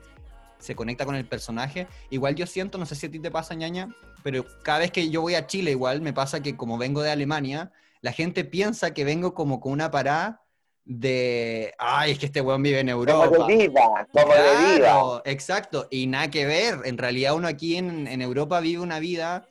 se 0.58 0.74
conecta 0.74 1.04
con 1.04 1.16
el 1.16 1.26
personaje. 1.26 1.86
Igual 2.08 2.34
yo 2.34 2.46
siento, 2.46 2.78
no 2.78 2.86
sé 2.86 2.94
si 2.94 3.04
a 3.04 3.10
ti 3.10 3.18
te 3.20 3.30
pasa, 3.30 3.54
ñaña, 3.54 3.94
pero 4.22 4.46
cada 4.62 4.78
vez 4.78 4.90
que 4.90 5.10
yo 5.10 5.20
voy 5.20 5.34
a 5.34 5.46
Chile 5.46 5.72
igual 5.72 6.00
me 6.00 6.14
pasa 6.14 6.40
que 6.42 6.56
como 6.56 6.78
vengo 6.78 7.02
de 7.02 7.10
Alemania, 7.10 7.70
la 8.00 8.12
gente 8.12 8.46
piensa 8.46 8.94
que 8.94 9.04
vengo 9.04 9.34
como 9.34 9.60
con 9.60 9.72
una 9.72 9.90
parada 9.90 10.40
de, 10.86 11.74
ay, 11.78 12.12
es 12.12 12.18
que 12.18 12.24
este 12.26 12.40
weón 12.40 12.62
vive 12.62 12.80
en 12.80 12.88
como 12.88 13.04
Europa. 13.04 13.46
de 13.48 13.56
vida, 13.68 14.08
como 14.12 14.32
de 14.32 14.40
vida. 14.56 14.78
Claro, 14.78 15.22
exacto, 15.26 15.88
y 15.90 16.06
nada 16.06 16.30
que 16.30 16.46
ver. 16.46 16.78
En 16.86 16.96
realidad 16.96 17.34
uno 17.34 17.48
aquí 17.48 17.76
en, 17.76 18.06
en 18.06 18.22
Europa 18.22 18.60
vive 18.60 18.80
una 18.82 18.98
vida 18.98 19.46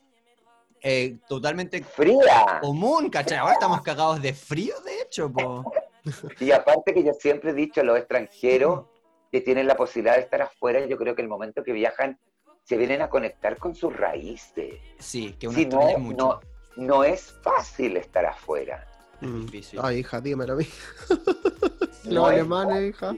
eh, 0.84 1.16
totalmente 1.26 1.82
Fría. 1.82 2.58
común, 2.60 3.08
¿cachai? 3.08 3.38
Ahora 3.38 3.54
estamos 3.54 3.80
cagados 3.82 4.20
de 4.20 4.34
frío, 4.34 4.74
de 4.82 5.00
hecho, 5.02 5.32
po. 5.32 5.64
Y 6.40 6.50
aparte 6.52 6.92
que 6.92 7.02
yo 7.02 7.14
siempre 7.14 7.52
he 7.52 7.54
dicho 7.54 7.80
a 7.80 7.84
los 7.84 7.96
extranjeros 7.98 8.84
que 9.32 9.40
tienen 9.40 9.66
la 9.66 9.74
posibilidad 9.76 10.16
de 10.16 10.20
estar 10.20 10.42
afuera, 10.42 10.84
yo 10.84 10.98
creo 10.98 11.14
que 11.16 11.22
el 11.22 11.28
momento 11.28 11.64
que 11.64 11.72
viajan 11.72 12.18
se 12.62 12.76
vienen 12.76 13.00
a 13.00 13.08
conectar 13.08 13.56
con 13.56 13.74
sus 13.74 13.96
raíces. 13.96 14.74
Sí, 14.98 15.34
que 15.38 15.48
uno 15.48 15.56
Si 15.58 15.66
no, 15.66 15.98
mucho. 15.98 16.16
no, 16.16 16.40
no 16.76 17.04
es 17.04 17.34
fácil 17.42 17.96
estar 17.96 18.26
afuera. 18.26 18.86
Mm. 19.20 19.46
Ay, 19.82 19.98
hija, 20.00 20.20
dímelo 20.20 20.52
a 20.52 20.56
mí. 20.56 20.66
No 22.04 22.24
Los 22.24 22.32
es 22.32 22.34
alemanes, 22.34 22.90
hija. 22.90 23.16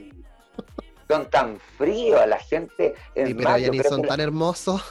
Son 1.09 1.29
tan 1.29 1.59
fríos, 1.77 2.25
la 2.25 2.39
gente. 2.39 2.95
Es 3.13 3.27
Sí, 3.27 3.33
pero 3.33 3.49
más, 3.49 3.61
ya 3.61 3.69
ni 3.69 3.79
son 3.79 4.01
que 4.01 4.07
tan 4.07 4.19
hermosos. 4.21 4.81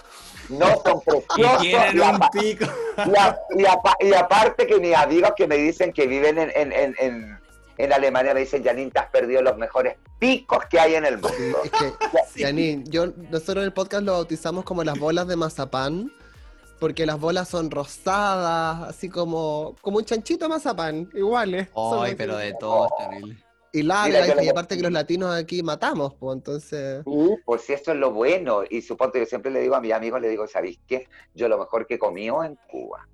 No 0.49 0.67
son 0.85 0.99
Y 0.99 1.11
preciosos. 1.11 1.61
tienen 1.63 1.97
y 1.97 2.01
un 2.01 2.05
apa- 2.05 2.31
pico. 2.31 2.65
y 3.07 3.17
a- 3.19 3.39
y 3.57 3.67
apa- 3.67 3.97
y 4.01 4.15
aparte 4.15 4.67
que 4.67 4.79
mis 4.79 4.95
amigos 4.95 5.33
que 5.37 5.47
me 5.47 5.57
dicen 5.57 5.93
que 5.93 6.07
viven 6.07 6.39
en, 6.39 6.51
en, 6.55 6.73
en, 6.73 6.95
en- 6.99 7.39
en 7.79 7.93
Alemania 7.93 8.33
me 8.33 8.41
dicen, 8.41 8.65
Janine, 8.65 8.91
te 8.91 8.99
has 9.01 9.11
perdido 9.11 9.43
los 9.43 9.59
mejores 9.59 9.97
picos 10.19 10.65
que 10.71 10.81
hay 10.81 10.95
en 10.95 11.05
el 11.05 11.19
mundo. 11.19 11.59
es 11.63 11.71
que, 11.71 11.93
Sí. 12.35 12.43
Janine, 12.43 12.85
yo, 12.87 13.09
nosotros 13.31 13.59
en 13.59 13.63
el 13.65 13.73
podcast 13.75 14.03
lo 14.03 14.13
bautizamos 14.13 14.65
como 14.65 14.83
las 14.83 14.99
bolas 14.99 15.27
de 15.29 15.37
mazapán, 15.37 16.11
porque 16.81 17.05
las 17.07 17.19
bolas 17.21 17.49
son 17.49 17.71
rosadas, 17.71 18.89
así 18.89 19.09
como, 19.11 19.77
como 19.83 19.99
un 19.99 20.05
chanchito 20.07 20.47
de 20.47 20.49
mazapán, 20.51 21.11
iguales. 21.15 21.69
Son 21.75 22.05
Ay, 22.05 22.15
pero 22.15 22.37
de 22.39 22.55
todo, 22.55 22.87
es 22.87 23.09
terrible. 23.11 23.45
Y 23.81 23.83
Mira, 23.83 24.27
hija, 24.27 24.43
y 24.43 24.49
aparte 24.49 24.77
que 24.77 24.83
los 24.83 24.93
latinos 24.93 25.35
aquí 25.35 25.63
matamos, 25.63 26.15
pues 26.15 26.37
entonces... 26.37 27.03
Sí, 27.05 27.37
pues 27.45 27.63
sí, 27.63 27.73
eso 27.75 27.93
es 27.93 27.99
lo 27.99 28.13
bueno. 28.13 28.63
Y 28.69 28.81
suponte, 28.83 29.19
yo 29.19 29.27
siempre 29.27 29.51
le 29.51 29.61
digo 29.61 29.75
a 29.75 29.81
mis 29.81 29.93
amigos, 29.93 30.21
le 30.21 30.29
digo, 30.29 30.47
¿sabéis 30.47 30.79
qué? 30.87 31.09
Yo 31.35 31.49
lo 31.49 31.59
mejor 31.59 31.87
que 31.87 31.95
he 31.95 31.99
comido 31.99 32.43
en 32.43 32.57
Cuba. 32.71 33.07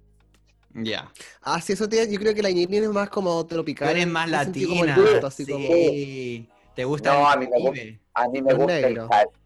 Ya. 0.74 1.10
Ah, 1.42 1.60
sí, 1.60 1.72
eso 1.74 1.88
tiene, 1.88 2.10
yo 2.12 2.18
creo 2.18 2.34
que 2.34 2.42
la 2.42 2.48
Janine 2.48 2.78
es 2.78 2.88
más 2.90 3.10
como 3.10 3.44
tropical. 3.46 3.90
eres 3.90 4.06
más 4.06 4.26
como 4.30 4.84
latina. 4.84 4.96
gusto, 4.96 5.26
así 5.26 5.46
como- 5.46 5.66
Sí. 5.66 6.48
¿Te 6.74 6.84
gusta 6.84 7.12
No, 7.12 7.20
el 7.20 7.26
a 7.26 7.36
mí 7.36 7.46
me? 7.70 8.00
A 8.14 8.28
mí 8.28 8.40
me 8.42 8.54
gusta 8.54 8.78
el, 8.78 8.98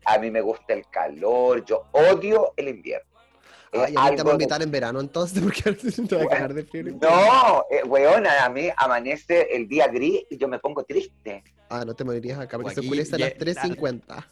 a 0.05 0.19
mí 0.19 0.31
me 0.31 0.41
gusta 0.41 0.75
el 0.75 0.87
calor, 0.89 1.65
yo 1.65 1.87
odio 1.93 2.53
el 2.57 2.69
invierno. 2.69 3.16
Es 3.73 3.81
Ay, 3.83 3.95
a 3.97 4.11
mí 4.11 4.17
te 4.17 4.17
vamos 4.17 4.21
a 4.21 4.25
de- 4.25 4.33
invitar 4.33 4.63
en 4.63 4.71
verano 4.71 5.01
entonces, 5.01 5.43
porque 5.45 5.73
te 5.73 6.17
va 6.17 6.23
a 6.23 6.27
cagar 6.29 6.55
de 6.55 6.65
frío. 6.65 6.97
No, 7.01 7.65
eh, 7.71 7.83
weona, 7.85 8.45
a 8.45 8.49
mí 8.49 8.69
amanece 8.77 9.49
el 9.55 9.67
día 9.69 9.89
gris 9.89 10.25
y 10.31 10.37
yo 10.39 10.49
me 10.49 10.59
pongo 10.59 10.85
triste. 10.85 11.43
Ah, 11.69 11.85
no 11.85 11.95
te 11.95 12.05
morirías 12.05 12.39
acá, 12.39 12.57
porque 12.59 12.75
se 12.75 12.81
oscurece 12.81 13.17
a 13.17 13.19
las 13.19 13.31
3.50. 13.35 14.27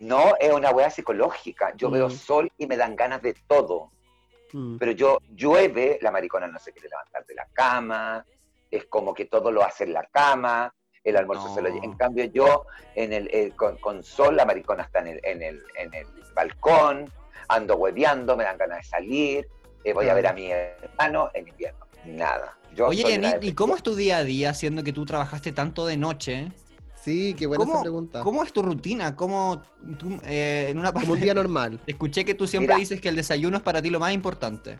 No, 0.00 0.34
es 0.38 0.52
una 0.52 0.70
wea 0.70 0.90
psicológica. 0.90 1.72
Yo 1.76 1.88
Mm. 1.88 1.92
veo 1.92 2.10
sol 2.10 2.50
y 2.58 2.66
me 2.66 2.76
dan 2.76 2.96
ganas 2.96 3.22
de 3.22 3.34
todo. 3.46 3.90
Mm. 4.52 4.76
Pero 4.78 4.92
yo 4.92 5.18
llueve, 5.34 5.98
la 6.02 6.10
maricona 6.10 6.46
no 6.48 6.58
se 6.58 6.72
quiere 6.72 6.88
levantar 6.88 7.24
de 7.26 7.34
la 7.34 7.46
cama, 7.52 8.24
es 8.70 8.86
como 8.86 9.14
que 9.14 9.26
todo 9.26 9.50
lo 9.52 9.62
hace 9.64 9.84
en 9.84 9.92
la 9.92 10.04
cama, 10.06 10.72
el 11.04 11.16
almuerzo 11.16 11.52
se 11.54 11.62
lo. 11.62 11.68
En 11.68 11.92
cambio 11.96 12.24
yo, 12.26 12.64
en 12.94 13.12
el, 13.12 13.28
eh, 13.32 13.52
con, 13.56 13.76
con 13.78 14.02
sol, 14.02 14.36
la 14.36 14.44
maricona 14.44 14.82
está 14.84 15.00
en 15.00 15.06
el, 15.08 15.20
en 15.24 15.42
el, 15.42 15.62
en 15.76 15.94
el 15.94 16.06
balcón, 16.34 17.10
ando 17.50 17.76
hueveando, 17.76 18.36
me 18.36 18.44
dan 18.44 18.56
ganas 18.56 18.78
de 18.78 18.84
salir, 18.84 19.48
eh, 19.84 19.92
voy 19.92 20.08
a 20.08 20.14
ver 20.14 20.26
a 20.28 20.32
mi 20.32 20.50
hermano 20.50 21.30
en 21.34 21.48
invierno. 21.48 21.86
Nada. 22.04 22.56
Yo 22.74 22.86
Oye, 22.86 23.02
Yanit, 23.02 23.42
¿y 23.42 23.52
cómo 23.52 23.76
es 23.76 23.82
tu 23.82 23.94
día 23.94 24.18
a 24.18 24.24
día, 24.24 24.54
siendo 24.54 24.82
que 24.82 24.92
tú 24.92 25.04
trabajaste 25.04 25.52
tanto 25.52 25.84
de 25.86 25.96
noche? 25.96 26.52
Sí, 27.02 27.34
qué 27.34 27.46
buena 27.46 27.64
esa 27.64 27.72
¿Cómo, 27.72 27.82
pregunta. 27.82 28.20
¿Cómo 28.22 28.42
es 28.44 28.52
tu 28.52 28.62
rutina? 28.62 29.16
¿Cómo 29.16 29.62
tú, 29.98 30.20
eh, 30.24 30.66
en 30.68 30.78
una 30.78 30.92
parte 30.92 31.06
Como 31.06 31.14
un 31.14 31.20
día 31.20 31.34
normal. 31.42 31.80
escuché 31.86 32.24
que 32.24 32.34
tú 32.34 32.46
siempre 32.46 32.74
Mira. 32.74 32.78
dices 32.80 33.00
que 33.00 33.08
el 33.08 33.16
desayuno 33.16 33.56
es 33.56 33.62
para 33.62 33.82
ti 33.82 33.90
lo 33.90 33.98
más 33.98 34.12
importante? 34.12 34.78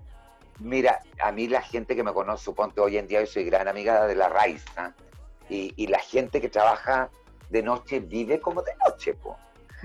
Mira, 0.61 1.01
a 1.23 1.33
mí 1.33 1.49
la 1.49 1.63
gente 1.63 1.97
que 1.97 2.05
me 2.05 2.13
conoce, 2.13 2.45
suponte 2.45 2.81
hoy 2.81 2.99
en 2.99 3.09
día 3.09 3.21
yo 3.21 3.27
soy 3.27 3.45
gran 3.45 3.67
amiga 3.69 4.07
de 4.07 4.15
la 4.15 4.29
Raiza, 4.29 4.95
y, 5.49 5.73
y 5.77 5.87
la 5.89 5.99
gente 5.99 6.41
que 6.41 6.49
trabaja 6.49 7.11
de 7.49 7.63
noche 7.63 7.99
vive 8.01 8.39
como 8.41 8.63
de 8.63 8.73
noche, 8.87 9.15
po. 9.15 9.37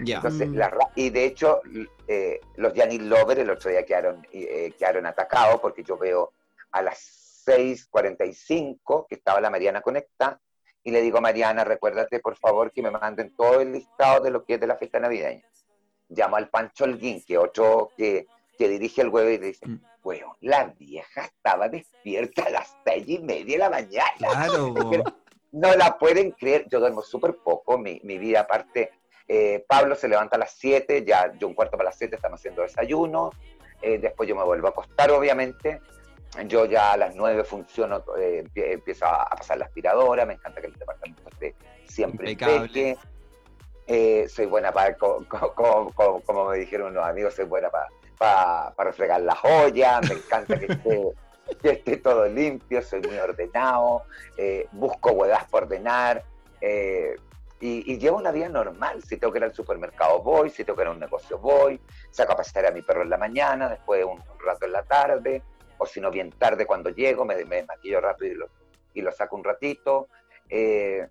Ya. 0.03 0.17
Entonces, 0.17 0.47
Mm. 0.49 0.55
la 0.55 0.69
ra- 0.69 0.91
y 0.95 1.09
de 1.09 1.25
hecho, 1.25 1.61
eh, 2.07 2.39
los 2.55 2.73
Janis 2.73 3.01
Lover 3.01 3.39
el 3.39 3.49
otro 3.49 3.69
día 3.71 3.85
quedaron, 3.85 4.25
eh, 4.31 4.73
quedaron 4.77 5.05
atacados 5.05 5.59
porque 5.61 5.83
yo 5.83 5.97
veo 5.97 6.33
a 6.71 6.81
las 6.81 6.99
6.45 7.45 9.05
que 9.07 9.15
estaba 9.15 9.39
la 9.41 9.49
Mariana 9.49 9.81
conectada 9.81 10.39
y 10.83 10.91
le 10.91 11.01
digo, 11.01 11.21
Mariana, 11.21 11.63
recuérdate 11.63 12.19
por 12.19 12.35
favor 12.37 12.71
que 12.71 12.81
me 12.81 12.91
manden 12.91 13.35
todo 13.35 13.61
el 13.61 13.71
listado 13.71 14.23
de 14.23 14.31
lo 14.31 14.43
que 14.45 14.55
es 14.55 14.59
de 14.59 14.67
la 14.67 14.75
fiesta 14.77 14.99
navideña. 14.99 15.43
Llamo 16.09 16.35
al 16.35 16.49
Pancho 16.49 16.83
Holguín, 16.83 17.23
que 17.25 17.37
otro 17.37 17.89
que, 17.97 18.27
que 18.57 18.67
dirige 18.67 19.01
el 19.01 19.09
huevo 19.09 19.29
y 19.29 19.37
le 19.39 19.47
dice, 19.47 19.65
Mm. 19.67 19.79
weón, 20.03 20.33
la 20.41 20.65
vieja 20.65 21.25
estaba 21.25 21.67
despierta 21.69 22.43
a 22.43 22.49
las 22.51 22.75
seis 22.85 23.05
y 23.07 23.19
media 23.19 23.53
de 23.53 23.57
la 23.57 23.69
mañana. 23.69 24.11
Claro, 24.17 24.73
po. 24.75 24.89
Pero- 24.91 25.03
No 25.51 25.73
la 25.73 25.97
pueden 25.97 26.31
creer, 26.31 26.65
yo 26.69 26.79
duermo 26.81 27.01
súper 27.01 27.37
poco, 27.37 27.77
mi, 27.77 28.01
mi 28.03 28.17
vida 28.17 28.41
aparte, 28.41 28.91
eh, 29.27 29.63
Pablo 29.67 29.95
se 29.95 30.07
levanta 30.07 30.35
a 30.35 30.39
las 30.39 30.51
7, 30.51 31.03
ya 31.05 31.33
yo 31.37 31.47
un 31.47 31.53
cuarto 31.53 31.77
para 31.77 31.89
las 31.89 31.97
7 31.97 32.15
estamos 32.15 32.39
haciendo 32.39 32.61
desayuno, 32.61 33.31
eh, 33.81 33.97
después 33.97 34.27
yo 34.29 34.35
me 34.35 34.43
vuelvo 34.43 34.67
a 34.67 34.71
acostar 34.71 35.11
obviamente, 35.11 35.81
yo 36.47 36.65
ya 36.65 36.91
a 36.93 36.97
las 36.97 37.15
9 37.15 37.43
funciono, 37.43 38.03
eh, 38.17 38.43
empie- 38.45 38.71
empiezo 38.73 39.05
a, 39.05 39.23
a 39.23 39.35
pasar 39.35 39.57
la 39.57 39.65
aspiradora, 39.65 40.25
me 40.25 40.33
encanta 40.33 40.61
que 40.61 40.67
el 40.67 40.73
departamento 40.73 41.21
esté 41.29 41.55
siempre 41.85 42.31
Impecable. 42.31 42.97
eh, 43.87 44.27
soy 44.29 44.45
buena 44.47 44.71
para, 44.71 44.95
co- 44.97 45.25
co- 45.27 45.53
co- 45.53 45.91
co- 45.93 46.21
como 46.25 46.49
me 46.49 46.57
dijeron 46.57 46.91
unos 46.91 47.05
amigos, 47.05 47.35
soy 47.35 47.45
buena 47.45 47.69
para, 47.69 47.87
para, 48.17 48.73
para 48.75 48.93
fregar 48.93 49.21
las 49.21 49.37
ollas, 49.43 50.01
me 50.09 50.15
encanta 50.15 50.57
que 50.59 50.65
esté, 50.65 51.11
que 51.61 51.69
esté 51.69 51.97
todo 51.97 52.27
limpio, 52.27 52.81
soy 52.81 53.01
muy 53.01 53.17
ordenado, 53.17 54.03
eh, 54.37 54.67
busco 54.71 55.11
huevas 55.11 55.45
por 55.45 55.63
ordenar, 55.63 56.23
eh, 56.61 57.15
y, 57.59 57.93
y 57.93 57.97
llevo 57.97 58.17
una 58.17 58.31
vida 58.31 58.49
normal. 58.49 59.01
Si 59.03 59.17
tengo 59.17 59.31
que 59.33 59.39
ir 59.39 59.45
al 59.45 59.53
supermercado, 59.53 60.21
voy, 60.21 60.49
si 60.49 60.63
tengo 60.63 60.77
que 60.77 60.83
ir 60.83 60.87
a 60.89 60.91
un 60.91 60.99
negocio, 60.99 61.37
voy, 61.39 61.79
saco 62.11 62.33
a 62.33 62.37
pasear 62.37 62.65
a 62.67 62.71
mi 62.71 62.81
perro 62.81 63.03
en 63.03 63.09
la 63.09 63.17
mañana, 63.17 63.69
después 63.69 64.03
un, 64.03 64.11
un 64.19 64.39
rato 64.45 64.65
en 64.65 64.71
la 64.71 64.83
tarde, 64.83 65.41
o 65.77 65.85
si 65.85 65.99
no, 66.01 66.09
bien 66.11 66.31
tarde 66.31 66.65
cuando 66.65 66.89
llego, 66.89 67.25
me, 67.25 67.43
me 67.45 67.63
maquillo 67.63 68.01
rápido 68.01 68.31
y 68.33 68.35
lo, 68.37 68.49
y 68.93 69.01
lo 69.01 69.11
saco 69.11 69.35
un 69.35 69.43
ratito. 69.43 70.07
eh, 70.49 71.07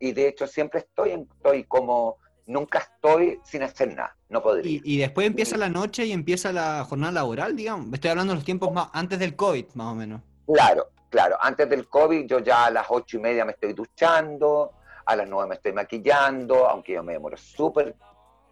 y 0.00 0.12
de 0.12 0.28
hecho 0.28 0.46
siempre 0.46 0.80
estoy, 0.80 1.10
en- 1.10 1.28
estoy 1.36 1.64
como, 1.64 2.18
nunca 2.46 2.78
estoy 2.78 3.40
sin 3.44 3.64
hacer 3.64 3.88
nada, 3.94 4.16
no 4.28 4.40
podría. 4.40 4.70
Y, 4.70 4.80
y 4.84 4.98
después 4.98 5.26
empieza 5.26 5.56
la 5.56 5.68
noche 5.68 6.04
y 6.06 6.12
empieza 6.12 6.52
la 6.52 6.84
jornada 6.84 7.12
laboral, 7.12 7.56
digamos. 7.56 7.92
Estoy 7.92 8.10
hablando 8.10 8.32
de 8.32 8.36
los 8.36 8.44
tiempos 8.44 8.72
más 8.72 8.90
antes 8.92 9.18
del 9.18 9.34
COVID, 9.34 9.66
más 9.74 9.88
o 9.88 9.94
menos. 9.96 10.20
Claro, 10.46 10.86
claro. 11.10 11.36
Antes 11.40 11.68
del 11.68 11.88
COVID 11.88 12.26
yo 12.26 12.38
ya 12.38 12.66
a 12.66 12.70
las 12.70 12.86
ocho 12.90 13.16
y 13.16 13.20
media 13.20 13.44
me 13.44 13.52
estoy 13.52 13.72
duchando, 13.72 14.72
a 15.08 15.16
las 15.16 15.26
nueve 15.26 15.48
me 15.48 15.54
estoy 15.54 15.72
maquillando, 15.72 16.68
aunque 16.68 16.92
yo 16.92 17.02
me 17.02 17.14
demoro 17.14 17.34
súper 17.38 17.96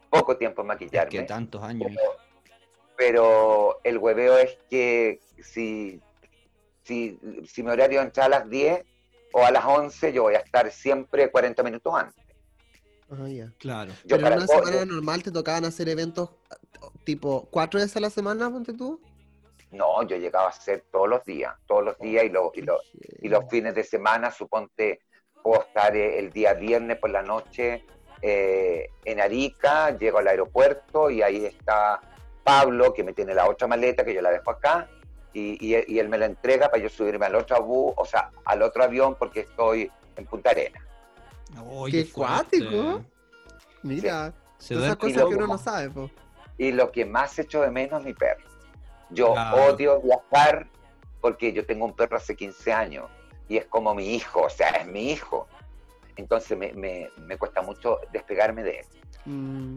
poco 0.08 0.38
tiempo 0.38 0.62
en 0.62 0.66
Es 0.66 0.68
maquillarme. 0.68 1.10
que 1.10 1.22
tantos 1.24 1.62
años. 1.62 1.86
pero, 1.94 2.10
pero 2.96 3.80
el 3.84 3.98
hueveo 3.98 4.38
es 4.38 4.56
que 4.70 5.20
si, 5.42 6.00
si, 6.82 7.18
si 7.46 7.62
mi 7.62 7.70
horario 7.70 8.00
entra 8.00 8.24
a 8.24 8.28
las 8.30 8.48
10 8.48 8.82
o 9.34 9.44
a 9.44 9.50
las 9.50 9.66
11, 9.66 10.14
yo 10.14 10.22
voy 10.22 10.34
a 10.34 10.38
estar 10.38 10.70
siempre 10.70 11.30
40 11.30 11.62
minutos 11.62 11.92
antes. 11.94 12.24
Ah, 13.10 13.28
ya. 13.28 13.52
Claro. 13.58 13.92
Yo 14.04 14.16
Pero 14.16 14.26
en 14.28 14.32
una 14.32 14.46
semana 14.46 14.84
normal 14.86 15.22
te 15.22 15.30
tocaban 15.30 15.66
hacer 15.66 15.90
eventos 15.90 16.30
tipo 17.04 17.46
cuatro 17.50 17.78
veces 17.78 17.98
a 17.98 18.00
la 18.00 18.10
semana, 18.10 18.50
ponte 18.50 18.72
tú. 18.72 18.98
No, 19.72 20.02
yo 20.04 20.16
llegaba 20.16 20.46
a 20.46 20.50
hacer 20.50 20.86
todos 20.90 21.06
los 21.08 21.22
días, 21.24 21.54
todos 21.66 21.84
los 21.84 21.98
días 21.98 22.24
y, 22.24 22.30
lo- 22.30 22.50
y, 22.54 22.62
lo- 22.62 22.80
y 23.20 23.28
los 23.28 23.44
fines 23.50 23.74
de 23.74 23.84
semana, 23.84 24.30
suponte, 24.30 25.00
puedo 25.46 25.62
estar 25.62 25.94
eh, 25.94 26.18
el 26.18 26.32
día 26.32 26.54
viernes 26.54 26.98
por 26.98 27.10
la 27.10 27.22
noche 27.22 27.84
eh, 28.20 28.90
en 29.04 29.20
Arica, 29.20 29.96
llego 29.96 30.18
al 30.18 30.26
aeropuerto 30.26 31.08
y 31.08 31.22
ahí 31.22 31.44
está 31.46 32.00
Pablo, 32.42 32.92
que 32.92 33.04
me 33.04 33.12
tiene 33.12 33.32
la 33.32 33.48
otra 33.48 33.68
maleta, 33.68 34.04
que 34.04 34.12
yo 34.12 34.22
la 34.22 34.30
dejo 34.30 34.50
acá, 34.50 34.88
y, 35.32 35.56
y- 35.64 35.84
y 35.86 35.98
él 36.00 36.08
me 36.08 36.18
la 36.18 36.26
entrega 36.26 36.68
para 36.68 36.82
yo 36.82 36.88
subirme 36.88 37.26
al 37.26 37.36
otro 37.36 37.62
bus, 37.62 37.94
o 37.96 38.04
sea, 38.04 38.30
al 38.44 38.62
otro 38.62 38.82
avión 38.82 39.14
porque 39.16 39.40
estoy 39.40 39.88
en 40.16 40.26
Punta 40.26 40.50
Arena. 40.50 40.84
Qué 41.90 42.10
cuático. 42.10 43.02
Mira, 43.82 44.32
Se 44.58 44.74
todas 44.74 44.86
esas 44.88 44.96
cosas 44.96 45.24
que 45.28 45.34
uno 45.36 45.46
no 45.46 45.58
sabe, 45.58 45.90
po. 45.90 46.10
Y 46.58 46.72
lo 46.72 46.90
que 46.90 47.04
más 47.04 47.38
echo 47.38 47.60
de 47.62 47.70
menos 47.70 48.00
es 48.00 48.06
mi 48.06 48.14
perro. 48.14 48.42
Yo 49.10 49.32
Claro. 49.34 49.66
odio 49.74 50.00
viajar 50.00 50.66
porque 51.20 51.52
yo 51.52 51.64
tengo 51.64 51.84
un 51.84 51.92
perro 51.94 52.16
hace 52.16 52.34
15 52.34 52.72
años 52.72 53.04
y 53.48 53.56
es 53.58 53.66
como 53.66 53.94
mi 53.94 54.14
hijo, 54.14 54.42
o 54.42 54.50
sea, 54.50 54.68
es 54.70 54.86
mi 54.86 55.10
hijo. 55.12 55.46
Entonces 56.16 56.56
me, 56.56 56.72
me- 56.72 57.10
me 57.18 57.36
cuesta 57.36 57.62
mucho 57.62 57.98
despegarme 58.12 58.62
de 58.62 58.78
él. 58.80 58.86
Mm, 59.26 59.76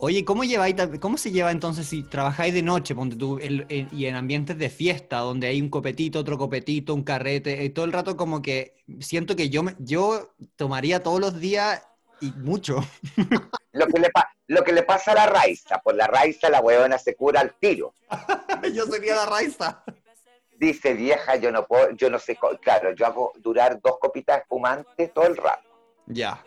Oye, 0.00 0.24
¿cómo 0.24 0.44
lleváis, 0.44 0.76
cómo 1.00 1.18
se 1.18 1.32
lleva 1.32 1.50
entonces 1.50 1.88
si 1.88 2.04
trabajáis 2.04 2.54
de 2.54 2.62
noche, 2.62 2.94
ponte 2.94 3.16
tú, 3.16 3.38
el- 3.38 3.66
el- 3.68 3.88
y 3.92 4.06
en 4.06 4.14
ambientes 4.14 4.56
de 4.56 4.70
fiesta, 4.70 5.18
donde 5.18 5.48
hay 5.48 5.60
un 5.60 5.68
copetito, 5.70 6.20
otro 6.20 6.38
copetito, 6.38 6.94
un 6.94 7.02
carrete, 7.02 7.64
y 7.64 7.70
todo 7.70 7.84
el 7.84 7.92
rato 7.92 8.16
como 8.16 8.40
que 8.40 8.76
siento 9.00 9.34
que 9.34 9.48
yo, 9.50 9.64
me- 9.64 9.74
yo 9.80 10.34
tomaría 10.54 11.02
todos 11.02 11.18
los 11.20 11.40
días 11.40 11.84
y 12.20 12.30
mucho. 12.30 12.76
Lo 13.72 13.86
que 13.86 13.98
le, 14.00 14.10
pa- 14.10 14.28
lo 14.46 14.62
que 14.64 14.72
le 14.72 14.82
pasa 14.82 15.12
a 15.12 15.14
la 15.14 15.26
Raiza, 15.26 15.78
por 15.78 15.94
la 15.94 16.06
Raiza 16.06 16.48
la 16.48 16.60
huevona 16.60 16.96
se 16.98 17.14
cura 17.16 17.40
al 17.40 17.54
tiro. 17.60 17.92
yo 18.74 18.86
sería 18.86 19.14
la 19.16 19.26
raiza. 19.26 19.82
Dice 20.58 20.92
vieja, 20.94 21.36
yo 21.36 21.52
no 21.52 21.66
puedo, 21.66 21.90
yo 21.92 22.10
no 22.10 22.18
sé, 22.18 22.36
claro, 22.60 22.90
yo 22.92 23.06
hago 23.06 23.32
durar 23.36 23.80
dos 23.80 23.98
copitas 24.00 24.40
espumantes 24.40 25.14
todo 25.14 25.26
el 25.26 25.36
rato. 25.36 25.62
Ya. 26.06 26.42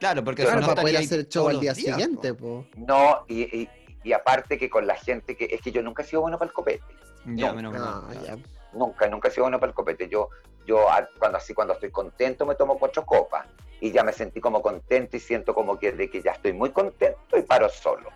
Claro, 0.00 0.24
porque 0.24 0.42
Claro, 0.42 0.60
no 0.60 0.66
para 0.66 0.80
poder 0.82 0.96
hacer 0.96 1.28
show 1.28 1.48
al 1.48 1.60
día 1.60 1.72
días, 1.72 1.94
siguiente, 1.96 2.34
po. 2.34 2.66
No, 2.74 3.24
y, 3.28 3.42
y- 3.62 3.68
y 4.02 4.12
aparte 4.12 4.58
que 4.58 4.68
con 4.68 4.88
la 4.88 4.96
gente 4.96 5.36
que, 5.36 5.44
es 5.52 5.60
que 5.60 5.70
yo 5.70 5.82
nunca 5.82 6.02
he 6.02 6.06
sido 6.06 6.22
bueno 6.22 6.36
para 6.36 6.48
el 6.48 6.52
copete. 6.52 6.82
Ya, 7.26 7.48
No. 7.50 7.54
menos 7.54 7.74
Ah, 7.76 8.08
ya. 8.24 8.36
Nunca, 8.72 9.06
nunca 9.08 9.28
he 9.28 9.30
sido 9.30 9.44
bueno 9.44 9.60
para 9.60 9.70
el 9.70 9.74
copete. 9.74 10.08
Yo, 10.08 10.30
yo 10.66 10.86
cuando 11.20 11.38
así, 11.38 11.54
cuando 11.54 11.74
estoy 11.74 11.90
contento 11.92 12.44
me 12.44 12.56
tomo 12.56 12.76
cuatro 12.76 13.04
copas 13.06 13.46
y 13.80 13.92
ya 13.92 14.02
me 14.02 14.12
sentí 14.12 14.40
como 14.40 14.60
contento 14.62 15.16
y 15.16 15.20
siento 15.20 15.54
como 15.54 15.78
que 15.78 15.92
de 15.92 16.10
que 16.10 16.22
ya 16.22 16.32
estoy 16.32 16.52
muy 16.52 16.70
contento 16.70 17.36
y 17.38 17.42
paro 17.42 17.68
solo. 17.68 18.10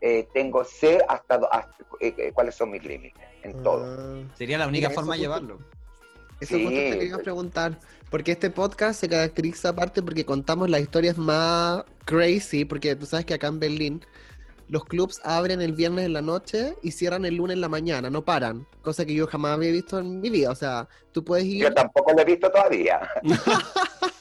Eh, 0.00 0.28
tengo, 0.34 0.64
sé 0.64 1.00
hasta, 1.08 1.36
hasta- 1.50 1.74
eh, 2.00 2.14
eh, 2.18 2.30
cuáles 2.34 2.54
son 2.54 2.70
mis 2.70 2.84
límites 2.84 3.22
en 3.42 3.62
todo. 3.62 3.84
Ah. 3.84 4.34
Sería 4.36 4.58
la 4.58 4.66
única 4.66 4.88
Mira, 4.88 4.94
forma 5.00 5.14
de 5.14 5.20
llevarlo. 5.20 5.58
Eso 6.40 6.56
Sí, 6.56 6.64
justo 6.64 6.78
te 6.78 6.90
quería 6.98 7.12
pues. 7.14 7.22
preguntar, 7.24 7.78
porque 8.10 8.32
este 8.32 8.50
podcast 8.50 9.00
se 9.00 9.08
caracteriza 9.08 9.70
aparte 9.70 10.02
porque 10.02 10.26
contamos 10.26 10.68
las 10.68 10.82
historias 10.82 11.16
más 11.16 11.82
crazy, 12.04 12.64
porque 12.66 12.94
tú 12.94 13.06
sabes 13.06 13.24
que 13.24 13.32
acá 13.34 13.46
en 13.46 13.58
Berlín 13.58 14.04
los 14.68 14.84
clubs 14.84 15.20
abren 15.24 15.62
el 15.62 15.72
viernes 15.72 16.04
en 16.04 16.12
la 16.12 16.20
noche 16.22 16.74
y 16.82 16.90
cierran 16.90 17.24
el 17.24 17.36
lunes 17.36 17.54
en 17.54 17.60
la 17.62 17.68
mañana, 17.68 18.10
no 18.10 18.22
paran, 18.24 18.66
cosa 18.82 19.06
que 19.06 19.14
yo 19.14 19.26
jamás 19.28 19.52
había 19.52 19.70
visto 19.72 19.98
en 19.98 20.20
mi 20.20 20.28
vida, 20.28 20.50
o 20.50 20.54
sea, 20.56 20.88
tú 21.12 21.24
puedes 21.24 21.46
ir, 21.46 21.62
Yo 21.62 21.72
tampoco 21.72 22.12
lo 22.12 22.20
he 22.20 22.24
visto 22.24 22.50
todavía. 22.50 23.00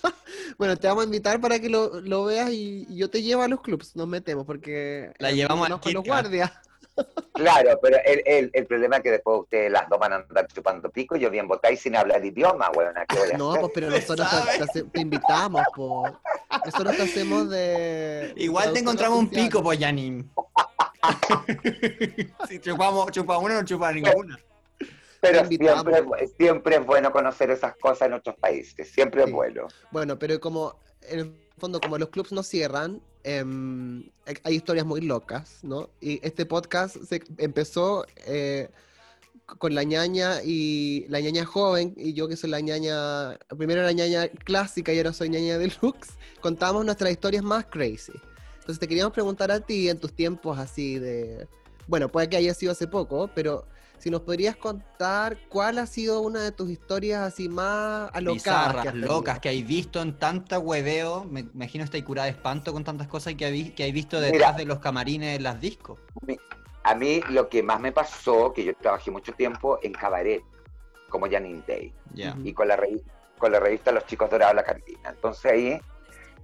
bueno, 0.57 0.77
te 0.77 0.87
vamos 0.87 1.03
a 1.03 1.05
invitar 1.05 1.39
para 1.39 1.59
que 1.59 1.69
lo, 1.69 2.01
lo 2.01 2.25
veas 2.25 2.49
y, 2.51 2.85
y 2.89 2.97
yo 2.97 3.09
te 3.09 3.21
llevo 3.21 3.43
a 3.43 3.47
los 3.47 3.61
clubs, 3.61 3.95
nos 3.95 4.07
metemos, 4.07 4.45
porque 4.45 5.11
La 5.19 5.31
eh, 5.31 5.35
llevamos 5.35 5.69
no 5.69 5.79
a 5.83 5.89
los 5.91 6.03
guardias. 6.03 6.51
Claro, 7.33 7.77
pero 7.81 7.97
el, 8.05 8.21
el, 8.25 8.49
el 8.53 8.65
problema 8.65 8.97
es 8.97 9.03
que 9.03 9.11
después 9.11 9.41
ustedes 9.41 9.69
las 9.69 9.89
dos 9.89 9.99
van 9.99 10.13
a 10.13 10.15
andar 10.17 10.47
chupando 10.47 10.89
pico 10.89 11.17
y 11.17 11.19
yo 11.19 11.29
bien 11.29 11.47
votáis 11.47 11.81
sin 11.81 11.95
hablar 11.95 12.23
idioma, 12.23 12.71
weón. 12.73 12.93
¿qué 13.09 13.19
voy 13.19 13.31
a 13.33 13.37
No, 13.37 13.53
pues 13.55 13.71
pero 13.75 13.89
nosotros 13.89 14.27
te, 14.73 14.83
te 14.83 15.01
invitamos, 15.01 15.61
po. 15.75 16.05
Nosotros 16.65 16.95
te 16.95 17.03
hacemos 17.03 17.49
de... 17.49 18.33
Igual 18.37 18.71
te 18.71 18.79
encontramos 18.79 19.19
un 19.19 19.29
pico, 19.29 19.61
pues, 19.61 19.77
Janine. 19.79 20.23
si 22.47 22.59
chupamos, 22.59 23.11
chupa 23.11 23.37
una, 23.37 23.55
no 23.55 23.65
chupa 23.65 23.91
ninguna. 23.91 24.39
Pero 25.31 25.47
siempre, 25.47 26.27
siempre 26.37 26.75
es 26.77 26.85
bueno 26.85 27.11
conocer 27.11 27.49
esas 27.51 27.75
cosas 27.77 28.07
en 28.07 28.13
otros 28.13 28.35
países, 28.37 28.89
siempre 28.89 29.23
Sí. 29.23 29.29
es 29.29 29.33
bueno. 29.33 29.67
Bueno, 29.91 30.17
pero 30.19 30.39
como 30.39 30.79
en 31.09 31.19
el 31.19 31.31
fondo, 31.57 31.79
como 31.79 31.97
los 31.97 32.09
clubs 32.09 32.31
no 32.31 32.43
cierran, 32.43 33.01
em, 33.23 34.03
hay- 34.43 34.55
historias 34.55 34.85
muy 34.85 35.01
locas, 35.01 35.59
¿no? 35.63 35.89
Y 36.01 36.19
este 36.25 36.45
podcast 36.45 36.97
se 37.07 37.21
empezó 37.37 38.05
eh, 38.27 38.69
con 39.59 39.75
la 39.75 39.83
ñaña 39.83 40.41
y 40.43 41.05
la 41.09 41.19
ñaña 41.19 41.45
joven, 41.45 41.93
y 41.97 42.13
yo 42.13 42.27
que 42.27 42.35
soy 42.35 42.49
la 42.49 42.59
ñaña, 42.61 43.37
primero 43.57 43.83
la 43.83 43.91
ñaña 43.91 44.27
clásica 44.27 44.91
y 44.91 44.97
ahora 44.97 45.13
soy 45.13 45.29
ñaña 45.29 45.57
deluxe, 45.59 46.13
contamos 46.41 46.83
nuestras 46.83 47.11
historias 47.11 47.43
más 47.43 47.65
crazy. 47.65 48.13
Entonces 48.55 48.79
te 48.79 48.87
queríamos 48.87 49.13
preguntar 49.13 49.51
a 49.51 49.59
ti 49.59 49.87
en 49.89 49.99
tus 49.99 50.13
tiempos 50.13 50.57
así 50.57 50.97
de, 50.97 51.47
bueno, 51.87 52.09
puede 52.09 52.27
que 52.27 52.37
haya 52.37 52.53
sido 52.55 52.71
hace 52.71 52.87
poco, 52.87 53.29
pero 53.35 53.67
si 53.97 54.09
nos 54.09 54.21
podrías 54.21 54.55
contar 54.55 55.37
cuál 55.49 55.79
ha 55.79 55.85
sido 55.85 56.21
una 56.21 56.43
de 56.43 56.51
tus 56.51 56.69
historias 56.69 57.21
así 57.21 57.49
más 57.49 58.09
alocadas. 58.13 58.73
que 58.73 58.91
Bizarras, 58.91 58.95
locas, 58.95 59.39
que 59.39 59.49
hay 59.49 59.63
visto 59.63 60.01
en 60.01 60.17
tanta 60.17 60.59
hueveo. 60.59 61.25
Me 61.25 61.41
imagino 61.41 61.83
estáis 61.83 62.03
curada 62.03 62.25
de 62.25 62.31
espanto 62.31 62.73
con 62.73 62.83
tantas 62.83 63.07
cosas 63.07 63.35
que 63.35 63.45
hay, 63.45 63.71
que 63.71 63.83
hay 63.83 63.91
visto 63.91 64.19
detrás 64.19 64.53
Mira. 64.53 64.57
de 64.57 64.65
los 64.65 64.79
camarines 64.79 65.37
de 65.37 65.43
las 65.43 65.59
discos. 65.59 65.99
A 66.83 66.93
mí 66.93 67.21
lo 67.29 67.49
que 67.49 67.63
más 67.63 67.79
me 67.79 67.91
pasó, 67.91 68.53
que 68.53 68.63
yo 68.63 68.75
trabajé 68.75 69.09
mucho 69.09 69.33
tiempo 69.33 69.79
en 69.81 69.93
cabaret, 69.93 70.43
como 71.09 71.29
Janine 71.29 71.63
Day, 71.65 71.93
y 72.43 72.53
con 72.53 72.67
la, 72.67 72.79
con 73.37 73.51
la 73.51 73.59
revista 73.59 73.91
Los 73.91 74.05
Chicos 74.05 74.29
Dorados 74.29 74.55
de 74.55 74.61
la 74.61 74.63
Cantina. 74.63 75.09
Entonces 75.09 75.51
ahí 75.51 75.81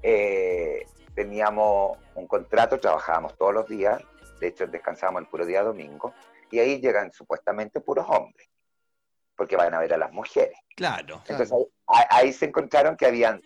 eh, 0.02 0.86
teníamos 1.14 1.98
un 2.16 2.26
contrato, 2.26 2.80
trabajábamos 2.80 3.38
todos 3.38 3.54
los 3.54 3.68
días, 3.68 4.02
de 4.40 4.48
hecho 4.48 4.66
descansábamos 4.66 5.22
el 5.22 5.28
puro 5.28 5.46
día 5.46 5.62
domingo, 5.62 6.14
y 6.52 6.60
ahí 6.60 6.80
llegan 6.80 7.12
supuestamente 7.12 7.80
puros 7.82 8.06
hombres, 8.10 8.48
porque 9.36 9.56
van 9.56 9.74
a 9.74 9.80
ver 9.80 9.94
a 9.94 9.98
las 9.98 10.12
mujeres. 10.12 10.58
Claro. 10.76 11.22
Entonces 11.28 11.52
ahí, 11.52 11.66
ahí- 11.88 12.06
ahí 12.10 12.34
se 12.34 12.46
encontraron 12.46 12.96
que 12.98 13.06
habían 13.06 13.42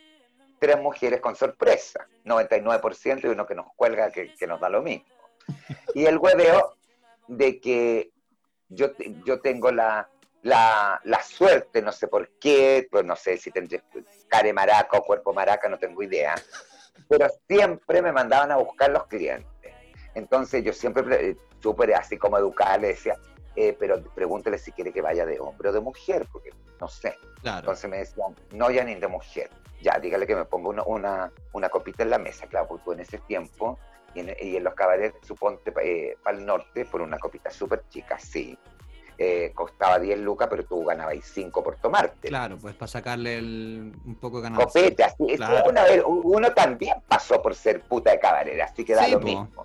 tres 0.59 0.79
mujeres 0.79 1.21
con 1.21 1.35
sorpresa, 1.35 2.07
99% 2.23 3.27
y 3.27 3.31
uno 3.31 3.45
que 3.45 3.55
nos 3.55 3.67
cuelga 3.75 4.11
que, 4.11 4.33
que 4.33 4.47
nos 4.47 4.59
da 4.59 4.69
lo 4.69 4.81
mismo. 4.81 5.05
Y 5.93 6.05
el 6.05 6.17
hueveo 6.17 6.75
de 7.27 7.59
que 7.59 8.11
yo, 8.69 8.91
yo 9.25 9.41
tengo 9.41 9.71
la, 9.71 10.09
la, 10.41 10.99
la 11.03 11.21
suerte, 11.23 11.81
no 11.81 11.91
sé 11.91 12.07
por 12.07 12.29
qué, 12.39 12.87
pues 12.89 13.05
no 13.05 13.15
sé 13.15 13.37
si 13.37 13.51
tendré 13.51 13.83
care 14.27 14.53
maraca 14.53 14.97
o 14.97 15.03
cuerpo 15.03 15.33
maraca, 15.33 15.69
no 15.69 15.77
tengo 15.77 16.01
idea, 16.01 16.35
pero 17.07 17.27
siempre 17.47 18.01
me 18.01 18.11
mandaban 18.11 18.51
a 18.51 18.57
buscar 18.57 18.89
los 18.89 19.05
clientes. 19.07 19.47
Entonces 20.15 20.63
yo 20.63 20.73
siempre, 20.73 21.29
eh, 21.29 21.37
súper 21.61 21.93
así 21.93 22.17
como 22.17 22.37
educada, 22.37 22.77
le 22.77 22.87
decía, 22.89 23.15
eh, 23.55 23.75
pero 23.79 24.01
pregúntele 24.15 24.57
si 24.57 24.71
quiere 24.71 24.91
que 24.91 25.01
vaya 25.01 25.25
de 25.25 25.39
hombre 25.39 25.69
o 25.69 25.73
de 25.73 25.79
mujer, 25.81 26.25
porque 26.31 26.49
no 26.81 26.87
sé. 26.87 27.17
Claro. 27.41 27.59
Entonces 27.59 27.89
me 27.89 27.97
decían, 27.97 28.35
no, 28.51 28.71
ya 28.71 28.83
ni 28.83 28.95
de 28.95 29.07
mujer. 29.07 29.49
Ya, 29.81 29.99
dígale 29.99 30.25
que 30.25 30.35
me 30.35 30.45
ponga 30.45 30.69
una, 30.69 30.83
una, 30.83 31.31
una 31.53 31.69
copita 31.69 32.03
en 32.03 32.09
la 32.09 32.17
mesa. 32.17 32.47
Claro, 32.47 32.67
porque 32.67 32.91
en 32.93 32.99
ese 33.01 33.17
tiempo, 33.19 33.77
y 34.13 34.21
en, 34.21 34.35
y 34.41 34.55
en 34.55 34.63
los 34.63 34.73
cabarets, 34.73 35.17
suponte, 35.27 35.71
para 35.71 36.37
el 36.37 36.45
norte, 36.45 36.85
por 36.85 37.01
una 37.01 37.17
copita 37.19 37.49
súper 37.51 37.83
chica, 37.89 38.17
sí. 38.17 38.57
eh, 39.17 39.51
costaba 39.55 39.97
10 39.99 40.19
lucas, 40.19 40.47
pero 40.49 40.65
tú 40.65 40.83
ganabas 40.83 41.15
5 41.23 41.63
por 41.63 41.77
tomarte. 41.77 42.27
Claro, 42.27 42.57
pues 42.57 42.75
para 42.75 42.87
sacarle 42.87 43.37
el- 43.37 43.93
un 44.05 44.15
poco 44.15 44.37
de 44.41 44.43
ganancia. 44.49 44.65
Copete, 44.65 45.03
así. 45.05 45.37
Claro. 45.37 45.69
Una 45.69 45.83
vez, 45.83 46.03
uno 46.05 46.51
también 46.53 46.95
pasó 47.07 47.41
por 47.41 47.55
ser 47.55 47.81
puta 47.81 48.11
de 48.11 48.19
cabaret, 48.19 48.59
así 48.59 48.83
que 48.83 48.93
da 48.93 49.03
Sí, 49.05 49.11
lo 49.11 49.19
po. 49.21 49.25
mismo. 49.25 49.63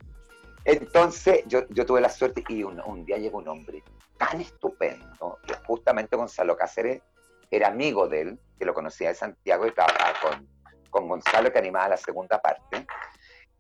Entonces, 0.64 1.42
yo, 1.46 1.66
yo 1.70 1.86
tuve 1.86 2.00
la 2.00 2.11
suerte 2.11 2.44
y 2.48 2.62
un, 2.62 2.80
un 2.80 3.04
día 3.04 3.16
llegó 3.16 3.38
un 3.38 3.48
hombre 3.48 3.82
tan 4.18 4.40
estupendo, 4.40 5.38
que 5.46 5.54
justamente 5.66 6.16
Gonzalo 6.16 6.56
Cáceres 6.56 7.02
era 7.50 7.68
amigo 7.68 8.06
de 8.08 8.20
él, 8.20 8.38
que 8.58 8.64
lo 8.64 8.74
conocía 8.74 9.08
de 9.08 9.14
Santiago 9.14 9.66
y 9.66 9.72
trabajaba 9.72 10.12
con, 10.20 10.48
con 10.90 11.08
Gonzalo, 11.08 11.50
que 11.50 11.58
animaba 11.58 11.88
la 11.88 11.96
segunda 11.96 12.40
parte. 12.40 12.86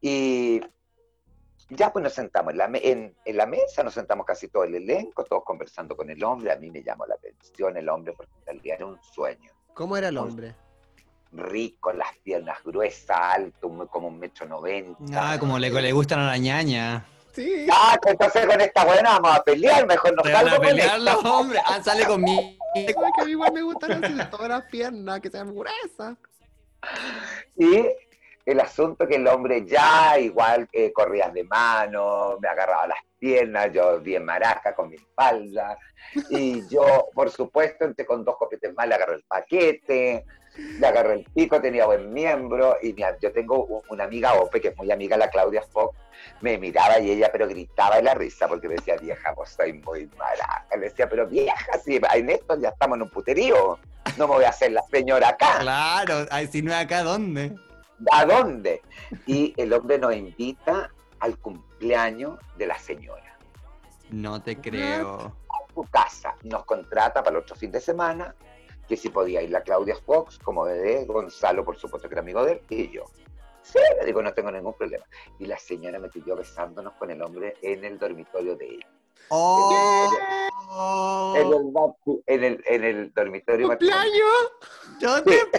Y 0.00 0.60
ya 1.70 1.92
pues 1.92 2.02
nos 2.02 2.12
sentamos 2.12 2.52
en 2.52 2.58
la, 2.58 2.70
en 2.72 3.36
la 3.36 3.46
mesa, 3.46 3.82
nos 3.82 3.94
sentamos 3.94 4.26
casi 4.26 4.48
todo 4.48 4.64
el 4.64 4.74
elenco, 4.74 5.24
todos 5.24 5.44
conversando 5.44 5.96
con 5.96 6.10
el 6.10 6.22
hombre. 6.22 6.52
A 6.52 6.56
mí 6.56 6.70
me 6.70 6.82
llamó 6.82 7.06
la 7.06 7.14
atención 7.14 7.76
el 7.76 7.88
hombre 7.88 8.12
porque 8.12 8.32
en 8.40 8.46
realidad 8.46 8.76
era 8.76 8.86
un 8.86 9.02
sueño. 9.02 9.52
¿Cómo 9.74 9.96
era 9.96 10.08
el 10.08 10.18
hombre? 10.18 10.54
Rico, 11.32 11.92
las 11.92 12.16
piernas 12.24 12.58
gruesas, 12.64 13.16
alto, 13.20 13.68
muy 13.68 13.86
como 13.86 14.08
un 14.08 14.18
metro 14.18 14.46
noventa. 14.46 15.32
Ah, 15.32 15.38
como 15.38 15.58
le, 15.58 15.70
le 15.70 15.92
gustan 15.92 16.20
a 16.20 16.26
la 16.26 16.36
ñaña. 16.38 17.04
Sí. 17.32 17.66
Ah, 17.72 17.96
pues 18.02 18.12
entonces 18.14 18.46
con 18.46 18.60
esta 18.60 18.84
buena 18.84 19.18
vamos 19.20 19.38
a 19.38 19.42
pelear, 19.44 19.86
mejor 19.86 20.14
no 20.16 20.22
Se 20.24 20.32
van 20.32 20.40
salgo 20.42 20.54
a 20.54 20.58
con 20.58 20.66
pelear 20.66 20.98
esta. 20.98 21.12
los 21.12 21.24
hombres. 21.24 21.62
Ah, 21.64 21.80
sale 21.82 22.04
conmigo. 22.04 22.42
Que 22.74 22.94
a 23.20 23.24
mí 23.24 23.30
igual 23.30 23.52
me 23.52 23.62
gustan 23.62 24.04
así 24.04 24.14
todas 24.30 24.48
las 24.48 24.64
piernas, 24.64 25.20
que 25.20 25.30
sean 25.30 25.54
gruesas. 25.54 26.16
Y 27.56 27.86
el 28.46 28.60
asunto 28.60 29.06
que 29.06 29.16
el 29.16 29.26
hombre 29.28 29.64
ya 29.66 30.18
igual 30.18 30.68
eh, 30.72 30.92
corría 30.92 31.28
de 31.30 31.44
mano, 31.44 32.36
me 32.40 32.48
agarraba 32.48 32.88
las 32.88 32.98
piernas, 33.18 33.70
yo 33.72 34.00
bien 34.00 34.24
maraca 34.24 34.74
con 34.74 34.88
mi 34.88 34.96
espalda. 34.96 35.78
Y 36.30 36.66
yo, 36.68 37.08
por 37.14 37.30
supuesto, 37.30 37.84
entré 37.84 38.04
con 38.06 38.24
dos 38.24 38.36
copetes 38.36 38.74
más, 38.74 38.88
le 38.88 38.94
agarré 38.94 39.14
el 39.16 39.24
paquete, 39.24 40.24
le 40.78 40.86
agarré 40.86 41.14
el 41.14 41.24
pico, 41.24 41.60
tenía 41.60 41.86
buen 41.86 42.12
miembro. 42.12 42.76
Y 42.82 42.92
mira, 42.92 43.16
yo 43.18 43.32
tengo 43.32 43.82
una 43.88 44.04
amiga 44.04 44.34
Ope, 44.34 44.60
que 44.60 44.68
es 44.68 44.76
muy 44.76 44.90
amiga, 44.90 45.16
la 45.16 45.28
Claudia 45.28 45.62
Fox, 45.62 45.96
me 46.40 46.58
miraba 46.58 46.98
y 46.98 47.10
ella, 47.10 47.30
pero 47.32 47.48
gritaba 47.48 47.96
de 47.96 48.02
la 48.02 48.14
risa 48.14 48.48
porque 48.48 48.68
me 48.68 48.74
decía, 48.74 48.96
vieja, 48.96 49.32
vos 49.32 49.50
soy 49.50 49.74
muy 49.74 50.06
maraca. 50.18 50.76
Le 50.76 50.88
decía, 50.88 51.08
pero 51.08 51.26
vieja, 51.26 51.78
si 51.84 51.96
en 51.96 52.30
esto 52.30 52.58
ya 52.60 52.70
estamos 52.70 52.96
en 52.96 53.02
un 53.02 53.10
puterío, 53.10 53.78
no 54.16 54.28
me 54.28 54.34
voy 54.34 54.44
a 54.44 54.50
hacer 54.50 54.72
la 54.72 54.82
señora 54.82 55.30
acá. 55.30 55.58
Claro, 55.60 56.26
si 56.50 56.62
no 56.62 56.72
es 56.72 56.78
acá, 56.78 57.02
¿dónde? 57.02 57.54
¿A 58.12 58.24
dónde? 58.24 58.82
Y 59.26 59.54
el 59.56 59.72
hombre 59.72 59.98
nos 59.98 60.14
invita 60.14 60.90
al 61.20 61.38
cumpleaños 61.38 62.38
de 62.56 62.66
la 62.66 62.78
señora. 62.78 63.38
No 64.10 64.42
te 64.42 64.56
creo. 64.56 65.36
A 65.48 65.74
su 65.74 65.82
casa. 65.90 66.34
Nos 66.42 66.64
contrata 66.64 67.22
para 67.22 67.36
el 67.36 67.42
otro 67.42 67.54
fin 67.54 67.70
de 67.70 67.80
semana, 67.80 68.34
que 68.90 68.96
si 68.96 69.08
podía 69.08 69.40
ir 69.40 69.50
la 69.50 69.62
Claudia 69.62 69.94
Fox, 70.04 70.36
como 70.40 70.64
bebé, 70.64 71.04
Gonzalo, 71.04 71.64
por 71.64 71.78
supuesto, 71.78 72.08
que 72.08 72.14
era 72.14 72.22
amigo 72.22 72.44
de 72.44 72.54
él, 72.54 72.60
y 72.68 72.90
yo. 72.90 73.04
Sí, 73.62 73.78
le 74.00 74.04
digo, 74.04 74.20
no 74.20 74.34
tengo 74.34 74.50
ningún 74.50 74.74
problema. 74.74 75.04
Y 75.38 75.46
la 75.46 75.56
señora 75.60 76.00
me 76.00 76.08
pidió 76.08 76.34
besándonos 76.34 76.94
con 76.94 77.08
el 77.08 77.22
hombre 77.22 77.54
en 77.62 77.84
el 77.84 78.00
dormitorio 78.00 78.56
de 78.56 78.66
ella. 78.66 78.88
¡Oh! 79.28 80.10
En, 81.36 81.46
el, 81.46 81.72
en, 82.26 82.44
el, 82.44 82.64
en 82.66 82.84
el 82.84 83.14
dormitorio 83.14 83.68
matrimonial. 83.68 84.10
¡Cumpleaños! 84.98 85.24
Te- 85.24 85.50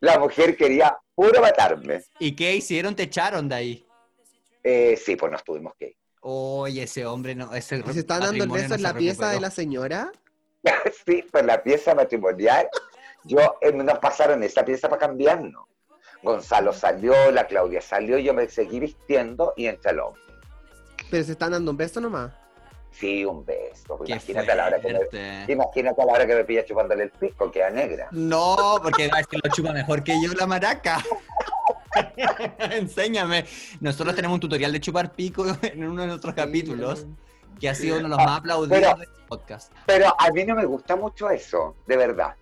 La 0.00 0.18
mujer 0.18 0.56
quería 0.56 0.96
puro 1.14 1.42
matarme. 1.42 2.02
¿Y 2.18 2.34
qué 2.34 2.56
hicieron? 2.56 2.96
¿Te 2.96 3.02
echaron 3.02 3.46
de 3.46 3.54
ahí? 3.54 3.86
Eh, 4.62 4.96
sí, 4.96 5.16
pues 5.16 5.30
nos 5.30 5.44
tuvimos 5.44 5.74
que 5.78 5.88
ir. 5.88 5.96
Oye, 6.20 6.84
ese 6.84 7.04
hombre 7.04 7.34
no, 7.34 7.54
ese 7.54 7.84
¿Y 7.86 7.92
se 7.92 8.00
están 8.00 8.20
dando 8.20 8.42
el 8.42 8.48
matrimonio 8.48 8.62
beso 8.62 8.68
no 8.70 8.74
en 8.76 8.82
la 8.82 8.94
pieza 8.94 9.28
de 9.30 9.40
la 9.40 9.50
señora? 9.50 10.10
sí, 11.06 11.24
pues 11.30 11.44
la 11.44 11.62
pieza 11.62 11.94
matrimonial, 11.94 12.68
yo 13.24 13.56
eh, 13.60 13.72
nos 13.72 13.98
pasaron 13.98 14.42
esa 14.42 14.64
pieza 14.64 14.88
para 14.88 15.00
cambiarnos. 15.00 15.64
Gonzalo 16.22 16.72
salió, 16.72 17.30
la 17.30 17.46
Claudia 17.46 17.80
salió, 17.80 18.18
yo 18.18 18.34
me 18.34 18.48
seguí 18.48 18.80
vistiendo 18.80 19.54
y 19.56 19.66
entra 19.66 19.92
el 19.92 20.00
hombre. 20.00 20.22
Pero 21.10 21.24
se 21.24 21.32
están 21.32 21.52
dando 21.52 21.70
un 21.70 21.76
beso 21.76 22.00
nomás. 22.00 22.32
Sí, 22.90 23.24
un 23.24 23.44
beso. 23.44 23.96
pues 23.96 24.10
Imagínate 24.10 24.50
a 24.50 24.54
la 24.56 24.66
hora 24.66 24.80
que 24.80 24.92
me, 24.92 25.52
imagínate 25.52 26.02
a 26.02 26.04
la 26.04 26.12
hora 26.12 26.26
que 26.26 26.34
me 26.34 26.44
pilla 26.44 26.64
chupándole 26.64 27.04
el 27.04 27.10
pico, 27.10 27.50
queda 27.50 27.70
negra. 27.70 28.08
No, 28.10 28.80
porque 28.82 29.06
es 29.06 29.26
que 29.26 29.38
lo 29.42 29.50
chupa 29.54 29.72
mejor 29.72 30.02
que 30.02 30.20
yo 30.20 30.32
la 30.32 30.46
maraca. 30.46 31.04
Enséñame. 32.70 33.44
Nosotros 33.80 34.14
tenemos 34.16 34.34
un 34.34 34.40
tutorial 34.40 34.72
de 34.72 34.80
chupar 34.80 35.12
pico 35.12 35.46
en 35.62 35.84
uno 35.84 36.02
de 36.02 36.08
nuestros 36.08 36.34
capítulos, 36.34 37.06
que 37.60 37.68
ha 37.68 37.74
sido 37.74 37.96
uno 37.98 38.04
de 38.04 38.08
los 38.10 38.18
más 38.18 38.38
aplaudidos 38.38 38.78
Pero- 38.80 38.96
del 38.98 39.08
podcast. 39.28 39.72
Pero 39.86 40.14
a 40.18 40.30
mí 40.30 40.44
no 40.44 40.54
me 40.54 40.64
gusta 40.64 40.96
mucho 40.96 41.28
eso, 41.30 41.76
de 41.86 41.96
verdad. 41.96 42.34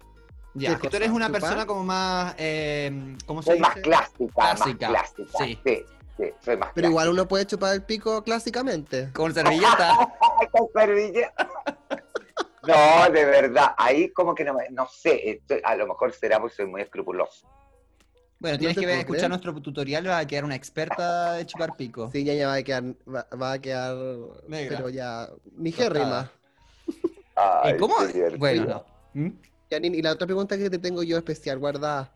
Ya, 0.54 0.74
¿Qué 0.76 0.82
que 0.82 0.88
tú 0.90 0.96
eres 0.96 1.10
una 1.10 1.28
persona 1.30 1.66
como 1.66 1.84
más, 1.84 2.34
eh, 2.38 3.16
¿cómo 3.26 3.42
se 3.42 3.50
Soy 3.50 3.58
más 3.60 3.74
dice? 3.74 3.82
clásica, 3.82 4.32
Clásica, 4.34 4.90
más 4.90 5.12
clásica. 5.12 5.38
sí. 5.44 5.60
Sí, 5.64 5.84
sí, 6.16 6.24
soy 6.42 6.56
más 6.56 6.70
Pero 6.74 6.88
igual 6.88 7.08
uno 7.10 7.28
puede 7.28 7.46
chupar 7.46 7.74
el 7.74 7.82
pico 7.82 8.22
clásicamente. 8.22 9.10
Con 9.12 9.34
servilleta. 9.34 9.96
Con 10.52 10.68
servilleta. 10.74 11.48
No, 12.66 13.10
de 13.12 13.24
verdad, 13.26 13.74
ahí 13.76 14.10
como 14.12 14.34
que 14.34 14.44
no, 14.44 14.54
me- 14.54 14.68
no 14.70 14.86
sé, 14.88 15.30
estoy- 15.30 15.60
a 15.62 15.76
lo 15.76 15.86
mejor 15.86 16.12
será 16.12 16.40
porque 16.40 16.56
soy 16.56 16.66
muy 16.66 16.80
escrupuloso. 16.82 17.46
Bueno, 18.38 18.58
tienes 18.58 18.76
que 18.76 18.84
escuchar 18.84 19.06
creer. 19.06 19.28
nuestro 19.30 19.54
tutorial 19.62 20.04
y 20.04 20.08
vas 20.08 20.22
a 20.22 20.26
quedar 20.26 20.44
una 20.44 20.54
experta 20.54 21.34
de 21.34 21.46
chupar 21.46 21.74
pico. 21.76 22.10
Sí, 22.12 22.22
ya, 22.22 22.34
ya 22.34 22.48
va 22.48 22.54
a 22.54 22.62
quedar, 22.62 22.84
va, 23.08 23.26
va 23.40 23.52
a 23.52 23.58
quedar, 23.58 23.96
Negra. 24.46 24.76
pero 24.76 24.88
ya, 24.90 25.28
ni 25.56 25.70
Tostada. 25.72 25.88
gérrima. 25.90 26.32
Ay, 27.34 27.74
¿Y 27.74 27.78
cómo? 27.78 27.94
Bueno, 28.38 28.64
no. 28.66 28.84
¿Mm? 29.14 29.30
Janine, 29.70 29.96
y 29.96 30.02
la 30.02 30.12
otra 30.12 30.26
pregunta 30.26 30.56
que 30.58 30.68
te 30.68 30.78
tengo 30.78 31.02
yo 31.02 31.16
especial, 31.16 31.58
guardada, 31.58 32.12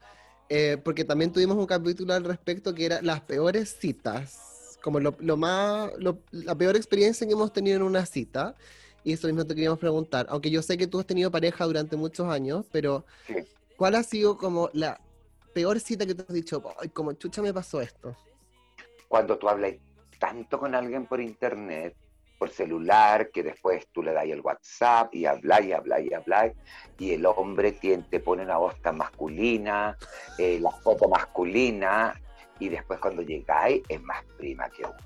eh, 0.49 0.77
porque 0.85 1.05
también 1.05 1.33
tuvimos 1.33 1.57
un 1.57 1.67
capítulo 1.67 2.13
al 2.15 2.25
respecto 2.25 2.75
que 2.75 2.85
era 2.87 3.03
las 3.03 3.23
peores 3.23 3.77
citas, 3.81 4.79
como 4.83 5.01
lo, 5.01 5.17
lo 5.21 5.37
más, 5.37 5.91
lo- 5.99 6.19
la 6.33 6.55
peor 6.55 6.77
experiencia 6.77 7.27
que 7.27 7.33
hemos 7.33 7.53
tenido 7.53 7.77
en 7.77 7.83
una 7.83 8.05
cita, 8.05 8.55
y 9.05 9.15
eso 9.15 9.27
mismo 9.27 9.45
te 9.47 9.55
queríamos 9.55 9.79
preguntar, 9.79 10.27
aunque 10.29 10.51
yo 10.51 10.61
sé 10.61 10.77
que 10.77 10.87
tú 10.87 11.01
has 11.01 11.07
tenido 11.07 11.31
pareja 11.31 11.65
durante 11.65 11.97
muchos 11.97 12.29
años, 12.29 12.67
pero 12.71 13.05
Sí. 13.27 13.35
¿cuál 13.77 13.95
ha 13.95 14.03
sido 14.03 14.37
como 14.37 14.69
la 14.75 15.01
peor 15.53 15.81
cita 15.81 16.07
que 16.07 16.15
te 16.15 16.23
has 16.23 16.33
dicho, 16.33 16.63
ay, 16.81 16.89
como 16.89 17.13
chucha 17.15 17.43
me 17.43 17.53
pasó 17.53 17.81
esto? 17.81 18.17
Cuando 19.09 19.39
tú 19.39 19.49
hablas 19.49 19.75
tanto 20.19 20.59
con 20.59 20.75
alguien 20.75 21.07
por 21.07 21.21
internet, 21.21 21.97
por 22.39 22.51
celular, 22.51 23.31
que 23.31 23.43
después 23.43 23.87
tú 23.93 24.03
le 24.03 24.13
das 24.13 24.25
el 24.25 24.41
WhatsApp 24.41 25.15
y 25.15 25.27
habláis, 25.27 25.67
y 25.67 25.73
habláis, 25.73 26.11
y 26.11 26.15
habláis, 26.15 26.53
y 26.99 27.13
el 27.13 27.27
hombre 27.27 27.73
te 27.73 28.21
pone 28.21 28.45
una 28.45 28.57
voz 28.57 28.81
tan 28.81 28.97
masculina, 28.97 29.97
eh, 30.39 30.59
la 30.61 30.71
foto 30.71 31.09
masculina, 31.09 32.19
y 32.59 32.69
después 32.69 32.99
cuando 33.01 33.23
llegáis 33.23 33.83
es 33.89 34.01
más 34.03 34.25
prima 34.39 34.69
que 34.71 34.85
uno. 34.85 34.97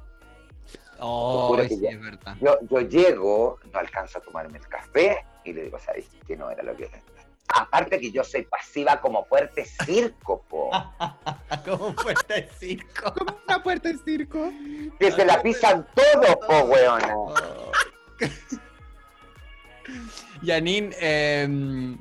Oh, 1.00 1.56
sí, 1.68 1.80
ya- 1.80 1.90
es 1.90 2.00
verdad. 2.00 2.36
Yo, 2.40 2.58
yo 2.70 2.80
llego, 2.82 3.58
no 3.72 3.78
alcanzo 3.78 4.18
a 4.18 4.20
tomarme 4.20 4.58
el 4.58 4.68
café 4.68 5.24
y 5.44 5.52
le 5.52 5.64
digo, 5.64 5.78
¿sabes 5.78 6.06
que 6.26 6.36
no 6.36 6.50
era 6.50 6.62
lo 6.62 6.76
que 6.76 6.86
pensaba? 6.86 7.13
Aparte 7.48 8.00
que 8.00 8.10
yo 8.10 8.24
soy 8.24 8.42
pasiva 8.42 9.00
como 9.00 9.24
fuerte 9.26 9.64
circo, 9.64 10.42
po. 10.48 10.70
¿Cómo 11.64 11.94
fue 11.94 12.12
este 12.14 12.48
circo? 12.58 13.12
Como 13.14 13.38
una 13.46 13.62
puerta 13.62 13.90
de 13.90 13.98
circo. 13.98 14.50
Que 14.98 15.12
se 15.12 15.24
la 15.24 15.42
pisan 15.42 15.86
todos, 15.94 16.36
po, 16.36 16.60
weona. 16.64 17.14
Janine, 20.44 20.94
eh, 20.98 21.96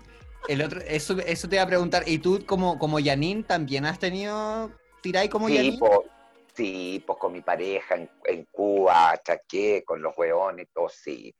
el 0.48 0.62
otro, 0.62 0.82
eso, 0.82 1.18
eso 1.20 1.48
te 1.48 1.56
iba 1.56 1.64
a 1.64 1.68
preguntar, 1.68 2.04
¿y 2.08 2.20
tú 2.20 2.44
como, 2.46 2.78
como 2.80 3.00
Janine 3.04 3.44
también 3.44 3.86
has 3.86 4.00
tenido 4.00 4.72
tiráis 5.02 5.30
como 5.30 5.48
Sí, 5.48 5.58
Janine? 5.58 5.78
po, 5.78 6.06
sí, 6.54 7.04
pues 7.06 7.20
con 7.20 7.34
mi 7.34 7.42
pareja 7.42 7.96
en, 7.96 8.10
en 8.26 8.46
Cuba, 8.46 9.20
chaqué, 9.24 9.84
con 9.86 10.02
los 10.02 10.18
weones, 10.18 10.68
todo, 10.74 10.90
sí. 10.90 11.34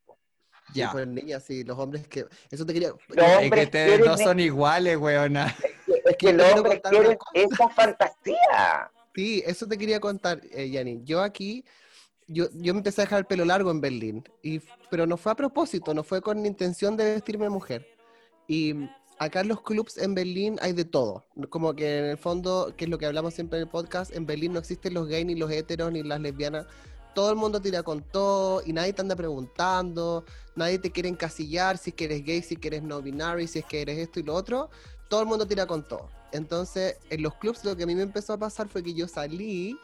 Ya. 0.74 0.92
pues 0.92 1.08
niña, 1.08 1.40
sí, 1.40 1.64
los 1.64 1.78
hombres 1.78 2.08
que... 2.08 2.26
Eso 2.50 2.66
te 2.66 2.74
quería... 2.74 2.90
Es 2.90 3.16
que 3.16 3.46
hombres 3.46 3.66
ustedes 3.66 3.88
quieren 3.88 4.06
no 4.06 4.18
son 4.18 4.40
iguales, 4.40 4.98
weona. 4.98 5.56
Es 6.06 6.18
que 6.18 6.34
los 6.34 6.54
hombres 6.54 6.82
quieren 6.90 7.18
esa 7.34 7.70
fantasía. 7.70 8.92
Sí, 9.16 9.44
eso 9.46 9.68
te 9.68 9.78
quería 9.78 10.00
contar, 10.00 10.42
eh, 10.52 10.70
Yanni. 10.70 11.02
Yo 11.04 11.22
aquí, 11.22 11.64
yo, 12.28 12.48
yo 12.54 12.74
me 12.74 12.80
empecé 12.80 13.02
a 13.02 13.06
dejar 13.06 13.20
el 13.20 13.26
pelo 13.26 13.46
largo 13.46 13.72
en 13.72 13.80
Berlín, 13.80 14.24
y, 14.42 14.60
pero 14.90 15.06
no 15.06 15.18
fue 15.18 15.32
a 15.32 15.36
propósito, 15.36 15.94
no 15.94 16.04
fue 16.04 16.22
con 16.22 16.46
intención 16.46 16.98
de 16.98 17.14
vestirme 17.14 17.48
mujer. 17.50 17.88
Y 18.48 18.90
acá 19.20 19.42
en 19.42 19.50
los 19.50 19.62
clubs 19.62 19.98
en 19.98 20.16
Berlín 20.16 20.58
hay 20.62 20.74
de 20.74 20.86
todo. 20.86 21.26
Como 21.50 21.76
que 21.76 22.00
en 22.00 22.06
el 22.06 22.18
fondo, 22.18 22.74
que 22.76 22.86
es 22.86 22.90
lo 22.90 22.98
que 22.98 23.06
hablamos 23.06 23.34
siempre 23.34 23.60
en 23.60 23.64
el 23.66 23.70
podcast, 23.70 24.16
en 24.16 24.26
Berlín 24.26 24.54
no 24.54 24.60
existen 24.60 24.94
los 24.94 25.08
gays, 25.08 25.26
ni 25.26 25.36
los 25.36 25.52
heteros, 25.52 25.92
ni 25.92 26.04
las 26.04 26.20
lesbianas. 26.20 26.66
Todo 27.14 27.30
el 27.30 27.36
mundo 27.36 27.62
tira 27.62 27.84
con 27.84 28.02
todo 28.02 28.64
y 28.66 28.74
nadie 28.74 28.94
te 28.94 29.02
anda 29.02 29.16
preguntando, 29.16 30.26
nadie 30.56 30.80
te 30.80 30.92
quiere 30.92 31.10
encasillar 31.10 31.78
si 31.78 31.92
es 31.92 31.96
que 31.96 32.06
eres 32.06 32.24
gay, 32.24 32.42
si 32.42 32.56
es 32.56 32.60
que 32.60 32.68
eres 32.70 32.84
no 32.84 33.02
binary, 33.02 33.48
si 33.48 33.60
es 33.60 33.66
que 33.66 33.82
eres 33.82 33.98
esto 34.00 34.20
y 34.20 34.24
lo 34.24 34.34
otro. 34.34 34.70
Todo 35.10 35.22
el 35.22 35.28
mundo 35.28 35.48
tira 35.48 35.68
con 35.68 35.88
todo. 35.88 36.10
Entonces, 36.32 36.98
en 37.10 37.22
los 37.22 37.36
clubs 37.36 37.64
lo 37.64 37.76
que 37.76 37.84
a 37.84 37.86
mí 37.86 37.94
me 37.94 38.02
empezó 38.02 38.34
a 38.34 38.38
pasar 38.38 38.68
fue 38.68 38.82
que 38.82 38.94
yo 38.94 39.08
salí 39.08 39.78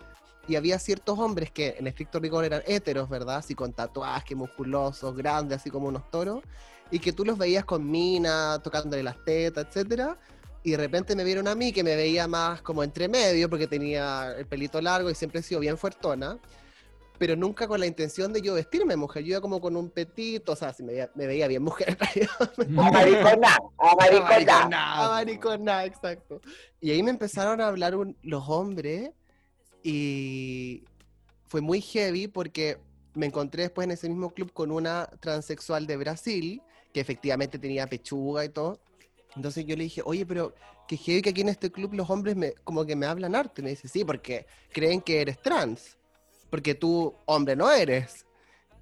y 0.47 0.55
había 0.55 0.80
ciertos 0.80 1.19
hombres 1.19 1.51
que 1.51 1.75
en 1.77 1.86
estricto 1.86 2.19
rigor 2.19 2.43
eran 2.43 2.63
heteros, 2.65 3.07
¿verdad? 3.07 3.36
Así 3.36 3.53
con 3.53 3.71
tatuajes 3.71 4.36
musculosos, 4.36 5.15
grandes, 5.15 5.59
así 5.59 5.69
como 5.69 5.88
unos 5.88 6.09
toros, 6.09 6.41
y 6.89 6.97
que 6.97 7.13
tú 7.13 7.23
los 7.23 7.38
veías 7.38 7.65
con 7.65 7.89
mina, 7.89 8.59
tocándole 8.63 9.03
las 9.03 9.23
tetas, 9.23 9.67
etcétera, 9.67 10.17
y 10.63 10.71
de 10.71 10.77
repente 10.77 11.15
me 11.15 11.23
vieron 11.23 11.47
a 11.47 11.53
mí 11.53 11.71
que 11.71 11.84
me 11.84 11.95
veía 11.95 12.27
más 12.27 12.63
como 12.63 12.84
entre 12.84 13.07
medio 13.07 13.47
porque 13.47 13.67
tenía 13.67 14.34
el 14.38 14.47
pelito 14.47 14.82
largo 14.82 15.09
y 15.11 15.15
siempre 15.15 15.39
he 15.39 15.43
sido 15.43 15.59
bien 15.59 15.77
fuertona, 15.77 16.39
pero 17.20 17.36
nunca 17.36 17.67
con 17.67 17.80
la 17.80 17.86
intención 17.86 18.34
de 18.34 18.41
yo 18.41 18.55
vestirme 18.55 18.95
mujer, 18.95 19.24
yo 19.24 19.32
iba 19.32 19.41
como 19.41 19.59
con 19.61 19.76
un 19.76 19.89
petito, 19.91 20.53
o 20.53 20.55
sea, 20.55 20.74
si 20.74 20.82
me 20.84 20.93
veía, 20.93 21.11
me 21.15 21.28
veía 21.28 21.47
bien 21.47 21.61
mujer, 21.61 21.95
Amariconá, 22.78 23.57
amariconá. 23.78 24.70
Ah, 24.72 25.09
maricona, 25.11 25.86
exacto. 25.86 26.41
Y 26.80 26.91
ahí 26.91 27.03
me 27.03 27.11
empezaron 27.11 27.59
a 27.61 27.67
hablar 27.67 27.95
un- 27.95 28.17
los 28.24 28.47
hombres 28.49 29.11
y 29.84 30.84
fue 31.47 31.61
muy 31.61 31.82
heavy 31.82 32.28
porque 32.28 32.78
me 33.15 33.26
encontré 33.26 33.63
después 33.63 33.86
en 33.86 33.91
ese 33.91 34.07
mismo 34.09 34.30
club 34.32 34.51
con 34.53 34.72
una 34.72 35.07
transexual 35.20 35.88
de 35.88 35.97
Brasil 35.97 36.61
que 36.93 36.99
efectivamente 37.01 37.59
tenía 37.59 37.86
pechuga 37.88 38.45
y 38.45 38.49
todo. 38.49 38.80
Entonces 39.36 39.65
yo 39.65 39.76
le 39.76 39.84
dije, 39.84 40.01
oye, 40.05 40.26
pero 40.26 40.53
que 40.88 40.97
heavy 40.97 41.22
que 41.22 41.30
aquí 41.32 41.41
en 41.41 41.49
este 41.49 41.72
club 41.72 41.93
los 41.93 42.09
hombres 42.09 42.36
me, 42.36 42.53
como 42.63 42.86
que 42.86 42.95
me 42.95 43.05
hablan 43.05 43.36
arte. 43.36 43.61
Me 43.61 43.72
dice, 43.72 43.88
sí, 43.88 44.03
porque 44.05 44.45
creen 44.72 45.01
que 45.01 45.22
eres 45.22 45.39
trans. 45.41 45.97
Porque 46.50 46.76
tú 46.76 47.16
hombre 47.26 47.56
no 47.56 47.72
eres. 47.72 48.26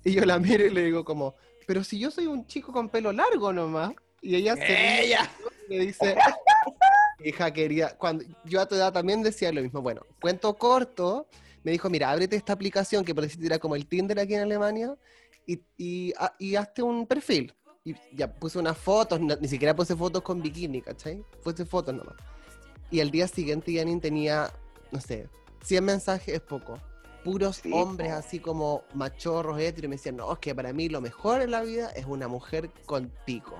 Y 0.03 0.13
yo 0.13 0.25
la 0.25 0.39
miro 0.39 0.65
y 0.65 0.69
le 0.69 0.83
digo 0.85 1.03
como, 1.03 1.35
pero 1.65 1.83
si 1.83 1.99
yo 1.99 2.11
soy 2.11 2.27
un 2.27 2.45
chico 2.47 2.71
con 2.71 2.89
pelo 2.89 3.11
largo 3.11 3.51
nomás. 3.51 3.93
Y 4.21 4.35
ella 4.35 4.55
se 4.55 5.03
¡Ella! 5.05 5.29
me 5.69 5.79
dice, 5.79 6.15
hija 7.23 7.51
querida, 7.51 7.95
cuando 7.97 8.23
yo 8.45 8.61
a 8.61 8.67
tu 8.67 8.75
edad 8.75 8.93
también 8.93 9.21
decía 9.21 9.51
lo 9.51 9.61
mismo. 9.61 9.81
Bueno, 9.81 10.01
cuento 10.21 10.53
corto, 10.55 11.27
me 11.63 11.71
dijo, 11.71 11.89
mira, 11.89 12.09
ábrete 12.11 12.35
esta 12.35 12.53
aplicación 12.53 13.03
que 13.03 13.13
por 13.13 13.23
decirte 13.23 13.45
era 13.47 13.59
como 13.59 13.75
el 13.75 13.85
Tinder 13.85 14.19
aquí 14.19 14.33
en 14.35 14.41
Alemania 14.41 14.95
y, 15.45 15.61
y, 15.77 16.13
ha- 16.17 16.33
y 16.39 16.55
hazte 16.55 16.81
un 16.81 17.05
perfil. 17.05 17.53
Y 17.83 17.95
ya 18.13 18.31
puse 18.33 18.59
unas 18.59 18.77
fotos, 18.77 19.19
no- 19.19 19.35
ni 19.37 19.47
siquiera 19.47 19.75
puse 19.75 19.95
fotos 19.95 20.21
con 20.21 20.41
bikini, 20.41 20.81
¿cachai? 20.81 21.23
Puse 21.43 21.65
fotos 21.65 21.93
nomás. 21.95 22.15
Y 22.89 23.01
al 23.01 23.11
día 23.11 23.27
siguiente 23.27 23.75
Janine 23.75 23.99
tenía, 24.01 24.51
no 24.91 24.99
sé, 25.01 25.27
100 25.63 25.83
mensajes 25.83 26.33
es 26.35 26.41
poco. 26.41 26.79
Puros 27.23 27.57
Sí, 27.57 27.71
hombres 27.73 28.11
po. 28.11 28.17
así 28.17 28.39
como 28.39 28.83
machorros, 28.93 29.59
héteros, 29.59 29.85
y 29.85 29.87
me 29.89 29.95
decían, 29.97 30.17
no, 30.17 30.31
es 30.33 30.39
que 30.39 30.55
para 30.55 30.71
mí 30.73 30.89
lo 30.89 31.01
mejor 31.01 31.41
en 31.41 31.51
la 31.51 31.61
vida 31.61 31.89
es 31.91 32.05
una 32.05 32.27
mujer 32.27 32.69
con 32.85 33.11
pico. 33.25 33.55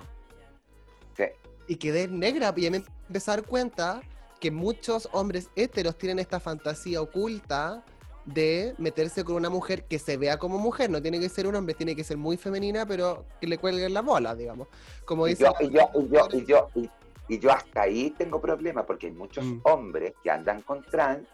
Sí. 1.16 1.26
Y 1.68 1.76
quedé 1.78 2.08
negra 2.08 2.54
y 2.56 2.70
me 2.70 2.78
empecé 3.08 3.32
a 3.32 3.36
dar 3.38 3.46
cuenta 3.46 4.02
que 4.40 4.52
muchos 4.52 5.10
hombres 5.12 5.50
héteros 5.56 5.98
tienen 5.98 6.20
esta 6.20 6.40
fantasía 6.40 7.02
oculta 7.02 7.84
de 8.26 8.76
meterse 8.78 9.24
con 9.24 9.36
una 9.36 9.50
mujer 9.50 9.86
que 9.86 10.00
se 10.00 10.16
vea 10.18 10.38
como 10.38 10.58
mujer. 10.60 10.90
No 10.90 11.02
tiene 11.02 11.20
que 11.20 11.28
ser 11.30 11.48
un 11.48 11.56
hombre, 11.56 11.74
tiene 11.74 11.96
que 11.96 12.04
ser 12.04 12.18
muy 12.18 12.38
femenina, 12.38 12.86
pero 12.86 13.26
que 13.42 13.48
le 13.48 13.58
cuelguen 13.58 13.94
la 13.94 14.02
bola, 14.02 14.36
digamos. 14.36 14.68
Como 15.06 15.28
Y 15.28 15.32
dice... 15.32 15.46
yo, 15.46 15.54
y 15.60 15.70
yo, 15.72 15.90
y 15.96 16.08
yo, 16.10 16.28
y 16.34 16.46
yo, 16.46 16.70
y, 16.76 16.90
y 17.30 17.40
yo 17.40 17.52
hasta 17.52 17.82
ahí 17.82 18.14
tengo 18.18 18.40
problemas 18.40 18.86
porque 18.86 19.08
hay 19.08 19.14
muchos 19.14 19.44
Mm. 19.44 19.60
hombres 19.64 20.14
que 20.24 20.30
andan 20.30 20.62
con 20.62 20.84
trans 20.84 21.28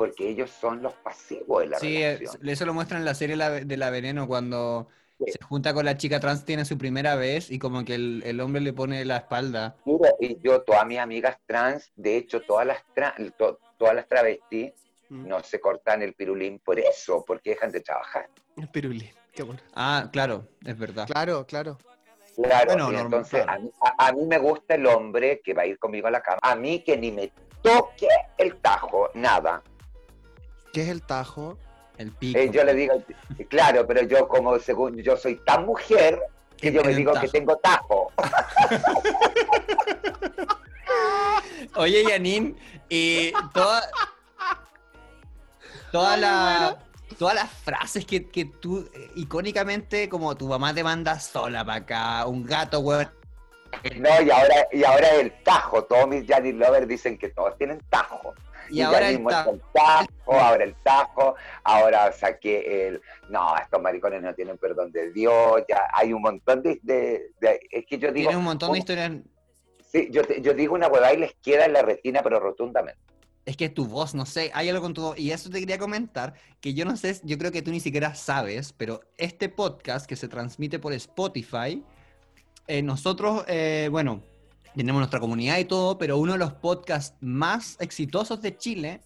porque 0.00 0.30
ellos 0.30 0.48
son 0.50 0.80
los 0.82 0.94
pasivos 0.94 1.60
de 1.60 1.66
la 1.68 1.78
Sí, 1.78 1.94
eh, 2.02 2.16
relación. 2.16 2.48
eso 2.48 2.64
lo 2.64 2.72
muestra 2.72 2.96
en 2.96 3.04
la 3.04 3.12
serie 3.14 3.36
de 3.36 3.76
La 3.76 3.90
Veneno 3.90 4.26
cuando 4.26 4.88
Sí. 5.18 5.26
se 5.32 5.44
junta 5.44 5.74
con 5.74 5.84
la 5.84 5.98
chica 5.98 6.18
trans, 6.20 6.46
tiene 6.46 6.64
su 6.64 6.78
primera 6.78 7.16
vez 7.16 7.50
y 7.50 7.58
como 7.58 7.84
que 7.84 7.96
el, 7.96 8.22
el 8.24 8.40
hombre 8.40 8.62
le 8.62 8.72
pone 8.72 9.04
la 9.04 9.18
espalda. 9.18 9.76
Mira, 9.84 10.08
Y 10.18 10.40
yo, 10.40 10.62
todas 10.62 10.86
mis 10.86 10.98
amigas 10.98 11.36
trans, 11.44 11.92
de 11.96 12.16
hecho, 12.16 12.40
todas 12.40 12.66
las, 12.66 12.78
tra- 12.96 13.14
to- 13.36 13.58
todas 13.76 13.94
las 13.94 14.08
travestis 14.08 14.72
Mm, 15.10 15.26
no 15.28 15.42
se 15.42 15.60
cortan 15.60 16.00
el 16.02 16.14
pirulín 16.14 16.60
por 16.60 16.78
eso, 16.78 17.22
porque 17.26 17.50
dejan 17.50 17.70
de 17.72 17.80
trabajar. 17.80 18.30
el 18.56 18.68
pirulín, 18.68 19.10
qué 19.34 19.42
bueno. 19.42 19.60
Ah, 19.74 20.08
claro, 20.12 20.46
es 20.64 20.78
verdad. 20.78 21.06
Claro, 21.08 21.44
claro. 21.46 21.76
Claro, 22.36 22.66
Bueno, 22.72 22.84
y 22.90 22.92
normal, 22.94 23.04
entonces 23.04 23.42
claro. 23.44 23.52
a, 23.52 23.58
mí, 23.58 23.70
a- 23.82 24.06
a 24.08 24.12
mí 24.12 24.24
me 24.24 24.38
gusta 24.38 24.76
el 24.76 24.86
hombre 24.86 25.40
que 25.44 25.52
va 25.52 25.62
a 25.62 25.66
ir 25.66 25.78
conmigo 25.78 26.06
a 26.06 26.10
la 26.12 26.22
cama. 26.22 26.38
A 26.42 26.54
mí 26.54 26.82
que 26.84 26.96
ni 26.96 27.10
me 27.12 27.30
toque 27.60 28.06
el 28.38 28.56
tajo, 28.60 29.10
nada. 29.14 29.62
¿Qué 30.72 30.82
es 30.82 30.88
el 30.88 31.02
tajo? 31.02 31.58
El 31.98 32.12
pico. 32.12 32.38
Eh, 32.38 32.50
yo 32.52 32.64
le 32.64 32.74
digo, 32.74 33.02
claro, 33.48 33.86
pero 33.86 34.02
yo 34.02 34.28
como 34.28 34.58
según 34.58 34.96
yo 34.98 35.16
soy 35.16 35.36
tan 35.36 35.66
mujer 35.66 36.18
que 36.56 36.72
yo 36.72 36.82
me 36.82 36.94
digo 36.94 37.12
tajo. 37.12 37.26
que 37.26 37.32
tengo 37.32 37.56
tajo. 37.56 38.12
Oye, 41.76 42.04
Yanin, 42.04 42.56
y 42.88 43.32
toda, 43.54 43.82
toda 45.92 46.16
la, 46.16 46.78
todas 47.18 47.34
las 47.34 47.50
frases 47.50 48.04
que, 48.04 48.28
que 48.28 48.44
tú, 48.44 48.88
eh, 48.94 49.10
icónicamente, 49.14 50.08
como 50.08 50.36
tu 50.36 50.48
mamá 50.48 50.74
te 50.74 50.82
manda 50.82 51.18
sola 51.20 51.64
para 51.64 51.78
acá, 51.78 52.26
un 52.26 52.44
gato, 52.44 52.80
weón. 52.80 53.08
No, 53.96 54.22
y 54.22 54.30
ahora, 54.30 54.66
y 54.72 54.84
ahora 54.84 55.08
el 55.16 55.32
tajo. 55.42 55.84
Todos 55.84 56.08
mis 56.08 56.26
Janis 56.26 56.54
Lovers 56.54 56.88
dicen 56.88 57.16
que 57.16 57.28
todos 57.28 57.56
tienen 57.56 57.80
tajo. 57.88 58.34
Y 58.70 58.80
ahora 58.82 59.00
ya 59.00 59.08
el 59.08 59.14
mismo 59.16 59.30
ta- 59.30 59.50
el 59.50 59.60
tajo, 59.72 60.32
ahora 60.32 60.64
el 60.64 60.74
tajo, 60.82 61.34
ahora 61.64 62.12
saqué 62.12 62.86
el... 62.88 63.00
No, 63.28 63.56
estos 63.56 63.80
maricones 63.82 64.22
no 64.22 64.34
tienen 64.34 64.56
perdón 64.58 64.92
de 64.92 65.12
Dios, 65.12 65.62
ya 65.68 65.88
hay 65.92 66.12
un 66.12 66.22
montón 66.22 66.62
de... 66.62 66.78
de- 66.82 67.32
de- 67.40 67.60
es 67.70 67.86
que 67.86 67.98
yo 67.98 68.12
digo... 68.12 68.28
Tiene 68.28 68.36
un 68.38 68.44
montón 68.44 68.72
de 68.72 68.78
historias. 68.78 69.12
Sí, 69.92 70.08
yo, 70.12 70.22
te- 70.24 70.40
yo 70.40 70.54
digo 70.54 70.74
una 70.74 70.88
huevada 70.88 71.12
y 71.12 71.18
les 71.18 71.34
queda 71.42 71.64
en 71.66 71.72
la 71.72 71.82
retina, 71.82 72.22
pero 72.22 72.38
rotundamente. 72.38 73.00
Es 73.46 73.56
que 73.56 73.68
tu 73.68 73.86
voz, 73.86 74.14
no 74.14 74.26
sé, 74.26 74.50
hay 74.54 74.68
algo 74.68 74.82
con 74.82 74.94
tu 74.94 75.00
voz. 75.02 75.18
Y 75.18 75.32
eso 75.32 75.50
te 75.50 75.58
quería 75.58 75.78
comentar, 75.78 76.34
que 76.60 76.74
yo 76.74 76.84
no 76.84 76.96
sé, 76.96 77.18
yo 77.24 77.38
creo 77.38 77.50
que 77.50 77.62
tú 77.62 77.70
ni 77.72 77.80
siquiera 77.80 78.14
sabes, 78.14 78.72
pero 78.72 79.00
este 79.16 79.48
podcast 79.48 80.06
que 80.06 80.14
se 80.14 80.28
transmite 80.28 80.78
por 80.78 80.92
Spotify, 80.92 81.82
eh, 82.68 82.82
nosotros, 82.82 83.44
eh, 83.48 83.88
bueno, 83.90 84.22
tenemos 84.74 85.00
nuestra 85.00 85.20
comunidad 85.20 85.58
y 85.58 85.64
todo, 85.64 85.98
pero 85.98 86.18
uno 86.18 86.32
de 86.32 86.38
los 86.38 86.52
podcasts 86.52 87.16
más 87.20 87.76
exitosos 87.80 88.40
de 88.42 88.56
Chile 88.56 89.00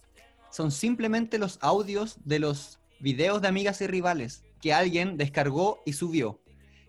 son 0.51 0.71
simplemente 0.71 1.37
los 1.37 1.57
audios 1.61 2.17
de 2.23 2.39
los 2.39 2.79
videos 2.99 3.41
de 3.41 3.47
amigas 3.47 3.81
y 3.81 3.87
rivales 3.87 4.43
que 4.61 4.73
alguien 4.73 5.17
descargó 5.17 5.81
y 5.85 5.93
subió. 5.93 6.39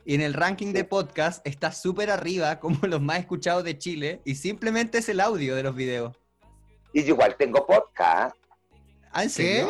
Y 0.04 0.14
en 0.14 0.20
el 0.20 0.34
ranking 0.34 0.72
de 0.72 0.84
podcast 0.84 1.44
está 1.46 1.72
súper 1.72 2.10
arriba 2.10 2.60
como 2.60 2.78
los 2.86 3.00
más 3.00 3.18
escuchados 3.18 3.64
de 3.64 3.76
Chile 3.76 4.20
y 4.24 4.36
simplemente 4.36 4.98
es 4.98 5.08
el 5.08 5.20
audio 5.20 5.56
de 5.56 5.62
los 5.64 5.74
videos. 5.74 6.16
Y 6.92 7.02
yo 7.02 7.08
igual 7.14 7.36
tengo 7.36 7.66
podcast. 7.66 8.36
¿Ah, 9.12 9.24
en. 9.24 9.30
Sí, 9.30 9.68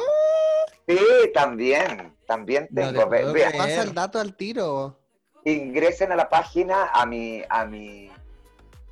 también, 1.35 2.15
también 2.27 2.69
No 2.71 2.93
te 2.93 2.99
tengo. 2.99 3.09
Ve- 3.09 3.33
creer. 3.33 3.57
Pasa 3.57 3.83
el 3.83 3.95
dato 3.95 4.21
al 4.21 4.37
tiro. 4.37 5.01
ingresen 5.45 6.13
a 6.13 6.17
la 6.17 6.29
página, 6.29 6.91
a 6.93 7.07
mi, 7.07 7.43
a 7.49 7.65
mi, 7.65 8.11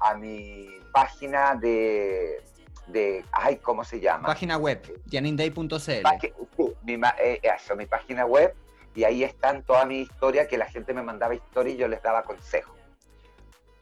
a 0.05 0.15
mi 0.15 0.69
página 0.93 1.55
de, 1.55 2.43
de, 2.89 3.25
ay, 3.33 3.57
¿cómo 3.57 3.85
se 3.85 3.99
llama? 4.01 4.27
Página 4.29 4.59
web, 4.59 4.81
janinday.cl. 5.11 6.03
Pági- 6.03 6.33
sí, 6.57 6.75
mi, 6.83 6.99
ma- 6.99 7.15
eh, 7.19 7.41
eso, 7.43 7.75
mi 7.75 7.87
página 7.87 8.27
web, 8.27 8.55
y 8.95 9.05
ahí 9.05 9.25
están 9.25 9.63
todas 9.63 9.87
mis 9.87 10.09
historias, 10.11 10.47
que 10.47 10.59
la 10.59 10.67
gente 10.67 10.93
me 10.93 11.03
mandaba 11.03 11.35
historias 11.35 11.77
y 11.77 11.79
yo 11.79 11.89
les 11.89 12.03
daba 12.03 12.23
consejos. 12.23 12.77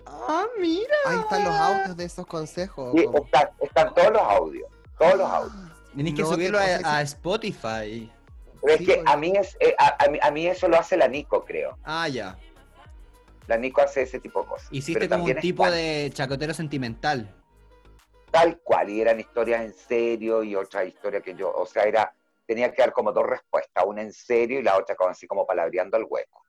Ah, 0.07 0.47
mira. 0.61 0.95
Ahí 1.07 1.19
están 1.19 1.45
los 1.45 1.55
audios 1.55 1.97
de 1.97 2.05
esos 2.05 2.27
consejos. 2.27 2.95
Están, 2.95 3.49
están 3.61 3.95
todos 3.95 4.13
los 4.13 4.23
audios, 4.23 4.69
todos 4.99 5.15
los 5.17 5.29
audios. 5.31 5.73
Tenés 5.97 6.15
que 6.15 6.23
No 6.23 6.29
te 6.29 6.35
subirlo 6.35 6.59
a, 6.59 6.63
a 6.99 7.03
Spotify. 7.03 8.11
Pero 8.63 8.79
Sí, 8.79 8.85
es 8.91 8.97
que 8.97 9.03
a 9.05 9.17
mí, 9.17 9.33
es, 9.37 9.57
eh, 9.61 9.75
a, 9.79 10.05
a 10.05 10.09
mí, 10.09 10.19
a 10.23 10.31
mí 10.31 10.47
eso 10.47 10.69
lo 10.69 10.79
hace 10.79 10.97
la 10.97 11.09
Nico, 11.09 11.45
creo. 11.45 11.77
Ah, 11.85 12.07
ya. 12.09 12.37
La 13.53 13.59
Nico 13.59 13.83
hace 13.83 14.01
ese 14.01 14.19
tipo 14.19 14.41
de 14.41 14.49
cosas. 14.49 14.69
Hiciste 14.71 15.01
Pero 15.01 15.11
como 15.11 15.25
un 15.25 15.37
tipo 15.37 15.71
de 15.71 16.11
chacotero 16.15 16.55
sentimental. 16.55 17.37
Tal 18.31 18.59
cual, 18.61 18.89
y 18.89 19.03
eran 19.03 19.21
historias 19.21 19.63
en 19.63 19.75
serio 19.75 20.43
y 20.43 20.57
otra 20.57 20.87
historia 20.87 21.21
que 21.21 21.35
yo, 21.35 21.53
o 21.53 21.67
sea, 21.67 21.83
era, 21.83 22.15
tenía 22.47 22.73
que 22.73 22.81
dar 22.81 22.95
como 22.95 23.13
dos 23.13 23.27
respuestas, 23.27 23.85
una 23.87 24.01
en 24.01 24.11
serio 24.11 24.59
y 24.59 24.63
la 24.63 24.79
otra 24.79 24.97
como 24.97 25.11
así 25.11 25.27
como 25.27 25.47
palabreando 25.47 25.99
al 25.99 26.07
hueco. 26.09 26.43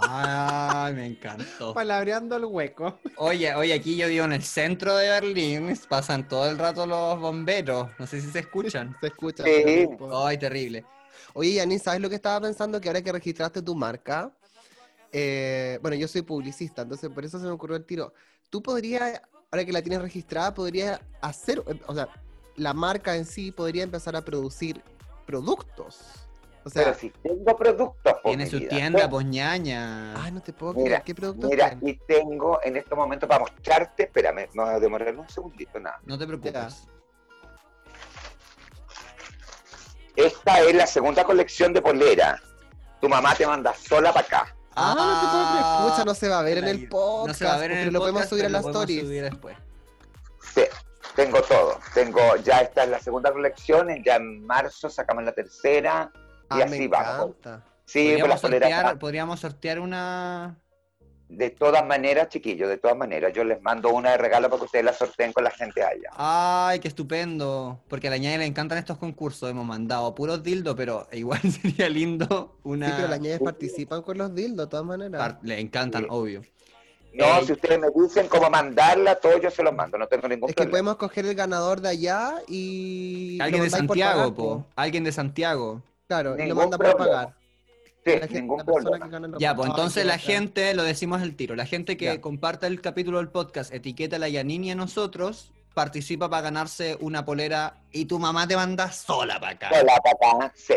Ay, 0.00 0.94
me 0.94 1.08
encantó. 1.08 1.74
Palabreando 1.74 2.38
el 2.38 2.46
hueco. 2.46 2.98
Oye, 3.18 3.54
oye, 3.54 3.74
aquí 3.74 3.94
yo 3.94 4.08
vivo 4.08 4.24
en 4.24 4.32
el 4.32 4.44
centro 4.44 4.96
de 4.96 5.10
Berlín. 5.10 5.78
Pasan 5.90 6.26
todo 6.26 6.48
el 6.48 6.56
rato 6.56 6.86
los 6.86 7.20
bomberos. 7.20 7.90
No 7.98 8.06
sé 8.06 8.22
si 8.22 8.30
se 8.30 8.38
escuchan. 8.38 8.96
Se 9.02 9.08
escucha. 9.08 9.44
Sí. 9.44 9.86
Ay, 10.10 10.38
terrible. 10.38 10.86
Oye, 11.34 11.52
Yanin, 11.52 11.80
¿sabes 11.80 12.00
lo 12.00 12.08
que 12.08 12.14
estaba 12.14 12.40
pensando? 12.40 12.80
Que 12.80 12.88
ahora 12.88 13.02
que 13.02 13.12
registraste 13.12 13.60
tu 13.60 13.74
marca, 13.74 14.32
eh, 15.12 15.78
bueno, 15.82 15.96
yo 15.96 16.08
soy 16.08 16.22
publicista, 16.22 16.82
entonces 16.82 17.10
por 17.10 17.24
eso 17.24 17.38
se 17.38 17.44
me 17.44 17.50
ocurrió 17.50 17.76
el 17.76 17.84
tiro. 17.84 18.12
Tú 18.50 18.62
podrías, 18.62 19.20
ahora 19.50 19.64
que 19.64 19.72
la 19.72 19.82
tienes 19.82 20.00
registrada, 20.02 20.52
podrías 20.54 21.00
hacer, 21.20 21.62
eh, 21.66 21.80
o 21.86 21.94
sea, 21.94 22.08
la 22.56 22.72
marca 22.74 23.14
en 23.16 23.24
sí 23.24 23.52
podría 23.52 23.82
empezar 23.84 24.16
a 24.16 24.22
producir 24.22 24.82
productos. 25.26 26.00
O 26.64 26.70
sea, 26.70 26.84
Pero 26.84 26.96
si 26.96 27.10
tengo 27.10 27.56
productos, 27.56 28.12
po, 28.22 28.28
Tiene 28.28 28.46
su 28.46 28.60
tienda, 28.68 29.08
pues 29.10 29.26
ñaña. 29.26 30.14
ay, 30.22 30.30
no 30.30 30.40
te 30.40 30.52
puedo 30.52 30.74
Mira, 30.74 30.84
creer, 30.84 31.02
¿qué 31.02 31.14
productos 31.14 31.50
Mira, 31.50 31.70
tienen? 31.70 31.88
y 31.88 31.98
tengo 32.06 32.60
en 32.62 32.76
este 32.76 32.94
momento 32.94 33.26
para 33.26 33.40
mostrarte, 33.40 34.04
espérame, 34.04 34.48
no 34.54 34.62
a 34.64 34.78
demorar 34.78 35.16
un 35.16 35.28
segundito, 35.28 35.80
nada. 35.80 36.00
No 36.04 36.16
te 36.16 36.24
preocupes. 36.26 36.86
Esta 40.14 40.60
es 40.60 40.74
la 40.74 40.86
segunda 40.86 41.24
colección 41.24 41.72
de 41.72 41.82
polera. 41.82 42.40
Tu 43.00 43.08
mamá 43.08 43.34
te 43.34 43.46
manda 43.46 43.74
sola 43.74 44.12
para 44.12 44.26
acá. 44.26 44.56
Ah, 44.76 44.94
no 44.96 45.20
te 45.20 45.26
puedo 45.26 45.50
creer. 45.50 45.90
Pucha, 45.92 46.04
no 46.04 46.14
se 46.14 46.28
va 46.28 46.38
a 46.38 46.42
ver 46.42 46.58
en 46.58 46.68
el 46.68 46.82
No 46.84 46.88
podcast, 46.90 47.38
se 47.38 47.44
va 47.44 47.54
a 47.54 47.58
ver 47.58 47.70
en 47.72 47.76
pero 47.78 47.88
el 47.88 47.92
lo 47.92 47.98
podemos 48.00 48.20
podcast, 48.22 48.30
subir 48.30 48.44
a 48.44 48.48
pero 48.48 48.58
las 48.58 48.66
stories. 48.66 49.02
subir 49.04 49.22
después. 49.22 49.56
Sí, 50.54 50.62
tengo 51.16 51.42
todo. 51.42 51.78
Tengo, 51.94 52.36
ya 52.36 52.60
esta 52.60 52.84
es 52.84 52.90
la 52.90 52.98
segunda 53.00 53.32
colección, 53.32 53.90
en- 53.90 54.02
ya 54.02 54.16
en 54.16 54.44
marzo 54.46 54.88
sacamos 54.90 55.24
la 55.24 55.32
tercera. 55.32 56.10
Y 56.50 56.60
Ah, 56.60 56.64
así 56.64 56.88
vamos. 56.88 57.30
Sí, 57.84 58.16
pues 58.18 58.40
podríamos, 58.40 58.40
sortear, 58.40 58.98
podríamos 58.98 59.40
sortear 59.40 59.80
una. 59.80 60.56
De 61.36 61.48
todas 61.48 61.84
maneras, 61.86 62.28
chiquillos, 62.28 62.68
de 62.68 62.76
todas 62.76 62.94
maneras, 62.96 63.32
yo 63.34 63.42
les 63.42 63.60
mando 63.62 63.88
una 63.90 64.10
de 64.10 64.18
regalo 64.18 64.48
para 64.50 64.58
que 64.60 64.64
ustedes 64.66 64.84
la 64.84 64.92
sorteen 64.92 65.32
con 65.32 65.42
la 65.44 65.50
gente 65.50 65.82
allá. 65.82 66.10
Ay, 66.16 66.78
qué 66.78 66.88
estupendo. 66.88 67.80
Porque 67.88 68.08
a 68.08 68.10
la 68.10 68.18
ñaña 68.18 68.36
le 68.36 68.44
encantan 68.44 68.76
estos 68.76 68.98
concursos. 68.98 69.50
Hemos 69.50 69.64
mandado 69.64 70.14
puros 70.14 70.42
dildos, 70.42 70.74
pero 70.76 71.08
igual 71.12 71.40
sería 71.40 71.88
lindo 71.88 72.58
una. 72.64 72.86
Sí, 72.88 72.92
pero 72.96 73.08
las 73.08 73.20
niñas 73.20 73.40
participan 73.42 74.02
con 74.02 74.18
los 74.18 74.34
dildos, 74.34 74.66
de 74.66 74.70
todas 74.70 74.84
maneras. 74.84 75.18
par- 75.20 75.38
Le 75.42 75.58
encantan, 75.58 76.02
Sí. 76.02 76.08
obvio. 76.10 76.42
No, 77.14 77.24
Eh, 77.24 77.44
si 77.46 77.52
ustedes 77.52 77.78
me 77.78 77.88
dicen 78.02 78.26
cómo 78.28 78.48
mandarla, 78.50 79.14
todo 79.16 79.38
yo 79.38 79.50
se 79.50 79.62
los 79.62 79.74
mando, 79.74 79.96
no 79.98 80.06
tengo 80.08 80.28
ningún 80.28 80.48
Es 80.50 80.54
que 80.54 80.62
problema. 80.64 80.70
podemos 80.72 80.96
coger 80.96 81.26
el 81.26 81.34
ganador 81.34 81.80
de 81.80 81.88
allá 81.88 82.34
y. 82.48 83.36
lo 83.38 83.44
Alguien 83.44 83.62
de 83.64 83.70
Santiago, 83.70 84.18
pagar, 84.20 84.34
po. 84.34 84.66
Alguien 84.76 85.04
de 85.04 85.12
Santiago. 85.12 85.82
Claro, 86.08 86.38
y 86.38 86.46
lo 86.46 86.54
manda 86.54 86.76
por 86.76 86.90
problema. 86.90 87.04
pagar. 87.22 87.34
Sí, 88.04 88.12
La, 88.20 88.26
ningún 88.26 88.58
la 88.58 88.64
problema. 88.64 89.38
Ya, 89.38 89.54
pues 89.54 89.68
entonces 89.70 90.04
la 90.04 90.18
gente, 90.18 90.74
lo 90.74 90.82
decimos 90.82 91.22
al 91.22 91.34
tiro, 91.34 91.54
la 91.54 91.66
gente 91.66 91.96
que 91.96 92.06
Ya. 92.06 92.20
comparta 92.20 92.66
el 92.66 92.80
capítulo 92.80 93.18
del 93.18 93.28
podcast, 93.28 93.72
etiqueta 93.72 94.16
a 94.16 94.18
la 94.18 94.28
Yanini 94.28 94.72
a 94.72 94.74
nosotros, 94.74 95.52
participa 95.74 96.28
para 96.28 96.42
ganarse 96.42 96.96
una 97.00 97.24
polera 97.24 97.78
y 97.92 98.04
tu 98.06 98.18
mamá 98.18 98.46
te 98.48 98.56
manda 98.56 98.90
sola 98.92 99.38
para 99.40 99.52
acá. 99.52 99.70
Hola, 99.80 99.94
papá. 100.02 100.52
Sí. 100.54 100.74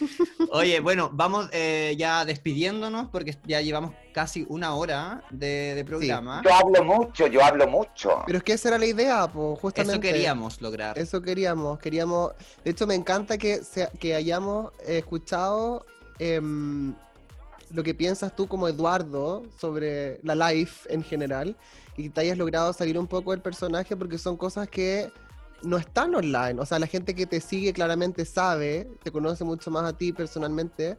Oye, 0.52 0.80
bueno, 0.80 1.10
vamos 1.12 1.48
eh, 1.52 1.94
ya 1.98 2.24
despidiéndonos 2.26 3.08
porque 3.08 3.36
ya 3.46 3.60
llevamos 3.62 3.94
casi 4.12 4.44
una 4.48 4.74
hora 4.74 5.24
de, 5.30 5.74
de 5.74 5.84
programa. 5.84 6.42
Yo 6.44 6.52
hablo 6.52 6.84
mucho, 6.84 7.26
yo 7.26 7.42
hablo 7.42 7.66
mucho. 7.66 8.22
Pero 8.26 8.38
es 8.38 8.44
que 8.44 8.52
esa 8.52 8.68
era 8.68 8.78
la 8.78 8.86
idea, 8.86 9.26
pues, 9.28 9.58
justamente. 9.58 9.92
Eso 9.94 10.00
queríamos 10.14 10.60
lograr. 10.60 10.98
Eso 10.98 11.22
queríamos, 11.22 11.78
queríamos. 11.78 12.32
De 12.62 12.70
hecho, 12.72 12.86
me 12.86 12.94
encanta 12.94 13.38
que, 13.38 13.64
sea- 13.64 13.90
que 13.98 14.14
hayamos 14.14 14.72
escuchado 14.86 15.86
em, 16.20 16.94
lo 17.72 17.82
que 17.82 17.94
piensas 17.94 18.36
tú 18.36 18.46
como 18.46 18.68
Eduardo 18.68 19.42
sobre 19.58 20.20
la 20.22 20.34
life 20.34 20.92
en 20.92 21.02
general 21.02 21.56
y 21.96 22.04
que 22.04 22.10
te 22.10 22.20
hayas 22.20 22.38
logrado 22.38 22.72
salir 22.72 22.98
un 22.98 23.06
poco 23.06 23.30
del 23.30 23.40
personaje 23.40 23.96
porque 23.96 24.18
son 24.18 24.36
cosas 24.36 24.68
que 24.68 25.10
no 25.62 25.76
están 25.76 26.14
online. 26.14 26.60
O 26.60 26.66
sea, 26.66 26.78
la 26.78 26.86
gente 26.86 27.14
que 27.14 27.26
te 27.26 27.40
sigue 27.40 27.72
claramente 27.72 28.24
sabe, 28.24 28.88
te 29.02 29.10
conoce 29.10 29.44
mucho 29.44 29.70
más 29.70 29.84
a 29.84 29.96
ti 29.96 30.12
personalmente, 30.12 30.98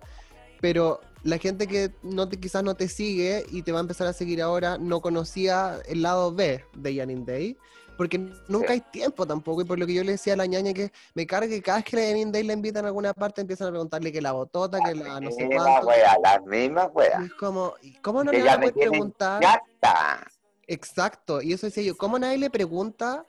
pero 0.59 1.01
la 1.23 1.37
gente 1.37 1.67
que 1.67 1.91
no 2.01 2.27
te, 2.27 2.39
quizás 2.39 2.63
no 2.63 2.75
te 2.75 2.87
sigue 2.87 3.45
y 3.51 3.61
te 3.61 3.71
va 3.71 3.79
a 3.79 3.81
empezar 3.81 4.07
a 4.07 4.13
seguir 4.13 4.41
ahora 4.41 4.77
no 4.77 5.01
conocía 5.01 5.79
el 5.87 6.01
lado 6.01 6.33
B 6.33 6.63
de 6.73 6.95
Janine 6.95 7.25
Day. 7.25 7.57
Porque 8.01 8.17
nunca 8.47 8.69
Sí. 8.69 8.73
hay 8.73 8.81
tiempo 8.91 9.27
tampoco, 9.27 9.61
y 9.61 9.65
por 9.65 9.77
lo 9.77 9.85
que 9.85 9.93
yo 9.93 10.03
le 10.03 10.13
decía 10.13 10.33
a 10.33 10.35
la 10.35 10.47
ñaña 10.47 10.73
que 10.73 10.91
me 11.13 11.27
carga 11.27 11.47
que 11.47 11.61
cada 11.61 11.77
vez 11.77 11.85
que 11.85 11.95
la 11.97 12.01
Janine 12.01 12.31
Day 12.31 12.41
la 12.41 12.53
invitan 12.53 12.83
a 12.85 12.87
alguna 12.87 13.13
parte 13.13 13.41
empiezan 13.41 13.67
a 13.67 13.69
preguntarle 13.69 14.11
que 14.11 14.19
la 14.19 14.31
botota, 14.31 14.79
que 14.83 14.95
la 14.95 15.19
no 15.21 15.29
sé 15.29 15.45
mismas 15.45 15.67
cuánto. 15.67 15.87
weas, 15.87 16.15
las 16.23 16.43
mismas 16.43 16.87
weas. 16.95 17.23
es 17.25 17.33
como, 17.35 17.75
¿y 17.83 17.93
¿cómo 18.01 18.23
no 18.23 18.31
Que 18.31 18.39
le 18.39 18.43
van 18.45 18.63
a 18.63 18.71
preguntar? 18.71 19.43
Ya 19.43 19.61
está. 19.71 20.27
Exacto, 20.65 21.43
y 21.43 21.53
eso 21.53 21.67
decía 21.67 21.83
yo, 21.83 21.95
¿cómo 21.95 22.17
nadie 22.17 22.39
le 22.39 22.49
pregunta 22.49 23.23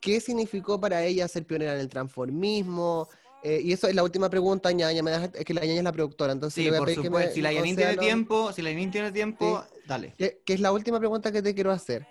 qué 0.00 0.18
significó 0.20 0.80
para 0.80 1.04
ella 1.04 1.28
ser 1.28 1.46
pionera 1.46 1.74
en 1.74 1.80
el 1.80 1.88
transformismo? 1.88 3.06
Eh, 3.44 3.60
y 3.62 3.72
eso 3.74 3.86
es 3.86 3.94
la 3.94 4.02
última 4.02 4.28
pregunta, 4.28 4.72
ñaña, 4.72 5.04
me 5.04 5.14
es 5.14 5.44
que 5.44 5.54
la 5.54 5.60
ñaña 5.60 5.78
es 5.78 5.84
la 5.84 5.92
productora, 5.92 6.32
entonces 6.32 6.54
Sí, 6.56 6.64
le 6.64 6.70
voy 6.70 6.76
a 6.78 6.80
por 6.80 6.86
pedir 6.86 7.00
que 7.00 7.06
supuesto. 7.06 7.28
me 7.28 7.34
Si 7.34 7.40
la 7.42 7.50
conceda 7.52 7.76
tiene 7.76 7.94
lo- 7.94 8.02
tiempo, 8.02 8.52
si 8.52 8.60
la 8.62 8.70
Yanin 8.70 8.90
tiene 8.90 9.12
tiempo, 9.12 9.62
dale. 9.86 10.14
que, 10.18 10.40
que 10.44 10.54
es 10.54 10.58
la 10.58 10.72
última 10.72 10.98
pregunta 10.98 11.30
que 11.30 11.42
te 11.42 11.54
quiero 11.54 11.70
hacer. 11.70 12.08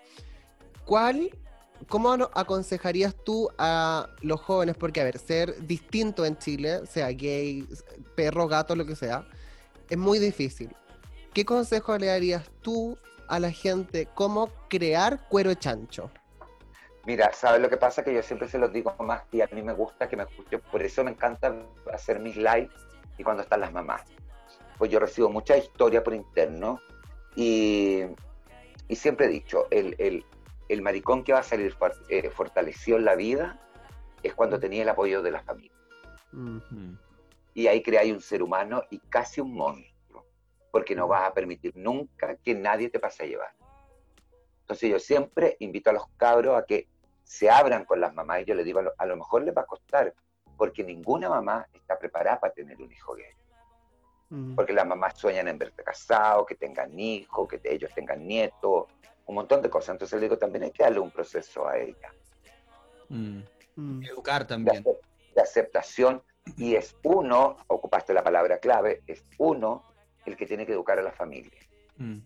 ¿Cuál, 0.86 1.30
cómo 1.88 2.12
aconsejarías 2.34 3.14
tú 3.24 3.48
a 3.58 4.08
los 4.22 4.40
jóvenes? 4.40 4.76
Porque, 4.76 5.00
a 5.00 5.04
ver, 5.04 5.18
ser 5.18 5.66
distinto 5.66 6.24
en 6.24 6.36
Chile, 6.38 6.86
sea 6.86 7.08
gay, 7.08 7.66
perro, 8.14 8.48
gato, 8.48 8.74
lo 8.76 8.86
que 8.86 8.96
sea, 8.96 9.26
es 9.88 9.98
muy 9.98 10.18
difícil. 10.18 10.74
¿Qué 11.32 11.44
consejo 11.44 11.96
le 11.98 12.06
darías 12.06 12.50
tú 12.62 12.96
a 13.28 13.40
la 13.40 13.50
gente 13.50 14.08
cómo 14.14 14.50
crear 14.68 15.26
cuero 15.28 15.54
chancho? 15.54 16.10
Mira, 17.06 17.32
¿sabes 17.34 17.60
lo 17.60 17.68
que 17.68 17.76
pasa? 17.76 18.02
Que 18.02 18.14
yo 18.14 18.22
siempre 18.22 18.48
se 18.48 18.58
los 18.58 18.72
digo 18.72 18.94
más 19.00 19.22
y 19.30 19.42
a 19.42 19.48
mí 19.52 19.60
me 19.62 19.74
gusta 19.74 20.08
que 20.08 20.16
me 20.16 20.22
escuchen. 20.22 20.60
Por 20.70 20.82
eso 20.82 21.04
me 21.04 21.10
encanta 21.10 21.54
hacer 21.92 22.18
mis 22.18 22.36
lives 22.36 22.70
y 23.18 23.22
cuando 23.24 23.42
están 23.42 23.60
las 23.60 23.72
mamás. 23.72 24.02
Pues 24.78 24.90
yo 24.90 24.98
recibo 24.98 25.28
mucha 25.28 25.56
historia 25.56 26.02
por 26.02 26.14
interno 26.14 26.80
y, 27.36 28.02
y 28.88 28.96
siempre 28.96 29.26
he 29.26 29.28
dicho, 29.28 29.66
el, 29.70 29.94
el- 29.98 30.24
el 30.68 30.82
maricón 30.82 31.24
que 31.24 31.32
va 31.32 31.40
a 31.40 31.44
salir 31.44 31.76
eh, 32.08 32.30
fortalecido 32.30 32.98
en 32.98 33.04
la 33.04 33.14
vida 33.14 33.60
es 34.22 34.34
cuando 34.34 34.58
tenía 34.58 34.82
el 34.82 34.88
apoyo 34.88 35.22
de 35.22 35.30
la 35.30 35.42
familia. 35.42 35.72
Y 37.54 37.66
ahí 37.66 37.82
creáis 37.82 38.12
un 38.12 38.20
ser 38.20 38.42
humano 38.42 38.82
y 38.90 38.98
casi 38.98 39.40
un 39.40 39.54
monstruo, 39.54 40.26
porque 40.72 40.94
no 40.94 41.06
vas 41.06 41.28
a 41.28 41.34
permitir 41.34 41.76
nunca 41.76 42.36
que 42.36 42.54
nadie 42.54 42.88
te 42.90 42.98
pase 42.98 43.24
a 43.24 43.26
llevar. 43.26 43.54
Entonces 44.60 44.90
yo 44.90 44.98
siempre 44.98 45.56
invito 45.60 45.90
a 45.90 45.92
los 45.92 46.08
cabros 46.16 46.56
a 46.58 46.64
que 46.64 46.88
se 47.22 47.50
abran 47.50 47.84
con 47.84 48.00
las 48.00 48.14
mamás 48.14 48.42
y 48.42 48.44
yo 48.46 48.54
les 48.54 48.64
digo, 48.64 48.80
a 48.80 48.82
lo, 48.82 48.92
a 48.96 49.06
lo 49.06 49.16
mejor 49.16 49.44
les 49.44 49.56
va 49.56 49.62
a 49.62 49.66
costar, 49.66 50.14
porque 50.56 50.82
ninguna 50.82 51.28
mamá 51.28 51.66
está 51.72 51.98
preparada 51.98 52.40
para 52.40 52.52
tener 52.52 52.80
un 52.80 52.90
hijo 52.90 53.14
gay. 53.14 53.26
Porque 54.56 54.72
las 54.72 54.84
mamás 54.84 55.16
sueñan 55.16 55.46
en 55.46 55.58
verte 55.58 55.84
casado, 55.84 56.44
que 56.44 56.56
tengan 56.56 56.98
hijos, 56.98 57.46
que 57.46 57.60
ellos 57.62 57.92
tengan 57.94 58.26
nietos, 58.26 58.86
un 59.26 59.34
montón 59.34 59.62
de 59.62 59.70
cosas. 59.70 59.90
Entonces 59.90 60.18
le 60.20 60.26
digo, 60.26 60.38
también 60.38 60.64
hay 60.64 60.70
que 60.70 60.82
darle 60.82 61.00
un 61.00 61.10
proceso 61.10 61.66
a 61.66 61.78
ella 61.78 62.12
Mm. 63.08 63.40
Mm. 63.76 64.02
Educar 64.04 64.46
también. 64.46 64.82
de 64.82 65.40
aceptación 65.42 66.22
y 66.56 66.76
es 66.76 66.96
uno, 67.02 67.56
ocupaste 67.66 68.14
la 68.14 68.22
palabra 68.22 68.58
clave, 68.58 69.02
es 69.06 69.24
uno 69.38 69.84
el 70.26 70.36
que 70.36 70.46
tiene 70.46 70.64
que 70.64 70.72
educar 70.72 70.98
a 70.98 71.02
la 71.02 71.12
familia. 71.12 71.58
Mm. 71.96 72.18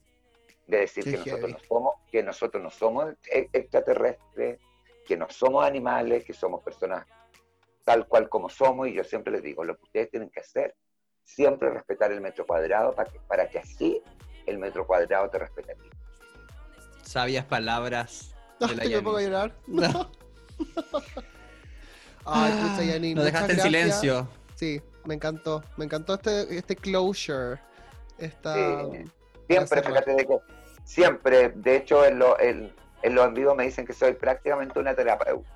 De 0.66 0.78
decir 0.78 1.04
que 1.04 1.16
nosotros, 1.16 1.50
no 1.50 1.58
somos, 1.66 1.94
que 2.10 2.22
nosotros 2.22 2.62
no 2.62 2.70
somos 2.70 3.14
e- 3.30 3.48
extraterrestres, 3.52 4.60
que 5.06 5.16
no 5.16 5.28
somos 5.30 5.64
animales, 5.64 6.24
que 6.24 6.34
somos 6.34 6.62
personas 6.62 7.06
tal 7.84 8.06
cual 8.06 8.28
como 8.28 8.50
somos. 8.50 8.88
Y 8.88 8.92
yo 8.92 9.02
siempre 9.02 9.32
les 9.32 9.42
digo, 9.42 9.64
lo 9.64 9.76
que 9.76 9.84
ustedes 9.84 10.10
tienen 10.10 10.28
que 10.28 10.40
hacer, 10.40 10.74
siempre 11.24 11.70
respetar 11.70 12.12
el 12.12 12.20
metro 12.20 12.46
cuadrado 12.46 12.94
para 12.94 13.10
que, 13.10 13.18
para 13.20 13.48
que 13.48 13.58
así 13.58 14.02
el 14.44 14.58
metro 14.58 14.86
cuadrado 14.86 15.30
te 15.30 15.38
respete 15.38 15.72
a 15.72 15.74
ti. 15.76 15.88
Sabias 17.08 17.46
palabras 17.46 18.34
de 18.60 18.74
la 18.74 18.84
me 18.84 19.00
pongo 19.02 19.16
a 19.16 19.22
llorar. 19.22 19.54
No. 19.66 20.10
Ay, 22.26 22.52
pucha, 22.52 22.84
Yanin, 22.84 23.16
Nos 23.16 23.24
dejaste 23.24 23.52
en 23.54 23.60
silencio. 23.60 24.28
Sí, 24.56 24.82
me 25.06 25.14
encantó. 25.14 25.64
Me 25.78 25.86
encantó 25.86 26.14
este, 26.14 26.58
este 26.58 26.76
closure. 26.76 27.58
Esta... 28.18 28.54
Sí. 28.92 29.04
Siempre, 29.48 29.82
fíjate 29.82 30.14
de 30.16 30.26
que 30.26 30.38
siempre, 30.84 31.48
de 31.54 31.76
hecho, 31.76 32.04
en, 32.04 32.18
lo- 32.18 32.38
en- 32.38 32.70
en 33.02 33.14
los 33.14 33.26
en 33.26 33.32
vivo 33.34 33.54
me 33.54 33.64
dicen 33.64 33.86
que 33.86 33.94
soy 33.94 34.12
prácticamente 34.12 34.78
una 34.78 34.94
terapeuta. 34.94 35.48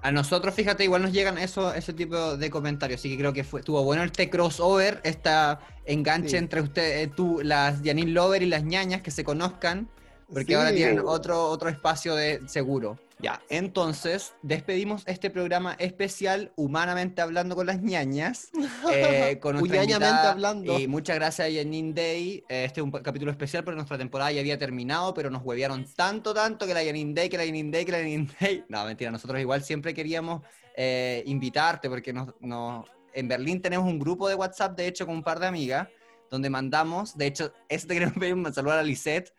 A 0.00 0.10
nosotros, 0.10 0.54
fíjate, 0.54 0.84
igual 0.84 1.02
nos 1.02 1.12
llegan 1.12 1.36
eso, 1.36 1.74
ese 1.74 1.92
tipo 1.92 2.38
de 2.38 2.48
comentarios, 2.50 3.00
así 3.00 3.10
que 3.10 3.18
creo 3.18 3.34
que 3.34 3.44
fue, 3.44 3.60
estuvo 3.60 3.82
bueno 3.84 4.04
este 4.04 4.30
crossover, 4.30 5.00
esta 5.04 5.60
enganche 5.84 6.30
Sí. 6.30 6.36
entre 6.36 6.62
ustedes, 6.62 7.14
tú, 7.14 7.40
las 7.42 7.82
Janine 7.84 8.12
Lover 8.12 8.42
y 8.42 8.46
las 8.46 8.62
ñañas 8.62 9.02
que 9.02 9.10
se 9.10 9.22
conozcan, 9.24 9.88
porque 10.32 10.46
Sí. 10.48 10.54
ahora 10.54 10.72
tienen 10.72 11.00
otro, 11.04 11.48
otro 11.48 11.68
espacio 11.68 12.14
de 12.14 12.40
seguro. 12.48 12.98
Ya, 13.18 13.40
entonces 13.48 14.34
despedimos 14.42 15.02
este 15.06 15.30
programa 15.30 15.74
especial, 15.78 16.52
humanamente 16.54 17.22
hablando 17.22 17.56
con 17.56 17.66
las 17.66 17.80
ñañas, 17.80 18.50
eh, 18.92 19.38
con 19.40 19.56
invitada, 19.58 20.30
hablando. 20.32 20.78
Y 20.78 20.86
muchas 20.86 21.16
gracias 21.16 21.48
a 21.48 21.50
Janine 21.50 21.94
Day. 21.94 22.44
Eh, 22.48 22.64
Este 22.66 22.80
es 22.80 22.84
un 22.84 22.90
capítulo 22.90 23.30
especial 23.30 23.64
porque 23.64 23.76
nuestra 23.76 23.96
temporada 23.96 24.32
ya 24.32 24.40
había 24.40 24.58
terminado, 24.58 25.14
pero 25.14 25.30
nos 25.30 25.42
huevearon 25.42 25.86
tanto, 25.96 26.34
tanto 26.34 26.66
que 26.66 26.74
la 26.74 26.84
Janine 26.84 27.14
Day, 27.14 27.28
que 27.30 27.38
la 27.38 27.46
Janine 27.46 27.70
Day, 27.70 27.84
que 27.86 27.92
la 27.92 27.98
Janine 27.98 28.28
Day. 28.38 28.64
No, 28.68 28.84
mentira, 28.84 29.10
nosotros 29.10 29.40
igual 29.40 29.62
siempre 29.62 29.94
queríamos 29.94 30.42
eh, 30.76 31.22
invitarte 31.24 31.88
porque 31.88 32.12
nos, 32.12 32.34
nos- 32.40 32.84
en 33.14 33.28
Berlín 33.28 33.62
tenemos 33.62 33.86
un 33.90 33.98
grupo 33.98 34.28
de 34.28 34.34
WhatsApp, 34.34 34.76
de 34.76 34.88
hecho, 34.88 35.06
con 35.06 35.14
un 35.14 35.22
par 35.22 35.40
de 35.40 35.46
amigas, 35.46 35.88
donde 36.30 36.50
mandamos, 36.50 37.16
de 37.16 37.26
hecho, 37.28 37.50
eso 37.70 37.86
te 37.86 37.94
queremos 37.94 38.18
pedir 38.18 38.34
un 38.34 38.52
saludo 38.52 38.74
a 38.74 38.82
Lisette. 38.82 39.32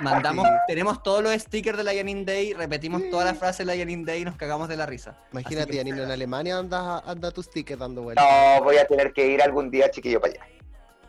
Mandamos, 0.00 0.46
tenemos 0.66 1.02
todos 1.02 1.22
los 1.22 1.32
stickers 1.34 1.76
de 1.76 1.84
la 1.84 1.92
Janine 1.92 2.24
Day, 2.24 2.52
repetimos 2.52 3.02
todas 3.10 3.26
las 3.26 3.38
frases 3.38 3.66
de 3.66 3.72
la 3.72 3.78
Janine 3.78 4.04
Day 4.04 4.22
y 4.22 4.24
nos 4.24 4.36
cagamos 4.36 4.68
de 4.68 4.76
la 4.76 4.86
risa. 4.86 5.18
Imagínate, 5.32 5.76
Janine, 5.76 6.02
en 6.02 6.10
Alemania 6.10 6.58
anda, 6.58 7.00
anda 7.00 7.30
tus 7.32 7.50
tickets 7.50 7.80
dando 7.80 8.02
vueltas. 8.02 8.24
No, 8.24 8.62
voy 8.62 8.76
a 8.76 8.86
tener 8.86 9.12
que 9.12 9.26
ir 9.26 9.42
algún 9.42 9.70
día, 9.70 9.90
chiquillo, 9.90 10.20
para 10.20 10.34
allá. 10.34 10.46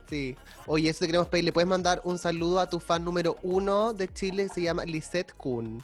Sí. 0.09 0.35
Oye, 0.65 0.89
eso 0.89 1.01
te 1.01 1.05
queremos 1.05 1.27
pedir. 1.27 1.45
Le 1.45 1.53
puedes 1.53 1.67
mandar 1.67 2.01
un 2.03 2.17
saludo 2.17 2.59
a 2.59 2.67
tu 2.67 2.79
fan 2.79 3.05
número 3.05 3.35
uno 3.43 3.93
de 3.93 4.07
Chile, 4.07 4.49
se 4.49 4.63
llama 4.63 4.85
Lisette 4.85 5.33
Kuhn. 5.33 5.83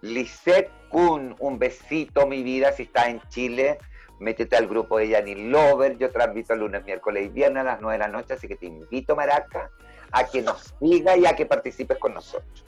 Lisette 0.00 0.70
Kuhn, 0.88 1.36
un 1.38 1.58
besito, 1.58 2.26
mi 2.26 2.42
vida, 2.42 2.72
si 2.72 2.84
estás 2.84 3.08
en 3.08 3.20
Chile, 3.28 3.78
métete 4.20 4.56
al 4.56 4.66
grupo 4.68 4.98
de 4.98 5.10
Janine 5.10 5.50
Lover, 5.50 5.98
yo 5.98 6.10
transmito 6.10 6.54
lunes, 6.54 6.82
miércoles 6.84 7.26
y 7.26 7.28
viernes 7.28 7.60
a 7.60 7.64
las 7.64 7.80
9 7.80 7.98
de 7.98 7.98
la 7.98 8.08
noche, 8.08 8.34
así 8.34 8.48
que 8.48 8.56
te 8.56 8.66
invito, 8.66 9.14
Maraca, 9.14 9.70
a 10.12 10.24
que 10.24 10.42
nos 10.42 10.74
siga 10.78 11.16
y 11.16 11.26
a 11.26 11.34
que 11.34 11.46
participes 11.46 11.98
con 11.98 12.14
nosotros. 12.14 12.64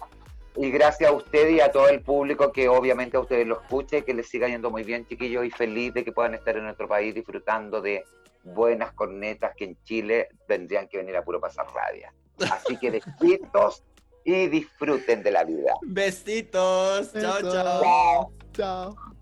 Y 0.56 0.70
gracias 0.70 1.10
a 1.10 1.12
usted 1.12 1.48
y 1.50 1.60
a 1.60 1.72
todo 1.72 1.88
el 1.88 2.00
público 2.00 2.52
que 2.52 2.68
obviamente 2.68 3.16
a 3.16 3.20
ustedes 3.20 3.46
lo 3.46 3.60
escuche, 3.60 4.04
que 4.04 4.14
les 4.14 4.28
siga 4.28 4.48
yendo 4.48 4.70
muy 4.70 4.84
bien, 4.84 5.06
chiquillos, 5.06 5.44
y 5.44 5.50
feliz 5.50 5.92
de 5.94 6.04
que 6.04 6.12
puedan 6.12 6.34
estar 6.34 6.56
en 6.56 6.64
nuestro 6.64 6.88
país 6.88 7.14
disfrutando 7.14 7.80
de 7.80 8.04
buenas 8.44 8.92
cornetas 8.92 9.54
que 9.56 9.64
en 9.64 9.82
Chile 9.82 10.28
vendrían 10.48 10.86
que 10.88 10.98
venir 10.98 11.16
a 11.16 11.24
puro 11.24 11.40
pasar 11.40 11.66
rabia. 11.74 12.12
Así 12.50 12.76
que 12.78 12.90
besitos 12.90 13.82
y 14.24 14.48
disfruten 14.48 15.22
de 15.22 15.30
la 15.30 15.44
vida. 15.44 15.74
Besitos, 15.82 17.12
chao, 17.12 17.40
chao. 17.42 18.32
Chao. 18.52 19.13